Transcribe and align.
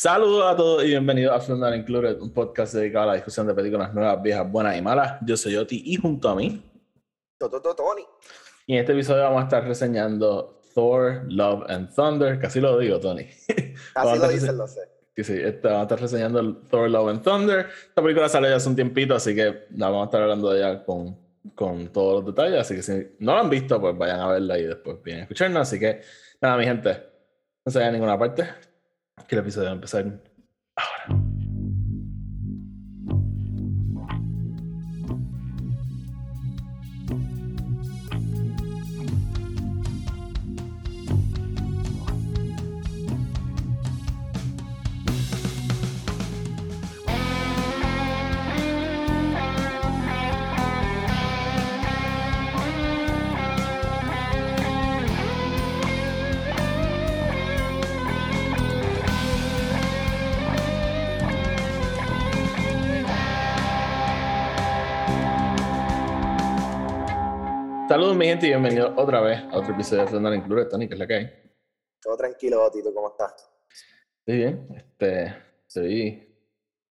Saludos 0.00 0.44
a 0.46 0.54
todos 0.54 0.84
y 0.84 0.90
bienvenidos 0.90 1.34
a 1.34 1.40
Flundar 1.40 1.74
Included, 1.74 2.20
un 2.20 2.32
podcast 2.32 2.72
dedicado 2.72 3.02
a 3.02 3.06
la 3.08 3.14
discusión 3.14 3.48
de 3.48 3.52
películas 3.52 3.92
nuevas, 3.92 4.22
viejas, 4.22 4.48
buenas 4.48 4.78
y 4.78 4.80
malas. 4.80 5.18
Yo 5.22 5.36
soy 5.36 5.56
Oti 5.56 5.82
y 5.84 5.96
junto 5.96 6.28
a 6.28 6.36
mí. 6.36 6.62
Tony. 7.36 8.06
Y 8.68 8.74
en 8.74 8.78
este 8.78 8.92
episodio 8.92 9.24
vamos 9.24 9.40
a 9.40 9.44
estar 9.46 9.66
reseñando 9.66 10.60
Thor, 10.72 11.24
Love 11.26 11.64
and 11.68 11.92
Thunder. 11.92 12.38
Casi 12.38 12.60
lo 12.60 12.78
digo, 12.78 13.00
Tony. 13.00 13.26
Casi 13.92 14.18
lo 14.20 14.28
dices, 14.28 14.54
lo 14.54 14.68
sé. 14.68 14.82
Sí, 15.16 15.24
sí, 15.24 15.32
este, 15.32 15.66
vamos 15.66 15.80
a 15.80 15.82
estar 15.82 16.00
reseñando 16.00 16.58
Thor, 16.70 16.88
Love 16.88 17.08
and 17.08 17.22
Thunder. 17.24 17.66
Esta 17.88 18.00
película 18.00 18.28
sale 18.28 18.50
ya 18.50 18.54
hace 18.54 18.68
un 18.68 18.76
tiempito, 18.76 19.16
así 19.16 19.34
que 19.34 19.66
la 19.74 19.86
vamos 19.86 20.02
a 20.02 20.04
estar 20.04 20.22
hablando 20.22 20.52
de 20.52 20.60
ella 20.60 20.84
con, 20.84 21.18
con 21.56 21.88
todos 21.88 22.22
los 22.22 22.36
detalles. 22.36 22.60
Así 22.60 22.76
que 22.76 22.82
si 22.84 23.16
no 23.18 23.34
la 23.34 23.40
han 23.40 23.50
visto, 23.50 23.80
pues 23.80 23.98
vayan 23.98 24.20
a 24.20 24.28
verla 24.28 24.58
y 24.60 24.62
después 24.62 25.02
vienen 25.02 25.22
a 25.22 25.24
escucharnos. 25.24 25.62
Así 25.62 25.80
que, 25.80 26.02
nada, 26.40 26.56
mi 26.56 26.66
gente, 26.66 27.02
no 27.64 27.72
se 27.72 27.78
vayan 27.80 27.94
a 27.94 27.98
ninguna 27.98 28.16
parte 28.16 28.46
que 29.26 29.34
el 29.34 29.40
episodio 29.40 29.68
va 29.68 29.72
a 29.72 29.74
gente, 68.28 68.44
y 68.44 68.50
bienvenidos 68.50 68.92
otra 68.98 69.22
vez 69.22 69.42
a 69.50 69.56
otro 69.56 69.72
episodio 69.72 70.02
de 70.02 70.10
Fernando 70.10 70.34
Include. 70.34 70.66
Tony, 70.66 70.86
¿qué 70.86 70.92
es 70.92 71.00
la 71.00 71.06
que 71.06 71.14
hay? 71.14 71.52
Todo 71.98 72.14
tranquilo, 72.14 72.70
Tito, 72.70 72.92
¿cómo 72.92 73.08
estás? 73.08 73.50
Estoy 74.18 74.36
bien, 74.36 74.68
este, 74.76 75.34
estoy... 75.66 76.46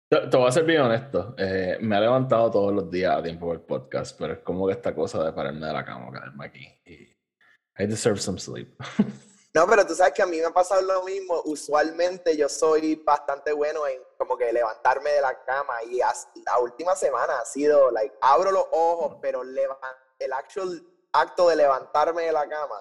Te, 0.08 0.28
te 0.28 0.36
voy 0.36 0.46
a 0.46 0.52
ser 0.52 0.62
bien 0.62 0.82
honesto, 0.82 1.34
eh, 1.36 1.76
me 1.80 1.96
he 1.96 2.00
levantado 2.00 2.52
todos 2.52 2.72
los 2.72 2.88
días 2.88 3.16
a 3.16 3.20
tiempo 3.20 3.46
por 3.46 3.56
el 3.56 3.62
podcast, 3.62 4.16
pero 4.16 4.34
es 4.34 4.38
como 4.40 4.68
que 4.68 4.74
esta 4.74 4.94
cosa 4.94 5.24
de 5.24 5.32
pararme 5.32 5.66
de 5.66 5.72
la 5.72 5.84
cama, 5.84 6.12
caerme 6.12 6.46
aquí, 6.46 6.68
y 6.84 7.82
I 7.82 7.86
deserve 7.88 8.20
some 8.20 8.38
sleep. 8.38 8.72
No, 9.56 9.68
pero 9.68 9.86
tú 9.86 9.94
sabes 9.94 10.12
que 10.14 10.22
a 10.22 10.26
mí 10.26 10.38
me 10.38 10.46
ha 10.46 10.50
pasado 10.50 10.82
lo 10.82 11.04
mismo. 11.04 11.40
Usualmente 11.44 12.36
yo 12.36 12.48
soy 12.48 12.96
bastante 12.96 13.52
bueno 13.52 13.86
en 13.86 14.00
como 14.18 14.36
que 14.36 14.52
levantarme 14.52 15.10
de 15.10 15.20
la 15.20 15.44
cama 15.44 15.74
y 15.84 15.98
la 15.98 16.58
última 16.58 16.96
semana 16.96 17.38
ha 17.38 17.44
sido, 17.44 17.92
like, 17.92 18.16
abro 18.20 18.50
los 18.50 18.66
ojos, 18.72 19.18
pero 19.22 19.42
el 19.44 20.32
actual 20.32 20.84
acto 21.14 21.48
de 21.48 21.56
levantarme 21.56 22.24
de 22.24 22.32
la 22.32 22.48
cama, 22.48 22.80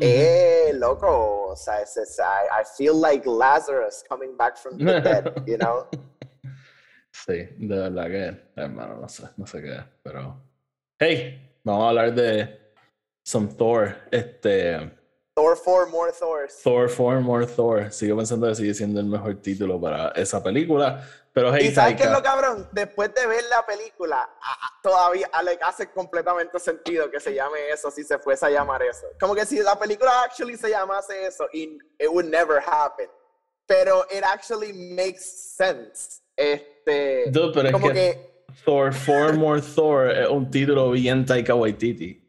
eh, 0.00 0.72
loco, 0.74 1.50
o 1.50 1.56
sea, 1.56 1.80
es, 1.82 1.96
es, 1.96 2.18
I, 2.18 2.62
I, 2.62 2.64
feel 2.76 2.98
like 3.00 3.28
Lazarus 3.28 4.02
coming 4.08 4.36
back 4.36 4.56
from 4.56 4.78
the 4.78 5.00
dead, 5.00 5.44
you 5.46 5.58
know? 5.58 5.86
Sí, 7.14 7.46
de 7.58 7.76
verdad 7.76 8.06
que, 8.06 8.52
hermano, 8.56 8.96
no 8.96 9.08
sé, 9.08 9.28
no 9.36 9.46
sé 9.46 9.62
qué, 9.62 9.84
pero... 10.02 10.42
Hey, 10.98 11.58
vamos 11.62 11.84
a 11.84 11.88
hablar 11.90 12.14
de 12.14 12.72
some 13.24 13.48
Thor, 13.48 13.94
este... 14.10 15.01
Thor 15.42 15.56
4, 15.56 15.86
More 15.88 16.12
Thors. 16.12 16.60
Thor 16.62 16.88
4, 16.88 17.20
More 17.20 17.46
Thor. 17.46 17.90
Sigo 17.90 18.16
pensando 18.16 18.46
que 18.46 18.54
sigue 18.54 18.74
siendo 18.74 19.00
el 19.00 19.06
mejor 19.06 19.34
título 19.42 19.80
para 19.80 20.10
esa 20.10 20.40
película. 20.40 21.04
Pero 21.32 21.52
hey, 21.52 21.68
¿Y 21.68 21.74
sabes 21.74 21.96
qué 21.96 22.04
es 22.04 22.10
lo 22.10 22.22
cabrón? 22.22 22.68
Después 22.72 23.12
de 23.14 23.26
ver 23.26 23.42
la 23.50 23.66
película, 23.66 24.30
todavía 24.82 25.28
le 25.44 25.58
hace 25.62 25.90
completamente 25.90 26.60
sentido 26.60 27.10
que 27.10 27.18
se 27.18 27.34
llame 27.34 27.70
eso 27.70 27.90
si 27.90 28.04
se 28.04 28.18
fuese 28.18 28.46
a 28.46 28.50
llamar 28.50 28.82
eso. 28.82 29.06
Como 29.18 29.34
que 29.34 29.44
si 29.44 29.60
la 29.60 29.76
película 29.76 30.12
actually 30.24 30.56
se 30.56 30.70
llamase 30.70 31.26
eso, 31.26 31.48
it, 31.52 31.82
it 31.98 32.08
would 32.08 32.26
never 32.26 32.60
happen. 32.60 33.08
Pero 33.66 34.04
it 34.10 34.22
actually 34.22 34.72
makes 34.72 35.24
sense. 35.24 36.20
Este, 36.36 37.30
Dude, 37.30 37.52
pero 37.54 37.72
como 37.72 37.88
es 37.88 37.92
que, 37.94 38.12
que, 38.12 38.44
Thor 38.64 38.92
4 38.92 39.34
More 39.34 39.60
Thor 39.60 40.10
es 40.10 40.28
un 40.28 40.50
título 40.50 40.90
bien 40.90 41.24
Taika 41.24 41.54
Waititi. 41.54 42.21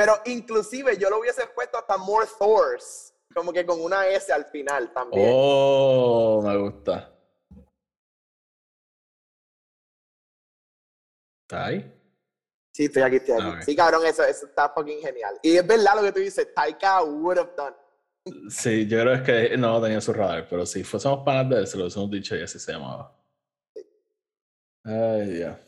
Pero 0.00 0.14
inclusive 0.24 0.96
yo 0.96 1.10
lo 1.10 1.18
hubiese 1.18 1.46
puesto 1.48 1.76
hasta 1.76 1.98
More 1.98 2.26
Thors, 2.38 3.12
como 3.34 3.52
que 3.52 3.66
con 3.66 3.78
una 3.82 4.06
S 4.06 4.32
al 4.32 4.46
final 4.46 4.90
también. 4.94 5.28
Oh, 5.30 6.40
me 6.42 6.56
gusta. 6.56 7.14
¿Está 11.42 11.66
ahí? 11.66 11.94
Sí, 12.74 12.86
estoy 12.86 13.02
aquí, 13.02 13.16
estoy 13.16 13.34
aquí. 13.34 13.48
Okay. 13.50 13.62
Sí, 13.62 13.76
cabrón, 13.76 14.06
eso, 14.06 14.24
eso 14.24 14.46
está 14.46 14.70
fucking 14.70 15.02
genial. 15.02 15.38
Y 15.42 15.58
es 15.58 15.66
verdad 15.66 15.96
lo 15.96 16.02
que 16.02 16.12
tú 16.12 16.20
dices, 16.20 16.48
Taika 16.54 17.02
would 17.02 17.36
have 17.36 17.52
done. 17.54 17.76
Sí, 18.48 18.86
yo 18.86 19.02
creo 19.02 19.22
que 19.22 19.54
no 19.58 19.82
tenía 19.82 20.00
su 20.00 20.14
radar, 20.14 20.48
pero 20.48 20.64
si 20.64 20.82
fuésemos 20.82 21.22
panas 21.26 21.46
de 21.50 21.56
él, 21.56 21.66
se 21.66 21.76
lo 21.76 21.84
hubiésemos 21.84 22.10
dicho 22.10 22.34
y 22.36 22.42
así 22.42 22.58
se 22.58 22.72
llamaba. 22.72 23.14
Ay, 24.82 25.26
Dios. 25.26 25.58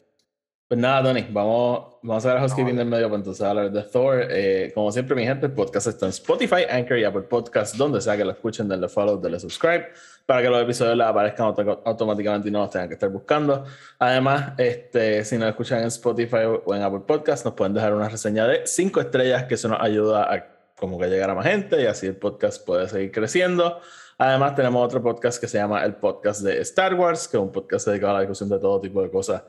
Pues 0.72 0.80
nada, 0.80 1.02
Tony, 1.02 1.26
vamos, 1.28 1.98
vamos 2.00 2.24
a 2.24 2.28
ver 2.28 2.38
a 2.38 2.40
housekeeping 2.40 2.74
del 2.74 2.86
medio 2.86 3.04
para 3.04 3.18
entonces 3.18 3.44
hablar 3.44 3.70
de 3.70 3.82
Thor. 3.82 4.26
Eh, 4.30 4.72
como 4.74 4.90
siempre, 4.90 5.14
mi 5.14 5.22
gente, 5.22 5.44
el 5.44 5.52
podcast 5.52 5.88
está 5.88 6.06
en 6.06 6.10
Spotify, 6.12 6.64
Anchor 6.66 6.98
y 6.98 7.04
Apple 7.04 7.24
Podcast, 7.28 7.76
donde 7.76 8.00
sea 8.00 8.16
que 8.16 8.24
lo 8.24 8.30
escuchen, 8.30 8.66
denle 8.68 8.88
follow, 8.88 9.20
denle 9.20 9.38
subscribe, 9.38 9.88
para 10.24 10.40
que 10.40 10.48
los 10.48 10.62
episodios 10.62 10.96
les 10.96 11.06
aparezcan 11.06 11.48
auto 11.48 11.82
automáticamente 11.84 12.48
y 12.48 12.50
no 12.50 12.60
los 12.60 12.70
tengan 12.70 12.88
que 12.88 12.94
estar 12.94 13.10
buscando. 13.10 13.66
Además, 13.98 14.54
este, 14.56 15.22
si 15.26 15.36
nos 15.36 15.50
escuchan 15.50 15.80
en 15.80 15.88
Spotify 15.88 16.46
o 16.64 16.74
en 16.74 16.80
Apple 16.80 17.02
Podcast, 17.06 17.44
nos 17.44 17.52
pueden 17.52 17.74
dejar 17.74 17.92
una 17.92 18.08
reseña 18.08 18.46
de 18.46 18.62
5 18.66 18.98
estrellas, 18.98 19.44
que 19.44 19.56
eso 19.56 19.68
nos 19.68 19.78
ayuda 19.78 20.32
a 20.32 20.46
como 20.74 20.98
que 20.98 21.06
llegar 21.06 21.28
a 21.28 21.34
más 21.34 21.44
gente 21.44 21.82
y 21.82 21.84
así 21.84 22.06
el 22.06 22.16
podcast 22.16 22.64
puede 22.64 22.88
seguir 22.88 23.12
creciendo. 23.12 23.78
Además, 24.16 24.54
tenemos 24.54 24.82
otro 24.84 25.02
podcast 25.02 25.38
que 25.38 25.48
se 25.48 25.58
llama 25.58 25.84
el 25.84 25.96
podcast 25.96 26.40
de 26.40 26.60
Star 26.62 26.94
Wars, 26.94 27.28
que 27.28 27.36
es 27.36 27.42
un 27.42 27.52
podcast 27.52 27.88
dedicado 27.88 28.12
a 28.12 28.14
la 28.14 28.20
discusión 28.20 28.48
de 28.48 28.58
todo 28.58 28.80
tipo 28.80 29.02
de 29.02 29.10
cosas 29.10 29.42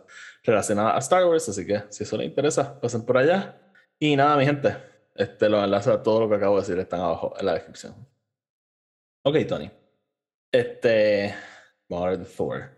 relacionadas 0.43 0.95
a 0.95 0.99
Star 0.99 1.25
Wars. 1.25 1.47
Así 1.49 1.65
que 1.65 1.83
si 1.89 2.03
eso 2.03 2.17
les 2.17 2.27
interesa, 2.27 2.79
pasen 2.79 3.05
por 3.05 3.17
allá. 3.17 3.59
Y 3.99 4.15
nada, 4.15 4.37
mi 4.37 4.45
gente, 4.45 4.75
este, 5.15 5.49
los 5.49 5.63
enlaces 5.63 5.93
a 5.93 6.03
todo 6.03 6.21
lo 6.21 6.29
que 6.29 6.35
acabo 6.35 6.55
de 6.55 6.61
decir 6.61 6.79
están 6.79 7.01
abajo 7.01 7.33
en 7.39 7.45
la 7.45 7.53
descripción. 7.53 7.95
Ok, 9.23 9.37
Tony. 9.47 9.71
Este. 10.51 11.33
Vamos 11.89 12.05
a 12.05 12.09
ver 12.09 12.19
de 12.19 12.25
Thor. 12.25 12.69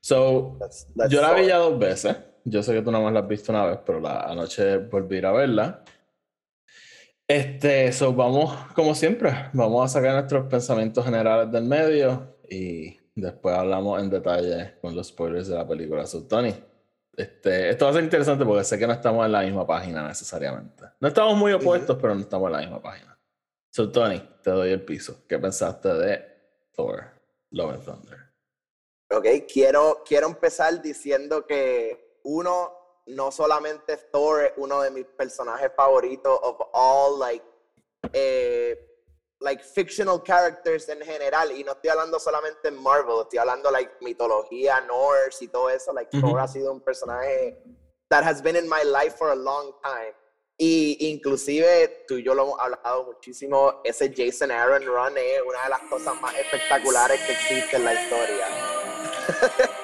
So, 0.00 0.56
that's, 0.58 0.88
that's 0.96 1.12
yo 1.12 1.20
la 1.20 1.32
vi 1.34 1.46
ya 1.46 1.58
dos 1.58 1.78
veces. 1.78 2.16
Yo 2.44 2.62
sé 2.62 2.72
que 2.72 2.82
tú 2.82 2.90
nada 2.90 3.04
más 3.04 3.12
la 3.12 3.20
has 3.20 3.28
visto 3.28 3.52
una 3.52 3.66
vez, 3.66 3.78
pero 3.84 4.00
la 4.00 4.22
anoche 4.22 4.78
volví 4.78 5.16
a 5.16 5.18
ir 5.18 5.26
a 5.26 5.32
verla. 5.32 5.84
Este, 7.28 7.92
so 7.92 8.12
vamos, 8.12 8.52
como 8.74 8.94
siempre, 8.94 9.32
vamos 9.52 9.84
a 9.84 9.88
sacar 9.88 10.14
nuestros 10.14 10.46
pensamientos 10.48 11.04
generales 11.04 11.50
del 11.52 11.64
medio 11.64 12.36
y 12.48 12.98
después 13.14 13.54
hablamos 13.54 14.02
en 14.02 14.10
detalle 14.10 14.74
con 14.80 14.94
los 14.94 15.08
spoilers 15.08 15.48
de 15.48 15.54
la 15.54 15.66
película. 15.66 16.04
So, 16.04 16.26
Tony, 16.26 16.52
este, 17.16 17.70
esto 17.70 17.84
va 17.84 17.90
a 17.90 17.94
ser 17.94 18.04
interesante 18.04 18.44
porque 18.44 18.64
sé 18.64 18.78
que 18.78 18.86
no 18.86 18.92
estamos 18.92 19.26
en 19.26 19.32
la 19.32 19.42
misma 19.42 19.66
página 19.66 20.06
necesariamente. 20.06 20.84
No 21.00 21.08
estamos 21.08 21.36
muy 21.36 21.52
opuestos, 21.52 21.98
pero 22.00 22.14
no 22.14 22.22
estamos 22.22 22.46
en 22.46 22.52
la 22.52 22.58
misma 22.60 22.80
página. 22.80 23.18
So, 23.70 23.90
Tony, 23.90 24.18
te 24.42 24.50
doy 24.50 24.70
el 24.70 24.84
piso. 24.84 25.24
¿Qué 25.28 25.38
pensaste 25.38 25.88
de 25.94 26.24
Thor, 26.74 27.04
Love 27.50 27.74
and 27.74 27.84
Thunder? 27.84 28.18
Ok, 29.10 29.26
quiero, 29.50 30.02
quiero 30.06 30.26
empezar 30.26 30.80
diciendo 30.80 31.46
que 31.46 32.18
uno, 32.24 32.72
no 33.06 33.30
solamente 33.30 33.96
Thor 34.10 34.44
es 34.44 34.52
uno 34.56 34.80
de 34.80 34.90
mis 34.90 35.04
personajes 35.04 35.70
favoritos 35.76 36.38
of 36.42 36.56
all 36.72 37.18
like 37.18 37.44
eh, 38.12 38.91
like 39.42 39.62
fictional 39.62 40.22
characters 40.22 40.88
en 40.88 41.00
general 41.00 41.50
y 41.52 41.64
no 41.64 41.72
estoy 41.72 41.90
hablando 41.90 42.18
solamente 42.18 42.68
en 42.68 42.82
Marvel, 42.82 43.22
estoy 43.22 43.38
hablando 43.38 43.70
like 43.70 43.92
mitología 44.00 44.80
Norse 44.82 45.44
y 45.44 45.48
todo 45.48 45.68
eso, 45.70 45.92
like 45.92 46.10
Thor 46.20 46.40
ha 46.40 46.48
sido 46.48 46.72
un 46.72 46.80
personaje 46.80 47.58
that 48.08 48.24
has 48.24 48.42
been 48.42 48.56
in 48.56 48.68
my 48.68 48.82
life 48.84 49.16
for 49.16 49.30
a 49.30 49.36
long 49.36 49.72
time. 49.82 50.14
Y 50.58 50.96
inclusive 51.10 52.04
tú 52.06 52.18
y 52.18 52.22
yo 52.22 52.34
lo 52.34 52.44
hemos 52.44 52.60
hablado 52.60 53.04
muchísimo, 53.04 53.80
ese 53.84 54.12
Jason 54.14 54.50
Aaron 54.50 54.84
run 54.84 55.16
es 55.16 55.42
una 55.48 55.64
de 55.64 55.68
las 55.70 55.80
cosas 55.88 56.20
más 56.20 56.34
espectaculares 56.36 57.20
que 57.22 57.32
existe 57.32 57.76
en 57.76 57.84
la 57.84 57.94
historia. 57.94 58.46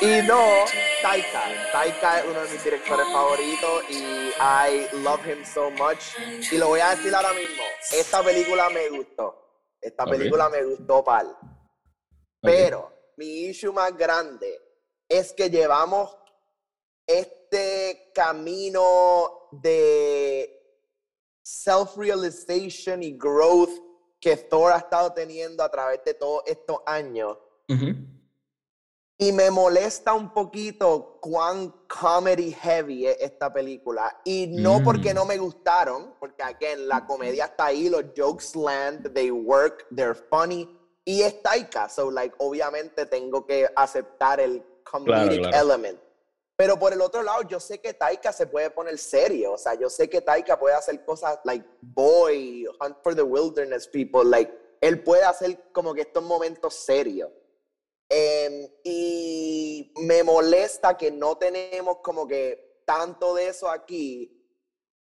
Y 0.00 0.26
no, 0.26 0.64
Taika. 1.02 1.42
Taika 1.72 2.20
es 2.20 2.26
uno 2.26 2.42
de 2.42 2.50
mis 2.50 2.64
directores 2.64 3.06
favoritos 3.12 3.90
y 3.90 4.30
I 4.38 4.88
love 5.02 5.26
him 5.26 5.44
so 5.44 5.70
much. 5.70 6.02
Y 6.50 6.58
lo 6.58 6.68
voy 6.68 6.80
a 6.80 6.94
decir 6.94 7.14
ahora 7.14 7.32
mismo. 7.32 7.62
Esta 7.92 8.22
película 8.22 8.68
me 8.70 8.88
gustó. 8.90 9.42
Esta 9.80 10.04
película 10.04 10.48
me 10.48 10.64
gustó, 10.64 11.04
pal. 11.04 11.36
Pero 12.40 12.92
mi 13.16 13.44
issue 13.46 13.72
más 13.72 13.96
grande 13.96 14.60
es 15.08 15.32
que 15.32 15.48
llevamos 15.48 16.16
este 17.06 18.10
camino 18.14 19.48
de 19.52 20.52
self-realization 21.42 23.02
y 23.02 23.16
growth 23.16 23.70
que 24.20 24.36
Thor 24.36 24.72
ha 24.72 24.78
estado 24.78 25.12
teniendo 25.12 25.62
a 25.62 25.70
través 25.70 26.02
de 26.04 26.14
todos 26.14 26.42
estos 26.46 26.78
años. 26.84 27.38
Y 29.18 29.32
me 29.32 29.50
molesta 29.50 30.12
un 30.12 30.32
poquito 30.34 31.18
cuán 31.22 31.72
comedy 31.88 32.52
heavy 32.52 33.06
es 33.06 33.16
esta 33.20 33.50
película. 33.50 34.20
Y 34.24 34.46
no 34.48 34.82
porque 34.84 35.14
no 35.14 35.24
mm. 35.24 35.28
me 35.28 35.38
gustaron, 35.38 36.14
porque 36.20 36.42
again, 36.42 36.86
la 36.86 37.06
comedia 37.06 37.46
está 37.46 37.66
ahí, 37.66 37.88
los 37.88 38.04
jokes 38.14 38.54
land, 38.54 39.12
they 39.14 39.30
work, 39.30 39.86
they're 39.94 40.14
funny. 40.14 40.68
Y 41.04 41.22
es 41.22 41.40
Taika, 41.42 41.88
so 41.88 42.10
like, 42.10 42.34
obviamente 42.38 43.06
tengo 43.06 43.46
que 43.46 43.66
aceptar 43.74 44.40
el 44.40 44.62
comedic 44.84 45.46
element. 45.54 45.98
Pero 46.56 46.78
por 46.78 46.92
el 46.92 47.00
otro 47.00 47.22
lado, 47.22 47.42
yo 47.42 47.60
sé 47.60 47.78
que 47.80 47.94
Taika 47.94 48.32
se 48.32 48.46
puede 48.46 48.70
poner 48.70 48.98
serio. 48.98 49.52
O 49.52 49.58
sea, 49.58 49.74
yo 49.74 49.90
sé 49.90 50.08
que 50.08 50.22
Taika 50.22 50.58
puede 50.58 50.74
hacer 50.74 51.04
cosas 51.04 51.38
like 51.44 51.64
Boy, 51.80 52.66
Hunt 52.80 52.96
for 53.02 53.14
the 53.14 53.22
Wilderness 53.22 53.86
People. 53.86 54.24
Like, 54.24 54.52
él 54.80 55.02
puede 55.02 55.22
hacer 55.22 55.70
como 55.72 55.94
que 55.94 56.02
estos 56.02 56.22
momentos 56.22 56.74
serios. 56.74 57.30
Em, 58.18 58.66
y 58.82 59.92
me 59.96 60.22
molesta 60.22 60.96
que 60.96 61.10
no 61.10 61.36
tenemos 61.36 61.98
como 62.02 62.26
que 62.26 62.80
tanto 62.86 63.34
de 63.34 63.48
eso 63.48 63.68
aquí. 63.68 64.32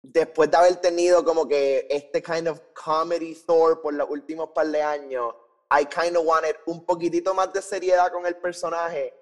Después 0.02 0.52
de 0.52 0.58
haber 0.58 0.76
tenido 0.78 1.24
como 1.24 1.48
que 1.48 1.88
este 1.90 2.22
kind 2.22 2.50
of 2.50 2.60
comedy 2.74 3.34
Thor 3.34 3.82
por 3.82 3.94
los 3.94 4.10
últimos 4.10 4.50
par 4.50 4.68
de 4.68 4.82
años, 4.82 5.34
I 5.72 5.86
kind 5.86 6.18
of 6.18 6.26
wanted 6.26 6.58
un 6.66 6.86
poquitito 6.86 7.34
más 7.34 7.54
de 7.54 7.62
seriedad 7.62 8.12
con 8.12 8.26
el 8.26 8.36
personaje 8.36 9.14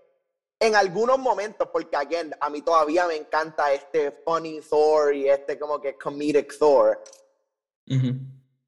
en 0.60 0.76
algunos 0.76 1.20
momentos, 1.20 1.70
porque 1.72 1.96
again, 1.96 2.34
a 2.40 2.50
mí 2.50 2.64
todavía 2.64 3.06
me 3.06 3.16
encanta 3.16 3.74
este 3.74 4.12
funny 4.12 4.60
Thor 4.62 5.14
y 5.14 5.30
este 5.30 5.60
como 5.60 5.80
que 5.80 5.96
comedic 5.98 6.58
Thor. 6.58 7.00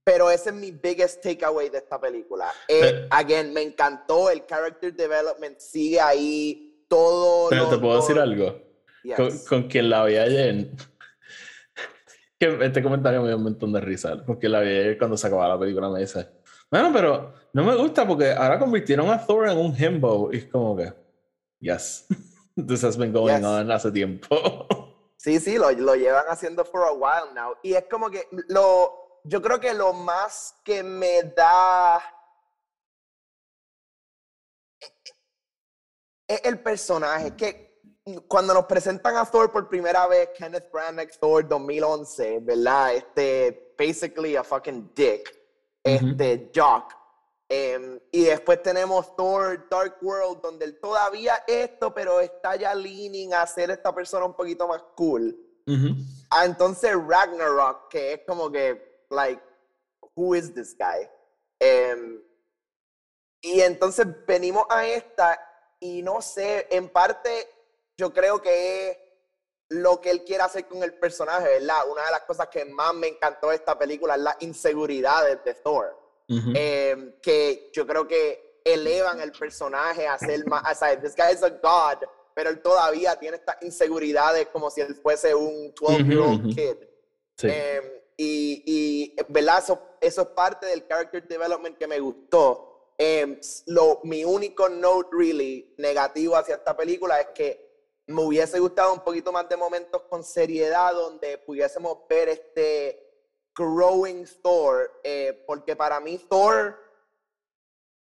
Pero 0.05 0.29
ese 0.29 0.49
es 0.49 0.55
mi 0.55 0.69
biggest 0.69 1.23
takeaway 1.23 1.69
de 1.69 1.79
esta 1.79 1.99
película. 1.99 2.53
Eh, 2.67 3.07
again, 3.09 3.51
me 3.51 3.63
encantó 3.63 4.29
el 4.29 4.45
character 4.45 4.93
development, 4.93 5.57
sigue 5.57 5.99
ahí 5.99 6.85
todo. 6.87 7.49
Pero 7.49 7.67
te 7.67 7.79
puedo 7.79 7.95
decir 7.95 8.19
algo. 8.19 8.61
Con, 9.49 9.63
quien 9.63 9.89
la 9.89 10.05
vi 10.05 10.17
ayer. 10.17 10.69
que 12.39 12.57
este 12.61 12.83
comentario 12.83 13.21
me 13.23 13.29
dio 13.29 13.37
un 13.37 13.45
montón 13.45 13.73
de 13.73 13.81
risa. 13.81 14.23
Porque 14.23 14.47
la 14.47 14.59
vi 14.59 14.69
ayer 14.69 14.97
cuando 14.99 15.17
se 15.17 15.25
acababa 15.25 15.55
la 15.55 15.59
película. 15.59 15.89
Me 15.89 16.01
dice, 16.01 16.29
bueno, 16.69 16.91
pero 16.93 17.33
no 17.53 17.63
me 17.63 17.75
gusta 17.75 18.07
porque 18.07 18.31
ahora 18.31 18.59
convirtieron 18.59 19.09
a 19.09 19.25
Thor 19.25 19.49
en 19.49 19.57
un 19.57 19.75
himbo. 19.75 20.29
Y 20.31 20.37
es 20.37 20.45
como 20.45 20.77
que. 20.77 20.93
Yes. 21.59 22.05
This 22.55 22.83
has 22.83 22.95
been 22.95 23.11
going 23.11 23.43
on 23.43 23.71
hace 23.71 23.91
tiempo. 23.91 24.67
sí, 25.17 25.39
sí, 25.39 25.57
lo, 25.57 25.71
lo, 25.71 25.95
llevan 25.95 26.25
haciendo 26.29 26.63
for 26.63 26.83
a 26.83 26.91
while 26.91 27.33
now. 27.33 27.55
Y 27.63 27.73
es 27.73 27.85
como 27.89 28.11
que 28.11 28.27
lo, 28.49 29.04
yo 29.25 29.41
creo 29.41 29.59
que 29.59 29.73
lo 29.73 29.93
más 29.93 30.55
que 30.63 30.83
me 30.83 31.23
da 31.23 32.01
es 36.27 36.41
el 36.43 36.59
personaje. 36.59 37.35
Que 37.35 37.81
cuando 38.27 38.53
nos 38.53 38.65
presentan 38.65 39.17
a 39.17 39.25
Thor 39.25 39.51
por 39.51 39.67
primera 39.67 40.07
vez, 40.07 40.29
Kenneth 40.37 40.71
Branagh 40.71 41.11
Thor 41.19 41.47
2011, 41.47 42.39
¿verdad? 42.41 42.95
Este, 42.95 43.73
basically 43.77 44.35
a 44.35 44.43
fucking 44.43 44.91
dick. 44.95 45.35
Este, 45.83 46.51
Jock 46.55 46.93
Em, 47.47 47.99
y 48.11 48.23
después 48.23 48.63
tenemos 48.63 49.15
Thor 49.15 49.67
Dark 49.69 49.97
World, 50.01 50.41
donde 50.41 50.65
él 50.65 50.79
todavía 50.79 51.43
esto, 51.45 51.93
pero 51.93 52.19
está 52.19 52.55
ya 52.55 52.73
leaning 52.73 53.33
a 53.35 53.45
ser 53.45 53.69
esta 53.69 53.93
persona 53.93 54.25
un 54.25 54.33
poquito 54.33 54.67
más 54.67 54.81
cool. 54.95 55.37
Ah, 56.29 56.45
entonces 56.45 56.91
Ragnarok, 56.93 57.87
que 57.89 58.13
es 58.13 58.21
como 58.27 58.51
que, 58.51 58.94
like, 59.15 59.41
who 60.15 60.35
is 60.35 60.53
this 60.53 60.75
guy? 60.77 61.09
Em, 61.59 62.21
y 63.41 63.61
entonces 63.61 64.05
venimos 64.27 64.65
a 64.69 64.85
esta 64.87 65.39
y 65.79 66.01
no 66.01 66.21
sé, 66.21 66.67
en 66.69 66.89
parte 66.89 67.47
yo 67.97 68.11
creo 68.13 68.41
que 68.41 68.89
es 68.89 68.97
lo 69.69 69.99
que 69.99 70.11
él 70.11 70.23
quiere 70.23 70.43
hacer 70.43 70.67
con 70.67 70.83
el 70.83 70.93
personaje, 70.93 71.47
¿verdad? 71.47 71.89
Una 71.89 72.05
de 72.05 72.11
las 72.11 72.21
cosas 72.21 72.47
que 72.47 72.65
más 72.65 72.93
me 72.93 73.07
encantó 73.07 73.49
de 73.49 73.55
esta 73.55 73.77
película 73.77 74.15
es 74.15 74.21
las 74.21 74.35
inseguridades 74.41 75.43
de 75.43 75.53
Thor. 75.55 76.05
Em, 76.27 77.13
que 77.21 77.69
yo 77.71 77.85
creo 77.85 78.07
que 78.07 78.61
elevan 78.63 79.21
el 79.21 79.31
personaje 79.31 80.07
a 80.07 80.17
ser 80.17 80.45
más, 80.47 80.63
o 80.71 80.75
sea, 80.75 80.99
this 80.99 81.15
guy 81.15 81.31
is 81.31 81.43
a 81.43 81.49
god, 81.49 82.07
pero 82.33 82.49
él 82.49 82.61
todavía 82.61 83.15
tiene 83.15 83.37
estas 83.37 83.61
inseguridades 83.61 84.47
como 84.47 84.71
si 84.71 84.81
él 84.81 84.95
fuese 84.95 85.35
un 85.35 85.73
12-year-old 85.75 86.55
kid. 86.55 86.77
Em, 87.43 87.83
y, 88.17 88.63
y, 88.65 89.15
¿verdad? 89.29 89.59
Eso, 89.59 89.79
eso, 89.99 90.21
es 90.21 90.27
parte 90.29 90.65
del 90.67 90.87
character 90.87 91.27
development 91.27 91.77
que 91.77 91.87
me 91.87 91.99
gustó. 91.99 92.93
Em, 92.97 93.39
lo, 93.67 93.99
mi 94.03 94.23
único 94.23 94.69
note 94.69 95.09
really 95.11 95.75
negativo 95.77 96.37
hacia 96.37 96.55
esta 96.55 96.77
película 96.77 97.19
es 97.19 97.27
que 97.35 97.65
me 98.07 98.21
hubiese 98.21 98.59
gustado 98.59 98.93
un 98.93 99.01
poquito 99.01 99.31
más 99.31 99.49
de 99.49 99.57
momentos 99.57 100.03
con 100.03 100.23
seriedad 100.23 100.93
donde 100.93 101.37
pudiésemos 101.39 102.07
ver 102.07 102.29
este 102.29 103.01
growing 103.55 104.25
Thor, 104.41 104.91
eh, 105.03 105.43
porque 105.47 105.75
para 105.75 105.99
mí 105.99 106.17
Thor, 106.29 106.77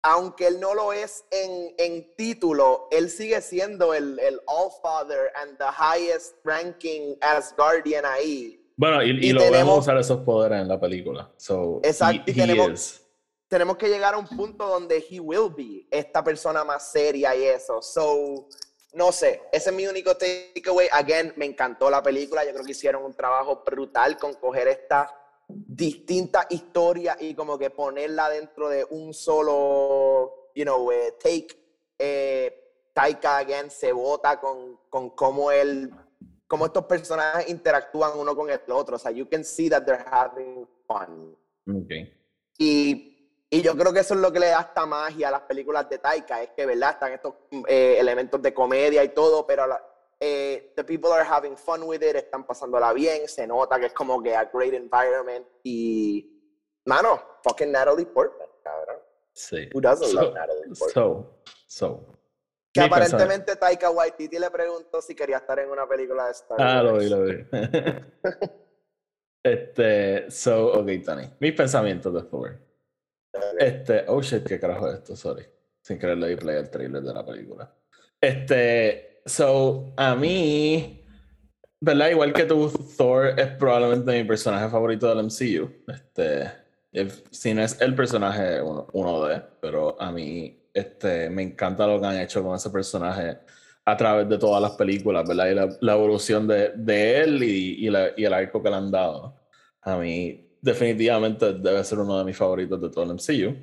aunque 0.03 0.49
él 0.49 0.61
no 0.61 0.75
lo 0.75 0.93
es 0.93 1.25
en, 1.31 1.75
en 1.79 2.15
título, 2.17 2.89
él 2.91 3.11
sigue 3.11 3.41
siendo 3.41 3.95
el, 3.95 4.19
el 4.19 4.41
All 4.47 4.71
Father 4.83 5.33
and 5.37 5.57
the 5.59 5.71
highest 5.71 6.37
ranking 6.45 7.17
as 7.21 7.55
Guardian 7.57 8.05
ahí. 8.05 8.66
Bueno, 8.77 9.03
y, 9.03 9.33
lo 9.33 9.51
vemos 9.51 9.81
usar 9.81 9.97
esos 9.97 10.21
poderes 10.21 10.61
en 10.61 10.69
la 10.69 10.79
película. 10.79 11.31
So, 11.37 11.81
exacto, 11.83 12.31
y 12.31 12.35
tenemos, 12.35 13.01
tenemos 13.49 13.77
que 13.79 13.89
llegar 13.89 14.15
a 14.15 14.19
un 14.19 14.27
punto 14.27 14.69
donde 14.69 15.05
he 15.11 15.19
will 15.19 15.51
be 15.57 15.87
esta 15.91 16.23
persona 16.23 16.63
más 16.63 16.91
seria 16.93 17.35
y 17.35 17.45
eso. 17.45 17.81
So, 17.81 18.49
no 18.93 19.13
sé, 19.13 19.43
ese 19.51 19.71
es 19.71 19.77
mi 19.77 19.87
único 19.87 20.15
takeaway. 20.17 20.89
Again, 20.93 21.33
me 21.37 21.47
encantó 21.47 21.89
la 21.89 22.03
película. 22.03 22.45
Yo 22.45 22.53
creo 22.53 22.65
que 22.65 22.73
hicieron 22.73 23.05
un 23.05 23.15
trabajo 23.15 23.63
brutal 23.65 24.19
con 24.19 24.35
coger 24.35 24.69
esta 24.69 25.11
distintas 25.49 26.47
historias 26.51 27.17
y 27.21 27.35
como 27.35 27.59
que 27.59 27.71
ponerla 27.71 28.29
dentro 28.29 28.69
de 28.69 28.85
un 28.91 29.15
solo, 29.15 30.51
you 30.55 30.65
know, 30.65 30.91
eh, 30.91 31.15
take. 31.23 31.49
Eh, 31.99 32.63
Taika, 32.93 33.39
again, 33.39 33.71
se 33.71 33.93
vota 33.93 34.41
con, 34.41 34.79
con 34.89 35.11
cómo 35.11 35.51
él, 35.51 35.93
cómo 36.47 36.67
estos 36.67 36.85
personajes 36.85 37.49
interactúan 37.49 38.19
uno 38.19 38.35
con 38.35 38.51
el 38.51 38.61
otro. 38.71 38.97
O 38.97 38.99
sea, 38.99 39.11
you 39.11 39.29
can 39.29 39.45
see 39.45 39.69
that 39.69 39.85
they're 39.85 40.05
having 40.11 40.67
fun. 40.87 41.37
Okay. 41.69 42.13
Y, 42.59 43.47
y 43.51 43.63
yo 43.63 43.77
creo 43.77 43.93
que 43.93 44.01
eso 44.01 44.15
es 44.15 44.21
lo 44.21 44.33
que 44.33 44.41
le 44.41 44.49
da 44.49 44.61
esta 44.61 44.87
magia 44.87 45.29
a 45.29 45.33
las 45.33 45.43
películas 45.43 45.89
de 45.89 45.99
Taika, 45.99 46.43
es 46.43 46.51
que, 46.51 46.67
¿verdad? 46.67 46.91
Están 46.93 47.13
estos 47.13 47.35
eh, 47.69 47.97
elementos 47.99 48.41
de 48.41 48.55
comedia 48.55 49.05
y 49.05 49.11
todo, 49.11 49.47
pero 49.47 49.67
la, 49.67 49.83
eh, 50.19 50.73
the 50.75 50.85
people 50.85 51.13
are 51.13 51.25
having 51.25 51.57
fun 51.57 51.83
with 51.83 52.03
it, 52.03 52.17
están 52.17 52.47
pasándola 52.47 52.93
bien, 52.93 53.29
se 53.29 53.47
nota 53.47 53.79
que 53.79 53.87
es 53.87 53.93
como 53.93 54.23
que 54.23 54.35
a 54.35 54.45
great 54.45 54.73
environment 54.73 55.47
y, 55.63 56.43
mano, 56.87 57.21
fucking 57.43 57.71
Natalie 57.71 58.07
Portman, 58.07 58.49
cabrón. 58.63 58.97
Sí. 59.33 59.69
Who 59.75 59.81
doesn't 59.81 60.15
love 60.15 60.35
Natalie 60.35 60.75
Portman? 60.79 60.91
So, 60.95 61.41
so. 61.67 62.07
Que 62.81 62.87
aparentemente 62.87 63.57
Taika 63.57 63.91
Waititi 63.91 64.39
le 64.39 64.51
preguntó 64.51 65.01
si 65.01 65.15
quería 65.15 65.39
estar 65.39 65.59
en 65.59 65.71
una 65.71 65.89
película 65.89 66.27
de 66.27 66.33
Star 66.33 66.59
Wars. 66.59 66.73
Ah, 66.73 66.83
lo 66.83 66.99
vi, 66.99 67.09
lo 67.09 67.25
vi. 67.25 67.47
este, 69.43 70.31
so, 70.31 70.73
ok, 70.73 70.89
Tony. 71.05 71.31
Mis 71.41 71.53
pensamientos 71.53 72.15
de 72.15 72.23
Thor. 72.23 72.59
Este, 73.59 74.05
oh 74.09 74.23
shit, 74.23 74.47
qué 74.47 74.59
carajo 74.59 74.89
es 74.89 74.95
esto, 74.99 75.17
sorry. 75.17 75.47
Sin 75.83 75.99
querer 75.99 76.19
le 76.19 76.29
di 76.29 76.37
play 76.37 76.57
al 76.57 76.71
trailer 76.71 77.03
de 77.03 77.13
la 77.13 77.25
película. 77.25 77.71
Este, 78.21 79.07
So, 79.27 79.93
a 79.97 80.15
mí, 80.15 81.05
¿verdad? 81.81 82.11
Igual 82.11 82.33
que 82.33 82.45
tú, 82.45 82.71
Thor 82.97 83.39
es 83.39 83.49
probablemente 83.49 84.13
mi 84.13 84.23
personaje 84.23 84.69
favorito 84.71 85.13
del 85.13 85.25
MCU. 85.27 85.69
Este, 85.89 86.53
si 87.33 87.53
no 87.53 87.63
es 87.63 87.81
el 87.81 87.97
personaje 87.97 88.63
uno, 88.63 89.25
de, 89.25 89.43
pero 89.61 90.01
a 90.01 90.13
mí 90.13 90.66
este, 90.77 91.31
me 91.31 91.43
encanta 91.43 91.87
lo 91.87 91.99
que 91.99 92.07
han 92.07 92.21
hecho 92.21 92.43
con 92.43 92.55
ese 92.55 92.69
personaje 92.71 93.39
a 93.85 93.97
través 93.97 94.29
de 94.29 94.37
todas 94.37 94.61
las 94.61 94.73
películas, 94.73 95.27
¿verdad? 95.27 95.49
Y 95.81 95.85
la, 95.85 95.93
evolución 95.95 96.47
de, 96.47 96.73
de 96.77 97.21
él 97.21 97.43
y, 97.43 97.87
y, 97.87 97.91
la, 97.91 98.11
y, 98.17 98.25
el 98.25 98.35
arco 98.35 98.63
que 98.63 98.69
le 98.69 98.77
han 98.77 98.91
dado. 98.91 99.41
A 99.83 99.97
mí, 99.97 100.51
definitivamente, 100.61 101.55
debe 101.55 101.83
ser 101.85 102.01
uno 102.01 102.19
de 102.19 102.25
mis 102.25 102.37
favoritos 102.37 102.81
de 102.81 102.91
todo 102.91 103.05
el 103.05 103.13
MCU. 103.15 103.57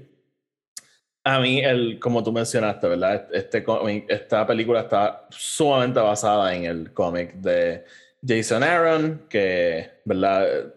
A 1.26 1.40
mí, 1.40 1.60
el, 1.60 2.00
como 2.00 2.24
tú 2.24 2.32
mencionaste, 2.32 2.88
¿verdad? 2.88 3.28
Este 3.32 3.64
esta 4.08 4.48
película 4.48 4.82
está 4.82 5.28
sumamente 5.30 6.00
basada 6.00 6.56
en 6.56 6.66
el 6.66 6.94
cómic 6.94 7.36
de 7.36 7.86
Jason 8.26 8.64
Aaron, 8.64 9.26
que, 9.30 10.02
¿verdad? 10.06 10.74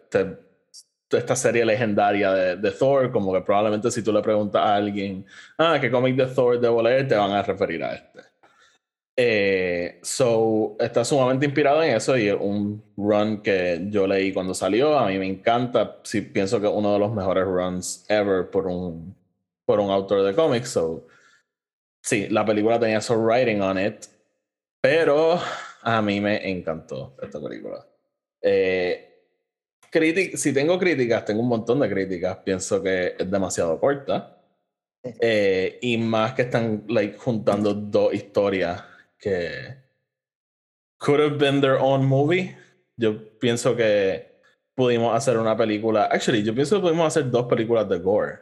Esta 1.11 1.37
serie 1.37 1.65
legendaria 1.65 2.33
de, 2.33 2.57
de, 2.57 2.71
Thor, 2.73 3.13
como 3.13 3.33
que 3.33 3.41
probablemente 3.41 3.91
si 3.91 4.03
tú 4.03 4.13
le 4.13 4.23
preguntas 4.23 4.63
a 4.63 4.77
alguien, 4.77 5.25
ah, 5.59 5.79
¿qué 5.81 5.91
cómic 5.91 6.17
de 6.17 6.27
Thor 6.27 6.59
debo 6.61 6.83
leer? 6.83 7.07
Te 7.07 7.15
van 7.15 7.31
a 7.31 7.43
referir 7.43 7.83
a 7.85 7.95
este. 7.95 8.37
Eh, 9.19 9.99
so, 10.03 10.77
está 10.79 11.03
sumamente 11.03 11.47
inspirado 11.47 11.83
en 11.83 11.97
eso 11.97 12.19
y 12.19 12.31
un 12.31 12.83
run 12.99 13.41
que 13.43 13.87
yo 13.89 14.07
leí 14.07 14.33
cuando 14.33 14.53
salió. 14.53 14.99
A 14.99 15.09
mí 15.09 15.19
me 15.19 15.27
encanta. 15.27 16.01
Sí, 16.03 16.21
pienso 16.21 16.61
que 16.61 16.67
uno 16.67 16.93
de 16.93 16.99
los 16.99 17.13
mejores 17.13 17.45
runs 17.45 18.05
ever 18.09 18.51
por 18.51 18.67
un, 18.67 19.17
por 19.65 19.81
un 19.81 19.91
autor 19.91 20.23
de 20.23 20.35
cómics. 20.35 20.71
So, 20.71 21.07
sí, 22.03 22.29
la 22.29 22.45
película 22.45 22.79
tenía 22.79 23.01
su 23.01 23.15
writing 23.15 23.61
on 23.63 23.79
it, 23.79 24.07
pero 24.83 25.41
a 25.83 26.03
mí 26.03 26.21
me 26.21 26.51
encantó 26.51 27.17
esta 27.23 27.41
película. 27.41 27.87
Eh, 28.43 29.16
si 30.35 30.53
tengo 30.53 30.79
críticas, 30.79 31.25
tengo 31.25 31.41
un 31.41 31.49
montón 31.49 31.81
de 31.81 31.89
críticas. 31.89 32.39
Pienso 32.39 32.83
que 32.83 33.15
es 33.19 33.31
demasiado 33.31 33.79
corta. 33.79 34.43
Eh, 35.21 35.79
y 35.83 35.99
más 35.99 36.35
que 36.35 36.43
están 36.43 36.85
like, 36.89 37.17
juntando 37.19 37.75
dos 37.75 38.13
historias 38.13 38.83
que 39.19 39.77
could 40.99 41.21
have 41.21 41.39
been 41.39 41.61
their 41.61 41.77
own 41.81 42.05
movie. 42.05 42.57
Yo 42.97 43.39
pienso 43.39 43.77
que 43.77 44.41
pudimos 44.75 45.15
hacer 45.15 45.39
una 45.39 45.57
película. 45.57 46.05
Actually, 46.05 46.43
yo 46.43 46.55
pienso 46.55 46.77
que 46.77 46.83
pudimos 46.83 47.07
hacer 47.07 47.31
dos 47.31 47.47
películas 47.47 47.89
de 47.89 47.99
Gore. 47.99 48.39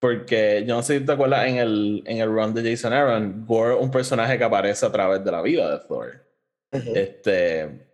Porque 0.00 0.64
yo 0.66 0.76
no 0.76 0.82
sé 0.82 0.98
si 0.98 1.04
te 1.04 1.12
acuerdas 1.12 1.46
en 1.46 1.58
el, 1.58 2.02
en 2.06 2.18
el 2.18 2.28
run 2.28 2.54
de 2.54 2.70
Jason 2.70 2.92
Aaron, 2.92 3.44
Gore 3.46 3.74
es 3.74 3.82
un 3.82 3.90
personaje 3.90 4.38
que 4.38 4.44
aparece 4.44 4.86
a 4.86 4.92
través 4.92 5.22
de 5.22 5.30
la 5.30 5.42
vida 5.42 5.70
de 5.70 5.86
Thor. 5.86 6.26
Este. 6.72 7.89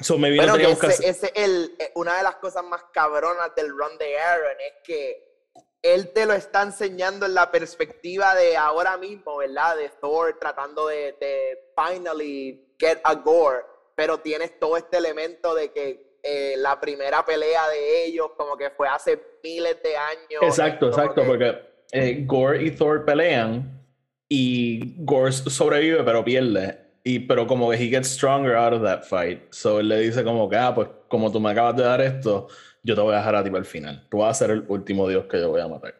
So 0.00 0.18
maybe 0.18 0.36
bueno, 0.36 0.56
ese, 0.56 1.08
ese 1.08 1.32
el, 1.36 1.76
eh, 1.78 1.92
una 1.94 2.16
de 2.16 2.24
las 2.24 2.36
cosas 2.36 2.64
más 2.64 2.82
cabronas 2.92 3.54
del 3.54 3.68
run 3.68 3.96
de 3.98 4.18
Aaron 4.18 4.56
es 4.60 4.72
que 4.84 5.34
él 5.82 6.12
te 6.12 6.26
lo 6.26 6.32
está 6.32 6.62
enseñando 6.62 7.26
en 7.26 7.34
la 7.34 7.50
perspectiva 7.50 8.34
de 8.34 8.56
ahora 8.56 8.96
mismo, 8.96 9.36
¿verdad? 9.36 9.76
De 9.76 9.90
Thor 10.00 10.36
tratando 10.40 10.88
de, 10.88 11.14
de 11.20 11.58
finally 11.76 12.74
get 12.78 12.98
a 13.04 13.14
gore, 13.14 13.62
pero 13.94 14.18
tienes 14.18 14.58
todo 14.58 14.76
este 14.76 14.96
elemento 14.96 15.54
de 15.54 15.70
que 15.72 16.18
eh, 16.22 16.54
la 16.56 16.80
primera 16.80 17.22
pelea 17.24 17.68
de 17.68 18.06
ellos 18.06 18.30
como 18.36 18.56
que 18.56 18.70
fue 18.70 18.88
hace 18.88 19.20
miles 19.42 19.76
de 19.82 19.94
años. 19.94 20.42
Exacto, 20.42 20.88
exacto, 20.88 21.22
porque 21.26 21.54
eh, 21.92 22.24
Gore 22.26 22.64
y 22.64 22.70
Thor 22.70 23.04
pelean 23.04 23.84
y 24.26 25.04
Gore 25.04 25.32
sobrevive 25.32 26.02
pero 26.02 26.24
pierde. 26.24 26.83
Y, 27.06 27.20
pero 27.20 27.46
como 27.46 27.70
que 27.70 27.76
he 27.76 27.88
gets 27.88 28.08
stronger 28.08 28.56
out 28.56 28.72
of 28.72 28.82
that 28.82 29.04
fight. 29.04 29.52
So 29.52 29.78
él 29.78 29.88
le 29.88 30.00
dice 30.00 30.24
como 30.24 30.48
que, 30.48 30.56
ah, 30.56 30.74
pues 30.74 30.88
como 31.06 31.30
tú 31.30 31.38
me 31.38 31.50
acabas 31.50 31.76
de 31.76 31.82
dar 31.82 32.00
esto, 32.00 32.48
yo 32.82 32.94
te 32.94 33.00
voy 33.02 33.14
a 33.14 33.18
dejar 33.18 33.36
a 33.36 33.44
ti 33.44 33.50
para 33.50 33.60
el 33.60 33.66
final. 33.66 34.06
Tú 34.10 34.18
vas 34.18 34.30
a 34.30 34.46
ser 34.46 34.50
el 34.50 34.64
último 34.68 35.06
dios 35.06 35.26
que 35.26 35.38
yo 35.38 35.50
voy 35.50 35.60
a 35.60 35.68
matar. 35.68 35.94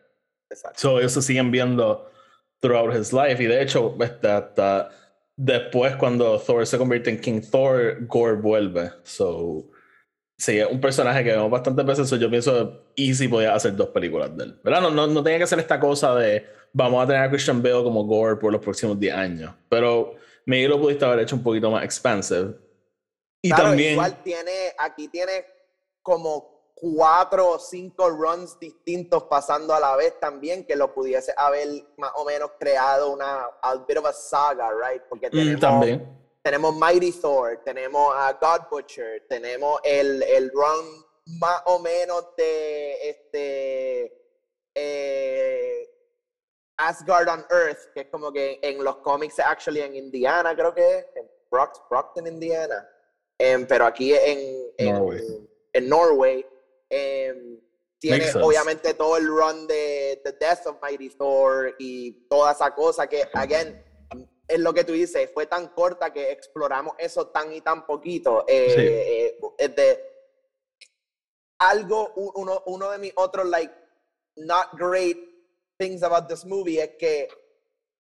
Exacto. 0.50 0.80
So, 0.80 0.98
ellos 0.98 1.12
se 1.12 1.20
siguen 1.20 1.50
viendo 1.50 2.10
throughout 2.60 2.94
his 2.94 3.12
life. 3.12 3.42
Y 3.42 3.46
de 3.46 3.62
hecho, 3.62 3.94
hasta, 4.00 4.88
después, 5.36 5.96
cuando 5.96 6.38
Thor 6.38 6.66
se 6.66 6.78
convierte 6.78 7.10
en 7.10 7.20
King 7.20 7.42
Thor, 7.42 8.06
Gore 8.06 8.40
vuelve. 8.40 8.90
So, 9.02 9.66
sí, 10.38 10.58
es 10.58 10.66
un 10.70 10.80
personaje 10.80 11.22
que 11.22 11.32
vemos 11.32 11.50
bastantes 11.50 11.84
veces. 11.84 12.08
So 12.08 12.16
yo 12.16 12.30
pienso 12.30 12.86
Easy 12.96 13.28
podía 13.28 13.54
hacer 13.54 13.76
dos 13.76 13.88
películas 13.88 14.34
de 14.34 14.44
él. 14.44 14.60
¿Verdad? 14.64 14.80
No, 14.80 14.90
no, 14.90 15.06
no 15.06 15.22
tenía 15.22 15.38
que 15.38 15.44
hacer 15.44 15.58
esta 15.58 15.78
cosa 15.78 16.14
de 16.14 16.46
vamos 16.72 17.04
a 17.04 17.06
tener 17.06 17.22
a 17.22 17.28
Christian 17.28 17.62
Bale 17.62 17.82
como 17.82 18.04
Gore 18.04 18.36
por 18.36 18.50
los 18.50 18.62
próximos 18.62 18.98
10 18.98 19.14
años. 19.14 19.54
Pero 19.68 20.14
me 20.46 20.66
lo 20.68 20.80
pudiste 20.80 21.04
haber 21.04 21.20
hecho 21.20 21.36
un 21.36 21.42
poquito 21.42 21.70
más 21.70 21.84
expansive. 21.84 22.54
Y 23.42 23.50
también. 23.50 23.92
Igual 23.92 24.22
tiene, 24.22 24.74
aquí 24.78 25.08
tiene 25.08 25.44
como 26.02 26.72
cuatro 26.74 27.50
o 27.50 27.58
cinco 27.58 28.10
runs 28.10 28.58
distintos 28.58 29.24
pasando 29.24 29.74
a 29.74 29.80
la 29.80 29.96
vez 29.96 30.18
también, 30.20 30.64
que 30.64 30.76
lo 30.76 30.92
pudiese 30.92 31.32
haber 31.36 31.68
más 31.96 32.12
o 32.16 32.24
menos 32.24 32.52
creado 32.58 33.12
una 33.12 33.46
a 33.62 33.74
bit 33.76 33.98
of 33.98 34.06
a 34.06 34.12
saga, 34.12 34.70
right? 34.70 35.02
Porque 35.08 35.28
mm, 35.28 35.58
tenemos, 35.58 36.08
tenemos 36.42 36.76
Mighty 36.76 37.12
Thor, 37.12 37.60
tenemos 37.64 38.12
a 38.14 38.32
God 38.32 38.68
Butcher, 38.70 39.26
tenemos 39.28 39.80
el, 39.84 40.22
el 40.22 40.50
run 40.50 41.04
más 41.38 41.62
o 41.66 41.78
menos 41.78 42.36
de 42.36 43.08
este 43.08 44.24
eh, 44.74 45.73
Asgard 46.76 47.28
on 47.28 47.44
Earth, 47.50 47.92
que 47.94 48.00
es 48.00 48.06
como 48.08 48.32
que 48.32 48.58
en 48.62 48.82
los 48.82 48.96
cómics 48.96 49.38
actually 49.38 49.80
en 49.80 49.94
Indiana, 49.94 50.54
creo 50.54 50.74
que 50.74 50.98
es, 50.98 51.06
en 51.16 51.30
Brockton, 51.50 52.26
Indiana. 52.26 52.88
Em, 53.38 53.66
pero 53.66 53.86
aquí 53.86 54.14
en, 54.14 54.72
en, 54.78 55.48
en 55.72 55.88
Norway 55.88 56.44
Em, 56.96 57.60
tiene 57.98 58.26
obviamente 58.40 58.94
todo 58.94 59.16
el 59.16 59.26
run 59.26 59.66
de 59.66 60.20
The 60.22 60.32
Death 60.32 60.66
of 60.66 60.76
Mighty 60.80 61.10
Thor 61.10 61.74
y 61.78 62.28
toda 62.28 62.52
esa 62.52 62.72
cosa 62.72 63.08
que, 63.08 63.28
again, 63.32 63.82
es 64.46 64.60
lo 64.60 64.72
que 64.72 64.84
tú 64.84 64.92
dices, 64.92 65.28
fue 65.32 65.46
tan 65.46 65.68
corta 65.68 66.12
que 66.12 66.30
exploramos 66.30 66.94
eso 66.98 67.28
tan 67.28 67.52
y 67.52 67.62
tan 67.62 67.84
poquito. 67.84 68.44
Eh, 68.46 69.38
eh, 69.58 69.68
de, 69.68 70.04
algo, 71.58 72.12
uno, 72.14 72.62
uno 72.66 72.90
de 72.90 72.98
mis 72.98 73.12
otros, 73.16 73.46
like, 73.46 73.74
not 74.36 74.68
great 74.74 75.18
things 75.84 76.02
about 76.02 76.26
this 76.28 76.44
movie 76.46 76.80
es 76.80 76.90
que 76.98 77.28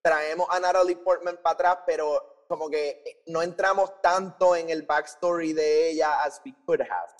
traemos 0.02 0.46
a 0.50 0.58
Natalie 0.58 0.96
Portman 0.96 1.38
para 1.42 1.54
atrás, 1.54 1.78
pero 1.86 2.46
como 2.48 2.70
que 2.70 3.22
no 3.26 3.42
entramos 3.42 4.00
tanto 4.02 4.56
en 4.56 4.70
el 4.70 4.82
backstory 4.82 5.52
de 5.52 5.90
ella 5.90 6.22
as 6.24 6.40
we 6.44 6.54
could 6.64 6.80
have. 6.80 7.12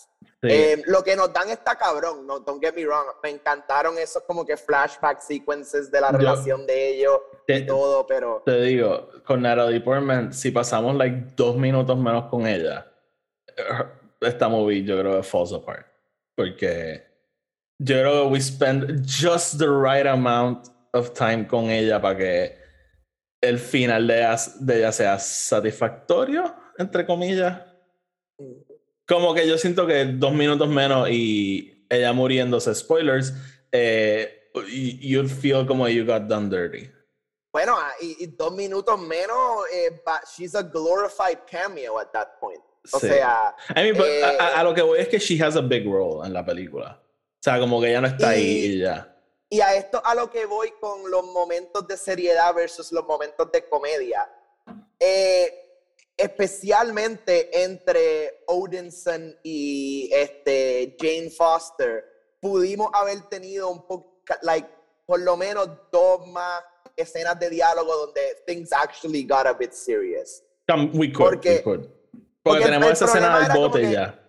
Eh, 0.47 0.83
lo 0.87 1.03
que 1.03 1.17
nos 1.17 1.33
dan 1.33 1.49
está 1.49 1.77
cabrón, 1.77 2.27
no, 2.27 2.41
don't 2.41 2.63
get 2.63 2.75
me 2.75 2.85
wrong. 2.85 3.07
Me 3.23 3.31
encantaron 3.31 3.97
esos 3.97 4.23
como 4.25 4.45
que 4.45 4.59
flashback 4.59 5.21
sequences 5.21 5.91
de 5.91 6.01
la 6.01 6.13
relación 6.13 6.67
de 6.67 6.89
ellos 6.89 7.19
y 7.47 7.65
todo, 7.65 8.07
pero. 8.07 8.43
Te 8.45 8.61
digo, 8.61 9.09
con 9.27 9.41
Natalie 9.41 9.81
Portman, 9.81 10.35
si 10.35 10.51
pasamos 10.51 10.97
like 10.97 11.33
dos 11.35 11.57
minutos 11.57 11.97
menos 11.97 12.27
con 12.27 12.47
ella, 12.47 12.87
esta 14.21 14.49
movie 14.49 14.85
yo 14.85 14.99
creo 14.99 15.17
que 15.17 15.23
falls 15.23 15.53
apart. 15.55 15.87
Porque 16.35 17.14
yo 17.85 18.01
creo 18.01 18.25
que 18.25 18.33
we 18.33 18.41
spend 18.41 19.07
just 19.07 19.59
the 19.59 19.69
right 19.69 20.07
amount 20.07 20.69
of 20.93 21.13
time 21.13 21.47
con 21.47 21.71
ella 21.71 22.01
para 22.01 22.17
que 22.17 22.59
el 23.43 23.59
final 23.59 24.07
de 24.07 24.27
de 24.61 24.79
ella 24.79 24.93
sea 24.93 25.19
satisfactorio, 25.19 26.55
entre 26.79 27.05
comillas. 27.05 27.61
Como 29.07 29.35
que 29.35 29.47
yo 29.47 29.59
siento 29.59 29.87
que 29.87 30.07
dos 30.07 30.33
minutos 30.33 30.69
menos 30.69 31.09
y 31.11 31.87
ella 31.91 32.13
muriéndose, 32.13 32.75
spoilers, 32.75 33.35
eh, 33.71 34.51
you'd 35.01 35.29
feel 35.29 35.67
como 35.67 35.87
you 35.89 36.05
got 36.07 36.27
done 36.27 36.49
dirty. 36.49 36.91
Bueno, 37.53 37.77
ah, 37.77 37.93
y, 38.01 38.27
dos 38.27 38.53
minutos 38.53 38.99
menos, 38.99 39.65
eh, 39.73 40.01
she's 40.35 40.55
a 40.55 40.63
glorified 40.63 41.39
cameo 41.47 41.99
at 42.01 42.11
that 42.13 42.41
point. 42.41 42.61
O 42.93 42.99
sea. 42.99 43.55
I 43.77 43.83
mean, 43.83 43.97
eh, 43.97 44.23
a, 44.39 44.63
lo 44.65 44.75
que 44.75 44.83
voy 44.83 44.99
es 44.99 45.09
que 45.09 45.19
she 45.19 45.39
has 45.41 45.57
a 45.57 45.63
big 45.63 45.87
role 45.87 46.27
en 46.27 46.33
la 46.33 46.45
película. 46.45 47.01
O 47.45 47.51
sea, 47.51 47.61
como 47.61 47.79
que 47.79 47.91
ella 47.91 48.01
no 48.01 48.07
está 48.07 48.31
ahí 48.31 48.43
y 48.43 48.79
ya. 48.79 49.15
Y 49.51 49.61
a 49.61 49.75
esto 49.75 50.01
a 50.03 50.15
lo 50.15 50.31
que 50.31 50.47
voy 50.47 50.73
con 50.81 51.11
los 51.11 51.27
momentos 51.27 51.87
de 51.87 51.99
seriedad 51.99 52.55
versus 52.55 52.91
los 52.91 53.05
momentos 53.05 53.53
de 53.53 53.69
comedia. 53.69 54.27
Eh, 54.99 55.53
especialmente 56.17 57.63
entre 57.63 58.45
Odinson 58.47 59.37
y 59.43 60.09
este, 60.11 60.97
Jane 60.99 61.29
Foster, 61.29 62.07
pudimos 62.41 62.89
haber 62.95 63.21
tenido 63.29 63.69
un 63.69 63.87
poco, 63.87 64.23
like, 64.41 64.67
por 65.05 65.21
lo 65.21 65.37
menos 65.37 65.69
dos 65.93 66.27
más 66.29 66.63
escenas 66.97 67.39
de 67.39 67.51
diálogo 67.51 67.95
donde 68.07 68.23
things 68.47 68.73
actually 68.73 69.23
got 69.23 69.47
a 69.47 69.53
bit 69.53 69.73
serious. 69.75 70.43
we 70.95 71.13
could, 71.13 71.27
porque, 71.27 71.63
Porque, 72.43 72.65
tenemos 72.65 72.91
esa 72.91 73.05
escena 73.05 73.41
del 73.41 73.55
bote 73.55 73.93
ya. 73.93 74.24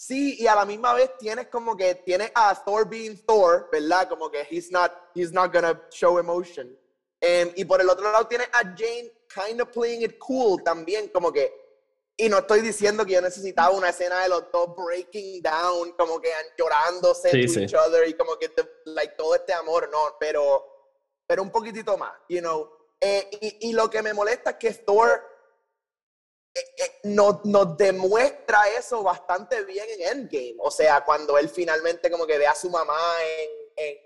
Sí, 0.00 0.36
y 0.38 0.46
a 0.46 0.54
la 0.54 0.64
misma 0.64 0.94
vez 0.94 1.10
tienes 1.18 1.48
como 1.48 1.76
que 1.76 1.96
tienes 1.96 2.30
a 2.32 2.54
Thor 2.54 2.88
being 2.88 3.16
Thor, 3.26 3.68
¿verdad? 3.72 4.08
Como 4.08 4.30
que 4.30 4.46
he's 4.48 4.70
not, 4.70 4.92
he's 5.12 5.32
not 5.32 5.52
gonna 5.52 5.88
show 5.90 6.20
emotion. 6.20 6.78
Em, 7.20 7.50
y 7.56 7.64
por 7.64 7.80
el 7.80 7.90
otro 7.90 8.12
lado 8.12 8.28
tienes 8.28 8.46
a 8.52 8.60
Jane 8.76 9.10
kind 9.26 9.60
of 9.60 9.72
playing 9.72 10.02
it 10.02 10.16
cool 10.20 10.62
también, 10.62 11.08
como 11.08 11.32
que, 11.32 11.52
y 12.16 12.28
no 12.28 12.38
estoy 12.38 12.60
diciendo 12.60 13.04
que 13.04 13.14
yo 13.14 13.20
necesitaba 13.20 13.70
una 13.70 13.88
escena 13.88 14.22
de 14.22 14.28
los 14.28 14.44
dos 14.52 14.68
breaking 14.76 15.42
down, 15.42 15.90
como 15.98 16.20
que 16.20 16.30
llorándose 16.56 17.30
sí, 17.30 17.52
to 17.52 17.60
each 17.60 17.74
other 17.74 18.08
y 18.08 18.14
como 18.14 18.38
que 18.38 18.52
like, 18.84 19.16
todo 19.16 19.34
este 19.34 19.52
amor, 19.52 19.88
no, 19.90 20.16
pero, 20.20 20.64
pero 21.26 21.42
un 21.42 21.50
poquitito 21.50 21.98
más, 21.98 22.12
you 22.28 22.38
know. 22.38 22.70
Eh, 23.00 23.28
y, 23.40 23.70
y, 23.70 23.72
lo 23.72 23.90
que 23.90 24.00
me 24.00 24.14
molesta 24.14 24.50
es 24.50 24.56
que 24.58 24.72
Thor 24.74 25.24
nos, 27.04 27.44
nos, 27.44 27.76
demuestra 27.76 28.60
eso 28.78 29.02
bastante 29.02 29.64
bien 29.64 29.86
en 29.98 30.18
Endgame. 30.18 30.56
O 30.58 30.70
sea, 30.70 31.04
cuando 31.04 31.38
él 31.38 31.48
finalmente 31.48 32.10
como 32.10 32.26
que 32.26 32.38
ve 32.38 32.46
a 32.46 32.54
su 32.54 32.70
mamá 32.70 32.98
en, 33.24 33.50
en 33.86 33.96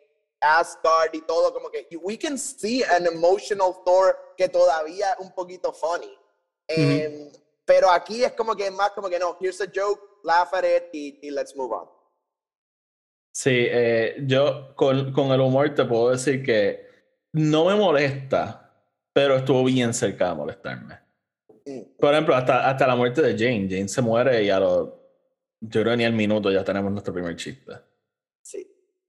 Asgard 0.40 1.14
y 1.14 1.22
todo, 1.22 1.52
como 1.52 1.70
que 1.70 1.86
we 2.02 2.18
can 2.18 2.36
see 2.36 2.82
an 2.82 3.06
emotional 3.06 3.74
Thor 3.84 4.16
que 4.36 4.48
todavía 4.48 5.12
es 5.12 5.18
un 5.20 5.32
poquito 5.32 5.72
funny. 5.72 6.18
Em, 6.68 7.30
pero 7.64 7.90
aquí 7.90 8.24
es 8.24 8.32
como 8.32 8.54
que 8.54 8.70
más 8.70 8.90
como 8.90 9.08
que 9.08 9.18
no, 9.18 9.36
here's 9.40 9.60
a 9.60 9.66
joke, 9.72 10.00
laugh 10.24 10.52
at 10.54 10.64
it 10.64 10.84
y, 10.92 11.30
let's 11.30 11.54
move 11.56 11.72
on. 11.72 11.88
Sí, 13.34 13.66
eh, 13.70 14.16
yo 14.26 14.74
con, 14.76 15.12
con, 15.12 15.30
el 15.30 15.40
humor 15.40 15.74
te 15.74 15.84
puedo 15.84 16.10
decir 16.10 16.44
que 16.44 16.86
no 17.32 17.64
me 17.64 17.74
molesta, 17.74 18.70
pero 19.12 19.36
estuvo 19.36 19.64
bien 19.64 19.94
cerca 19.94 20.28
de 20.28 20.34
molestarme. 20.34 21.01
Por 21.98 22.12
ejemplo, 22.12 22.34
hasta, 22.34 22.68
hasta 22.68 22.86
la 22.86 22.96
muerte 22.96 23.22
de 23.22 23.32
Jane. 23.32 23.68
Jane 23.68 23.88
se 23.88 24.02
muere 24.02 24.42
y 24.42 24.50
a 24.50 24.58
los. 24.58 24.88
Yo 25.60 25.82
creo 25.82 25.96
ni 25.96 26.04
al 26.04 26.12
minuto 26.12 26.50
ya 26.50 26.64
tenemos 26.64 26.90
nuestro 26.90 27.14
primer 27.14 27.36
chiste. 27.36 27.72
Sí. 28.42 28.66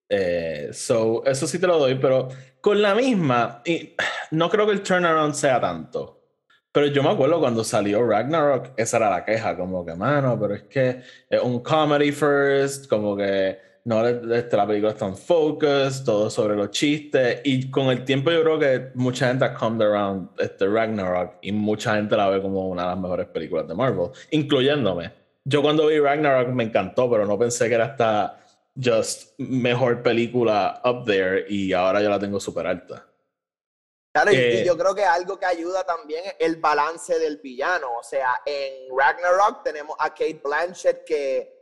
Eh, 0.08 0.70
so, 0.72 1.26
eso 1.26 1.48
sí 1.48 1.58
te 1.60 1.66
lo 1.66 1.80
doy, 1.80 1.96
pero 1.96 2.30
con 2.62 2.82
la 2.82 2.94
misma, 2.94 3.62
y 3.66 3.96
no 4.32 4.50
creo 4.50 4.68
que 4.68 4.74
el 4.74 4.84
turnaround 4.84 5.34
sea 5.34 5.60
tanto. 5.60 6.22
Pero 6.72 6.88
yo 6.88 7.04
me 7.04 7.10
acuerdo 7.10 7.40
cuando 7.40 7.64
salió 7.64 8.04
Ragnarok, 8.04 8.72
esa 8.78 8.98
era 8.98 9.10
la 9.10 9.26
queja, 9.26 9.56
como 9.56 9.86
que, 9.86 9.94
mano, 9.96 10.40
pero 10.40 10.56
es 10.56 10.64
que 10.64 11.02
es 11.30 11.42
un 11.42 11.62
comedy 11.62 12.12
first, 12.12 12.88
como 12.88 13.16
que 13.16 13.60
no 13.86 14.08
este, 14.08 14.56
la 14.56 14.66
película 14.66 14.92
está 14.92 15.08
en 15.08 15.18
focus, 15.18 16.04
todo 16.06 16.30
sobre 16.30 16.56
los 16.56 16.72
chistes, 16.72 17.42
y 17.44 17.70
con 17.70 17.88
el 17.88 18.06
tiempo 18.06 18.32
yo 18.32 18.42
creo 18.42 18.60
que 18.60 18.92
mucha 18.96 19.28
gente 19.28 19.46
ha 19.46 19.54
come 19.54 19.84
around 19.84 20.30
este 20.40 20.68
Ragnarok 20.68 21.36
y 21.42 21.52
mucha 21.52 21.96
gente 21.96 22.16
la 22.16 22.30
ve 22.30 22.42
como 22.42 22.70
una 22.70 22.84
de 22.84 22.88
las 22.90 23.00
mejores 23.00 23.28
películas 23.28 23.68
de 23.68 23.76
Marvel, 23.76 24.12
incluyéndome. 24.32 25.12
Yo 25.44 25.62
cuando 25.62 25.88
vi 25.88 26.00
Ragnarok 26.00 26.50
me 26.50 26.64
encantó, 26.64 27.12
pero 27.12 27.26
no 27.26 27.38
pensé 27.38 27.68
que 27.68 27.76
era 27.76 27.86
hasta 27.86 28.40
just 28.82 29.38
mejor 29.38 30.02
película 30.02 30.82
up 30.86 31.06
there 31.06 31.46
y 31.50 31.74
ahora 31.74 32.02
yo 32.02 32.10
la 32.10 32.20
tengo 32.20 32.40
súper 32.40 32.68
alta. 32.68 33.06
Claro, 34.14 34.32
y 34.32 34.36
eh, 34.36 34.64
yo 34.64 34.78
creo 34.78 34.94
que 34.94 35.04
algo 35.04 35.40
que 35.40 35.46
ayuda 35.48 35.84
también 35.84 36.24
es 36.26 36.36
el 36.40 36.58
balance 36.58 37.18
del 37.18 37.38
villano. 37.38 37.98
O 37.98 38.04
sea, 38.04 38.42
en 38.46 38.96
Ragnarok 38.96 39.64
tenemos 39.64 39.96
a 40.00 40.10
Kate 40.12 40.40
Blanchett 40.44 41.04
que 41.04 41.53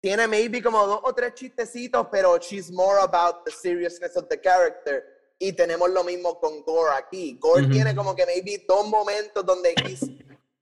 tiene 0.00 0.26
maybe 0.26 0.62
como 0.62 0.86
dos 0.86 1.00
o 1.04 1.12
tres 1.12 1.34
chistecitos, 1.34 2.06
pero 2.10 2.38
she's 2.38 2.70
more 2.70 2.98
about 3.00 3.44
the 3.44 3.50
seriousness 3.50 4.16
of 4.16 4.28
the 4.28 4.40
character. 4.40 5.04
Y 5.38 5.52
tenemos 5.52 5.90
lo 5.90 6.04
mismo 6.04 6.38
con 6.38 6.62
Gore 6.62 6.92
aquí. 6.96 7.38
Gore 7.40 7.66
tiene 7.68 7.94
como 7.94 8.14
que 8.14 8.26
maybe 8.26 8.62
dos 8.68 8.86
momentos 8.86 9.44
donde 9.44 9.74
he's, 9.86 10.06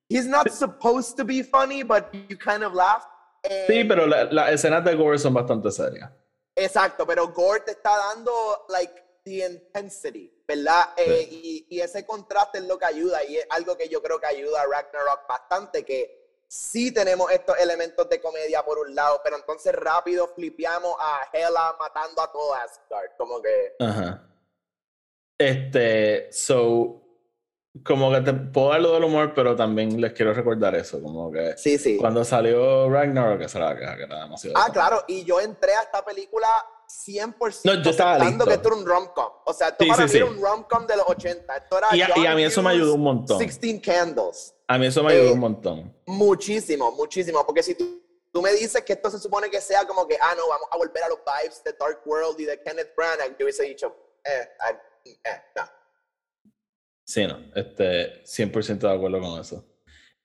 he's 0.09 0.27
not 0.27 0.49
supposed 0.51 1.17
to 1.17 1.25
be 1.25 1.43
funny, 1.43 1.83
but 1.83 2.13
you 2.29 2.37
kind 2.37 2.63
of 2.63 2.75
laugh. 2.75 3.05
sí, 3.67 3.85
pero 3.85 4.07
las 4.07 4.53
escenas 4.53 4.85
de 4.85 4.95
Gore 4.95 5.19
son 5.19 5.35
bastante 5.35 5.71
serias. 5.73 6.11
Exacto, 6.55 7.07
pero 7.07 7.29
Gore 7.29 7.61
te 7.61 7.73
está 7.73 7.97
dando, 7.97 8.67
like, 8.69 8.93
the 9.25 9.45
intensity. 9.45 10.39
¿verdad? 10.49 10.95
Eh, 10.97 11.29
y, 11.69 11.81
ese 11.81 12.07
contraste 12.07 12.59
es 12.59 12.65
lo 12.65 12.79
que 12.79 12.87
ayuda 12.87 13.23
y 13.23 13.37
es 13.37 13.47
algo 13.51 13.77
que 13.77 13.87
yo 13.89 14.03
creo 14.03 14.19
que 14.19 14.27
ayuda 14.27 14.63
a 14.63 14.67
Ragnarok 14.67 15.29
bastante, 15.29 15.85
que 15.85 16.18
sí 16.49 16.93
tenemos 16.93 17.31
estos 17.31 17.59
elementos 17.59 18.09
de 18.09 18.21
comedia 18.21 18.65
por 18.65 18.79
un 18.79 18.95
lado, 18.95 19.21
pero 19.23 19.37
entonces 19.37 19.73
rápido 19.75 20.27
flipeamos 20.29 20.97
a 20.99 21.29
Hela 21.33 21.77
matando 21.79 22.23
a 22.23 22.33
todo 22.33 22.55
Asgard, 22.55 23.11
como 23.17 23.41
que... 23.43 23.75
Ajá. 23.79 24.25
Este, 25.37 26.33
so, 26.33 27.03
como 27.85 28.11
que 28.11 28.23
te 28.23 28.33
puedo 28.33 28.71
dar 28.71 28.81
lo 28.81 28.95
del 28.95 29.05
humor, 29.05 29.33
pero 29.35 29.55
también 29.55 30.01
les 30.01 30.13
quiero 30.15 30.33
recordar 30.33 30.75
eso, 30.75 31.01
como 31.03 31.31
que 31.31 31.57
sí, 31.57 31.79
sí. 31.79 31.99
cuando 31.99 32.25
salió 32.25 32.89
Ragnarok, 32.91 33.39
que 33.47 33.59
era, 33.59 33.77
que 33.77 34.03
era 34.03 34.23
demasiado... 34.23 34.57
Ah, 34.59 34.71
claro, 34.73 35.05
y 35.07 35.25
yo 35.25 35.41
entré 35.41 35.75
a 35.75 35.83
esta 35.83 36.03
película 36.05 36.49
100% 36.89 37.61
no, 37.65 37.83
yo 37.83 37.91
estaba 37.91 38.19
listo. 38.19 38.45
que 38.47 38.55
esto 38.55 38.69
era 38.69 38.77
un 38.77 38.87
rom-com. 38.87 39.33
O 39.45 39.53
sea, 39.53 39.69
esto 39.69 39.87
para 39.87 40.07
mí 40.07 40.13
era 40.15 40.25
un 40.25 40.41
rom-com 40.41 40.87
de 40.87 40.97
los 40.97 41.07
80. 41.07 41.57
Esto 41.57 41.79
era 41.79 41.89
y, 41.93 41.99
y, 41.99 42.27
a 42.27 42.35
mí 42.35 42.45
eso 42.45 42.63
me 42.63 42.71
ayudó 42.71 42.95
un 42.95 43.03
montón. 43.03 43.39
16 43.39 43.81
Candles. 43.83 44.55
A 44.67 44.79
mí 44.79 44.87
eso 44.87 45.03
me 45.03 45.13
ayudó 45.13 45.29
eh, 45.29 45.33
un 45.33 45.39
montón. 45.39 45.97
Muchísimo, 46.07 46.91
muchísimo. 46.93 47.45
Porque 47.45 47.63
si 47.63 47.75
tú, 47.75 48.03
tú, 48.33 48.41
me 48.41 48.53
dices 48.53 48.83
que 48.83 48.95
esto 48.95 49.11
se 49.11 49.19
supone 49.19 49.51
que 49.51 49.61
sea 49.61 49.87
como 49.87 50.07
que, 50.07 50.17
ah, 50.21 50.35
no, 50.37 50.49
vamos 50.49 50.69
a 50.71 50.77
volver 50.79 51.03
a 51.03 51.09
los 51.09 51.19
vibes 51.19 51.63
de 51.63 51.73
Dark 51.73 52.01
World 52.07 52.41
y 52.41 52.45
de 52.45 52.63
Kenneth 52.63 52.95
Branagh, 52.97 53.37
yo 53.39 53.45
hubiese 53.45 53.65
dicho, 53.65 53.95
eh, 54.25 54.49
eh, 55.05 55.43
no. 55.57 55.63
Sí, 57.05 57.27
no, 57.27 57.39
este, 57.55 58.23
100% 58.25 58.79
de 58.79 58.93
acuerdo 58.93 59.21
con 59.21 59.41
eso. 59.41 59.65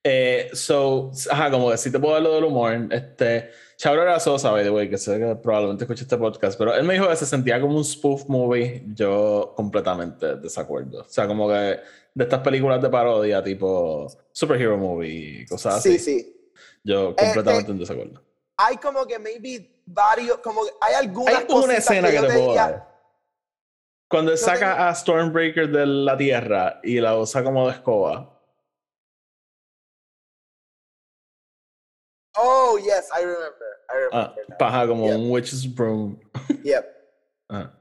Eh, 0.03 0.49
so, 0.53 1.11
ajá, 1.31 1.49
como 1.49 1.71
que 1.71 1.77
si 1.77 1.91
te 1.91 1.99
puedo 1.99 2.13
dar 2.13 2.23
lo 2.23 2.35
del 2.35 2.43
humor, 2.43 2.73
este 2.91 3.49
Chabro 3.77 4.03
era 4.03 4.19
Sosa, 4.19 4.51
by 4.51 4.63
the 4.63 4.69
way, 4.69 4.89
que 4.89 4.97
sé 4.97 5.17
que 5.17 5.35
probablemente 5.35 5.83
escuché 5.83 6.03
este 6.03 6.17
podcast, 6.17 6.57
pero 6.57 6.73
él 6.75 6.83
me 6.83 6.93
dijo 6.93 7.07
que 7.07 7.15
se 7.15 7.25
sentía 7.25 7.59
como 7.59 7.75
un 7.77 7.83
spoof 7.83 8.27
movie. 8.27 8.83
Yo 8.93 9.53
completamente 9.55 10.35
desacuerdo. 10.37 11.01
O 11.01 11.09
sea, 11.09 11.27
como 11.27 11.47
que 11.49 11.79
de 12.13 12.23
estas 12.23 12.39
películas 12.41 12.81
de 12.81 12.89
parodia, 12.89 13.43
tipo 13.43 14.07
superhero 14.31 14.77
movie, 14.77 15.45
cosas 15.47 15.75
así. 15.75 15.97
Sí, 15.97 15.99
sí. 15.99 16.51
Yo 16.83 17.09
eh, 17.11 17.15
completamente 17.17 17.71
en 17.71 17.79
desacuerdo. 17.79 18.21
Hay 18.57 18.77
como 18.77 19.05
que 19.05 19.17
maybe 19.19 19.81
varios, 19.85 20.37
como 20.37 20.61
hay 20.79 20.93
algunas 20.93 21.35
Hay 21.35 21.45
una 21.49 21.73
escena 21.75 22.11
que, 22.11 22.19
te 22.19 22.25
puedo 22.25 22.53
dar. 22.53 22.87
Cuando 24.07 24.37
saca 24.37 24.87
a 24.87 24.93
Stormbreaker 24.93 25.69
de 25.69 25.85
la 25.87 26.15
tierra 26.15 26.79
y 26.83 26.99
la 26.99 27.17
usa 27.17 27.43
como 27.43 27.67
de 27.67 27.73
escoba. 27.73 28.29
Oh, 32.37 32.77
yes, 32.77 33.09
I 33.11 33.21
remember. 33.21 33.73
Ah, 34.11 34.33
paja 34.57 34.87
como 34.87 35.05
un 35.05 35.29
witch's 35.29 35.65
broom. 35.67 36.19
Yep. 36.63 36.85
Ah. 37.49 37.71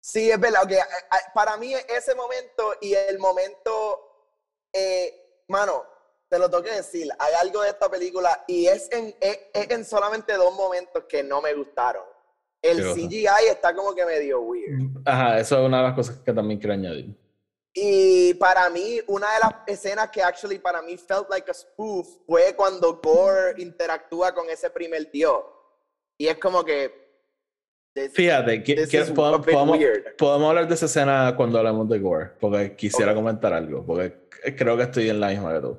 Sí, 0.00 0.30
es 0.30 0.38
verdad. 0.38 0.64
Okay. 0.64 0.78
Para 1.34 1.56
mí 1.56 1.74
ese 1.74 2.14
momento 2.14 2.74
y 2.80 2.94
el 2.94 3.18
momento, 3.18 4.26
eh, 4.72 5.44
mano, 5.48 5.84
te 6.28 6.38
lo 6.38 6.50
tengo 6.50 6.64
que 6.64 6.72
decir, 6.74 7.08
hay 7.18 7.34
algo 7.40 7.62
de 7.62 7.68
esta 7.68 7.88
película 7.88 8.44
y 8.46 8.66
es 8.66 8.90
en, 8.90 9.14
es, 9.20 9.38
en 9.52 9.84
solamente 9.84 10.32
dos 10.34 10.54
momentos 10.54 11.04
que 11.04 11.22
no 11.22 11.40
me 11.40 11.54
gustaron. 11.54 12.04
El 12.60 12.94
CGI 12.94 13.26
está 13.50 13.74
como 13.74 13.94
que 13.94 14.04
medio 14.04 14.40
weird. 14.40 15.02
Ajá, 15.04 15.38
eso 15.38 15.58
es 15.60 15.66
una 15.66 15.78
de 15.78 15.82
las 15.82 15.94
cosas 15.94 16.16
que 16.18 16.32
también 16.32 16.58
quiero 16.58 16.74
añadir. 16.74 17.14
Y 17.74 18.34
para 18.34 18.68
mí, 18.68 19.00
una 19.06 19.32
de 19.32 19.40
las 19.40 19.54
escenas 19.66 20.10
que 20.10 20.22
actually 20.22 20.58
para 20.58 20.82
mí 20.82 20.96
felt 20.96 21.30
like 21.30 21.50
a 21.50 21.54
spoof 21.54 22.06
fue 22.26 22.54
cuando 22.54 23.00
Gore 23.02 23.54
interactúa 23.62 24.34
con 24.34 24.48
ese 24.50 24.68
primer 24.68 25.10
dios. 25.10 25.42
Y 26.18 26.26
es 26.26 26.36
como 26.38 26.64
que. 26.64 27.00
Fíjate, 28.14 28.62
que, 28.62 28.86
podemos, 29.14 29.46
podemos, 30.16 30.48
hablar 30.48 30.66
de 30.66 30.74
esa 30.74 30.86
escena 30.86 31.34
cuando 31.36 31.58
hablamos 31.58 31.88
de 31.90 31.98
Gore, 31.98 32.30
porque 32.40 32.74
quisiera 32.74 33.14
comentar 33.14 33.52
algo, 33.52 33.84
porque 33.84 34.14
creo 34.56 34.78
que 34.78 34.84
estoy 34.84 35.10
en 35.10 35.20
la 35.20 35.28
misma 35.28 35.52
de 35.52 35.60
tú. 35.60 35.78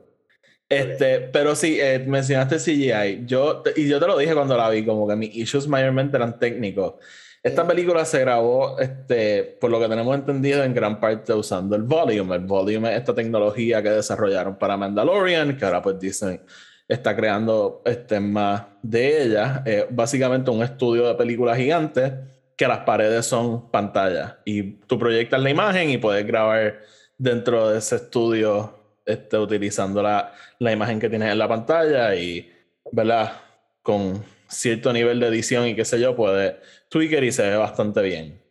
Este, 0.69 1.19
pero 1.21 1.55
sí, 1.55 1.79
eh, 1.79 1.99
mencionaste 1.99 2.57
CGI. 2.57 3.25
Yo, 3.25 3.63
y 3.75 3.87
yo 3.87 3.99
te 3.99 4.07
lo 4.07 4.17
dije 4.17 4.33
cuando 4.33 4.57
la 4.57 4.69
vi, 4.69 4.85
como 4.85 5.07
que 5.07 5.15
mis 5.15 5.35
issues 5.35 5.67
mayormente 5.67 6.17
eran 6.17 6.37
técnicos. 6.39 6.95
Esta 7.43 7.67
película 7.67 8.05
se 8.05 8.21
grabó, 8.21 8.79
este, 8.79 9.43
por 9.43 9.69
lo 9.69 9.77
que 9.77 9.89
tenemos 9.89 10.15
entendido, 10.15 10.63
en 10.63 10.73
gran 10.73 10.99
parte 11.01 11.33
usando 11.33 11.75
el 11.75 11.83
Volume. 11.83 12.35
El 12.35 12.45
Volume 12.45 12.93
es 12.93 12.99
esta 12.99 13.13
tecnología 13.13 13.83
que 13.83 13.89
desarrollaron 13.89 14.57
para 14.57 14.77
Mandalorian, 14.77 15.57
que 15.57 15.65
ahora 15.65 15.81
pues 15.81 15.99
dicen 15.99 16.41
está 16.87 17.15
creando 17.15 17.81
este, 17.85 18.19
más 18.19 18.63
de 18.81 19.23
ella. 19.23 19.63
Eh, 19.65 19.87
básicamente 19.89 20.51
un 20.51 20.63
estudio 20.63 21.07
de 21.07 21.15
películas 21.15 21.57
gigantes 21.57 22.13
que 22.55 22.67
las 22.67 22.79
paredes 22.79 23.25
son 23.25 23.69
pantallas 23.71 24.35
y 24.45 24.63
tú 24.85 24.97
proyectas 24.97 25.41
la 25.41 25.49
imagen 25.49 25.89
y 25.89 25.97
puedes 25.97 26.25
grabar 26.25 26.79
dentro 27.17 27.69
de 27.69 27.79
ese 27.79 27.95
estudio 27.95 28.79
este, 29.05 29.37
utilizando 29.37 30.01
la, 30.01 30.33
la 30.59 30.71
imagen 30.71 30.99
que 30.99 31.09
tienes 31.09 31.31
en 31.31 31.39
la 31.39 31.47
pantalla 31.47 32.15
y, 32.15 32.49
¿verdad? 32.91 33.33
Con 33.81 34.23
cierto 34.53 34.93
nivel 34.93 35.19
de 35.19 35.27
edición 35.27 35.67
y 35.67 35.75
qué 35.75 35.85
sé 35.85 35.99
yo, 35.99 36.15
puede 36.15 36.59
tweaker 36.89 37.23
y 37.23 37.31
se 37.31 37.43
ve 37.43 37.57
bastante 37.57 38.01
bien. 38.01 38.41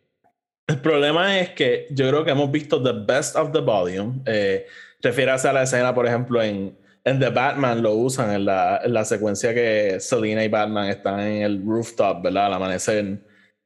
El 0.67 0.79
problema 0.79 1.39
es 1.39 1.49
que 1.51 1.87
yo 1.91 2.07
creo 2.07 2.23
que 2.23 2.31
hemos 2.31 2.51
visto 2.51 2.81
the 2.81 2.93
best 2.93 3.35
of 3.35 3.51
the 3.51 3.59
volume. 3.59 4.21
Eh, 4.25 4.65
a 5.03 5.53
la 5.53 5.63
escena, 5.63 5.93
por 5.93 6.07
ejemplo, 6.07 6.41
en, 6.41 6.77
en 7.03 7.19
The 7.19 7.29
Batman 7.29 7.81
lo 7.81 7.93
usan 7.93 8.31
en 8.31 8.45
la, 8.45 8.79
en 8.83 8.93
la, 8.93 9.03
secuencia 9.03 9.53
que 9.53 9.99
Selina 9.99 10.43
y 10.43 10.47
Batman 10.47 10.87
están 10.87 11.19
en 11.19 11.41
el 11.41 11.61
rooftop, 11.65 12.23
¿verdad? 12.23 12.45
Al 12.45 12.53
amanecer. 12.53 13.19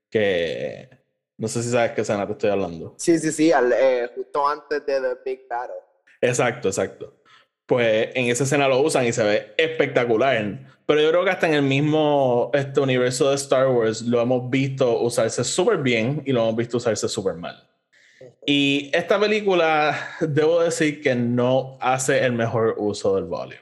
Que 0.09 0.89
no 1.37 1.47
sé 1.47 1.61
si 1.61 1.69
sabes 1.69 1.91
qué 1.91 2.01
escena 2.01 2.25
te 2.25 2.31
estoy 2.33 2.49
hablando. 2.49 2.95
Sí, 2.97 3.19
sí, 3.19 3.31
sí, 3.31 3.51
eh, 3.51 4.09
justo 4.15 4.47
antes 4.47 4.85
de 4.85 4.99
The 4.99 5.17
Big 5.23 5.47
Battle. 5.47 5.75
Exacto, 6.19 6.69
exacto. 6.69 7.13
Pues 7.67 8.09
en 8.15 8.25
esa 8.25 8.45
escena 8.45 8.67
lo 8.67 8.79
usan 8.81 9.05
y 9.05 9.13
se 9.13 9.23
ve 9.23 9.53
espectacular. 9.57 10.76
Pero 10.87 11.01
yo 11.01 11.09
creo 11.09 11.25
que 11.25 11.31
hasta 11.31 11.47
en 11.47 11.53
el 11.53 11.63
mismo 11.63 12.49
este 12.53 12.79
universo 12.79 13.29
de 13.29 13.35
Star 13.35 13.67
Wars 13.67 14.01
lo 14.03 14.21
hemos 14.21 14.49
visto 14.49 15.01
usarse 15.01 15.43
súper 15.43 15.79
bien 15.79 16.23
y 16.25 16.31
lo 16.31 16.43
hemos 16.43 16.55
visto 16.55 16.77
usarse 16.77 17.09
súper 17.09 17.33
mal. 17.33 17.61
Y 18.45 18.89
esta 18.93 19.19
película, 19.19 20.15
debo 20.21 20.63
decir 20.63 21.01
que 21.01 21.13
no 21.13 21.77
hace 21.81 22.23
el 22.23 22.31
mejor 22.31 22.75
uso 22.77 23.15
del 23.15 23.25
volume. 23.25 23.59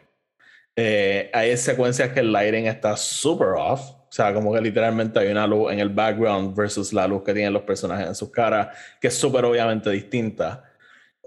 Eh, 0.76 1.32
hay 1.34 1.58
secuencias 1.58 2.12
que 2.12 2.20
el 2.20 2.32
lighting 2.32 2.68
está 2.68 2.96
súper 2.96 3.48
off. 3.58 3.82
O 3.82 4.12
sea, 4.16 4.32
como 4.32 4.54
que 4.54 4.62
literalmente 4.62 5.18
hay 5.18 5.30
una 5.30 5.48
luz 5.48 5.74
en 5.74 5.80
el 5.80 5.90
background 5.90 6.56
versus 6.56 6.94
la 6.94 7.08
luz 7.08 7.24
que 7.24 7.34
tienen 7.34 7.54
los 7.54 7.64
personajes 7.64 8.08
en 8.08 8.14
sus 8.14 8.30
caras, 8.30 8.78
que 9.02 9.08
es 9.08 9.16
súper 9.16 9.44
obviamente 9.46 9.90
distinta. 9.90 10.64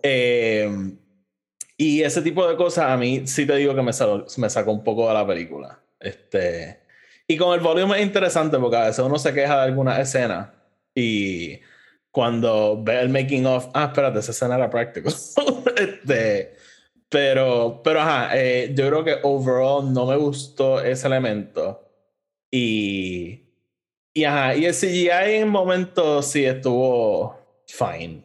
Eh, 0.00 0.70
y 1.76 2.02
ese 2.02 2.22
tipo 2.22 2.48
de 2.48 2.56
cosas 2.56 2.84
a 2.84 2.96
mí 2.96 3.26
sí 3.26 3.44
te 3.44 3.56
digo 3.56 3.74
que 3.74 3.82
me, 3.82 3.90
me 4.36 4.50
sacó 4.50 4.70
un 4.70 4.84
poco 4.84 5.08
de 5.08 5.14
la 5.14 5.26
película. 5.26 5.80
Este, 6.00 6.80
y 7.26 7.36
con 7.36 7.54
el 7.54 7.60
volumen 7.60 7.98
es 7.98 8.06
interesante 8.06 8.58
porque 8.58 8.76
a 8.76 8.84
veces 8.86 9.04
uno 9.04 9.18
se 9.18 9.34
queja 9.34 9.56
de 9.56 9.62
alguna 9.64 10.00
escena 10.00 10.54
y 10.94 11.60
cuando 12.10 12.82
ve 12.82 13.00
el 13.00 13.08
making 13.10 13.46
of, 13.46 13.68
ah, 13.74 13.86
espérate, 13.86 14.18
esa 14.20 14.32
escena 14.32 14.56
era 14.56 14.70
práctico. 14.70 15.08
este, 15.76 16.56
Pero, 17.10 17.80
pero 17.84 18.00
ajá, 18.00 18.30
eh, 18.38 18.72
yo 18.74 18.88
creo 18.88 19.04
que 19.04 19.18
overall 19.22 19.92
no 19.92 20.06
me 20.06 20.16
gustó 20.16 20.80
ese 20.82 21.06
elemento. 21.06 21.82
Y, 22.50 23.44
y 24.14 24.24
ajá, 24.24 24.56
y 24.56 24.66
el 24.66 24.74
CGI 24.74 25.10
en 25.42 25.48
momentos 25.50 26.26
sí 26.26 26.44
estuvo 26.44 27.38
fine. 27.66 28.24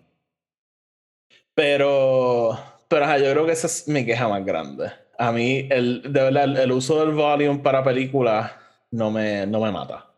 Pero, 1.55 2.57
pero 2.87 3.05
ajá, 3.05 3.17
yo 3.19 3.31
creo 3.31 3.45
que 3.45 3.51
esa 3.53 3.67
es 3.67 3.87
mi 3.87 4.05
queja 4.05 4.27
más 4.27 4.43
grande. 4.45 4.91
A 5.23 5.31
mí, 5.31 5.69
el, 5.71 6.01
de 6.11 6.21
verdad, 6.21 6.57
el, 6.59 6.71
uso 6.73 6.99
del 6.99 7.13
volume 7.13 7.59
para 7.59 7.81
películas 7.81 8.51
no 8.91 9.09
me, 9.09 9.47
no 9.47 9.61
me 9.61 9.71
mata. 9.71 10.13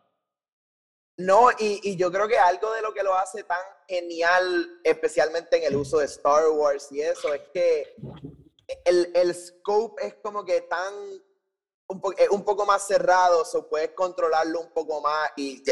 No, 1.16 1.48
y, 1.58 1.80
y, 1.84 1.96
yo 1.96 2.10
creo 2.10 2.26
que 2.26 2.36
algo 2.36 2.72
de 2.72 2.82
lo 2.82 2.92
que 2.92 3.04
lo 3.04 3.14
hace 3.14 3.44
tan 3.44 3.60
genial, 3.88 4.80
especialmente 4.82 5.58
en 5.58 5.62
el 5.62 5.76
uso 5.76 5.98
de 5.98 6.06
Star 6.06 6.48
Wars 6.48 6.90
y 6.90 7.02
eso, 7.02 7.32
es 7.32 7.42
que 7.54 7.94
el, 8.84 9.12
el 9.14 9.32
scope 9.32 10.04
es 10.04 10.14
como 10.14 10.44
que 10.44 10.62
tan 10.62 10.92
un, 11.88 12.02
un 12.32 12.44
poco 12.44 12.66
más 12.66 12.84
cerrado, 12.84 13.44
o 13.50 13.68
puedes 13.68 13.90
controlarlo 13.90 14.60
un 14.60 14.72
poco 14.72 15.00
más 15.00 15.30
y 15.36 15.62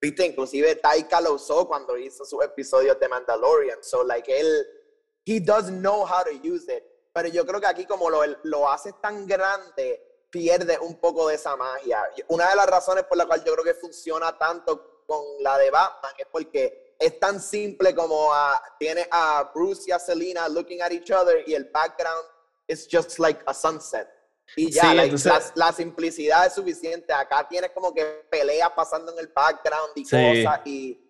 viste, 0.00 0.26
inclusive 0.26 0.74
Taika 0.74 1.20
lo 1.20 1.34
usó 1.34 1.68
cuando 1.68 1.96
hizo 1.96 2.24
sus 2.24 2.42
episodios 2.42 2.98
de 2.98 3.08
Mandalorian, 3.08 3.78
so 3.84 4.02
like 4.02 4.28
él, 4.28 4.66
he 5.24 5.38
does 5.38 5.70
know 5.70 6.04
how 6.04 6.24
to 6.24 6.32
use 6.42 6.68
it, 6.68 6.82
pero 7.12 7.28
yo 7.28 7.44
creo 7.44 7.60
que 7.60 7.66
aquí 7.66 7.86
como 7.86 8.08
lo, 8.08 8.22
lo 8.44 8.70
hace 8.70 8.92
tan 8.94 9.26
grande, 9.26 10.12
pierde 10.30 10.78
un 10.78 10.98
poco 10.98 11.28
de 11.28 11.34
esa 11.34 11.54
magia. 11.56 12.02
Una 12.28 12.48
de 12.48 12.56
las 12.56 12.66
razones 12.66 13.04
por 13.04 13.18
la 13.18 13.26
cual 13.26 13.44
yo 13.44 13.52
creo 13.52 13.64
que 13.64 13.74
funciona 13.74 14.36
tanto 14.38 15.04
con 15.06 15.22
la 15.40 15.58
de 15.58 15.70
Batman 15.70 16.12
es 16.16 16.26
porque 16.32 16.96
es 16.98 17.20
tan 17.20 17.40
simple 17.40 17.94
como 17.94 18.32
a, 18.32 18.60
tiene 18.78 19.06
a 19.10 19.50
Bruce 19.54 19.84
y 19.88 19.92
a 19.92 19.98
Selina 19.98 20.48
looking 20.48 20.80
at 20.80 20.90
each 20.90 21.10
other 21.10 21.44
y 21.46 21.54
el 21.54 21.66
background 21.66 22.24
is 22.66 22.88
just 22.90 23.18
like 23.18 23.42
a 23.46 23.52
sunset. 23.52 24.08
Y 24.56 24.70
ya, 24.70 24.92
la, 25.54 25.72
simplicidad 25.72 26.46
es 26.46 26.54
suficiente. 26.54 27.12
Acá 27.12 27.46
tienes 27.48 27.70
como 27.70 27.92
que 27.92 28.04
peleas 28.30 28.70
pasando 28.72 29.12
en 29.12 29.18
el 29.18 29.28
background 29.28 29.92
y 29.94 30.02
cosas, 30.02 30.60
y 30.66 31.00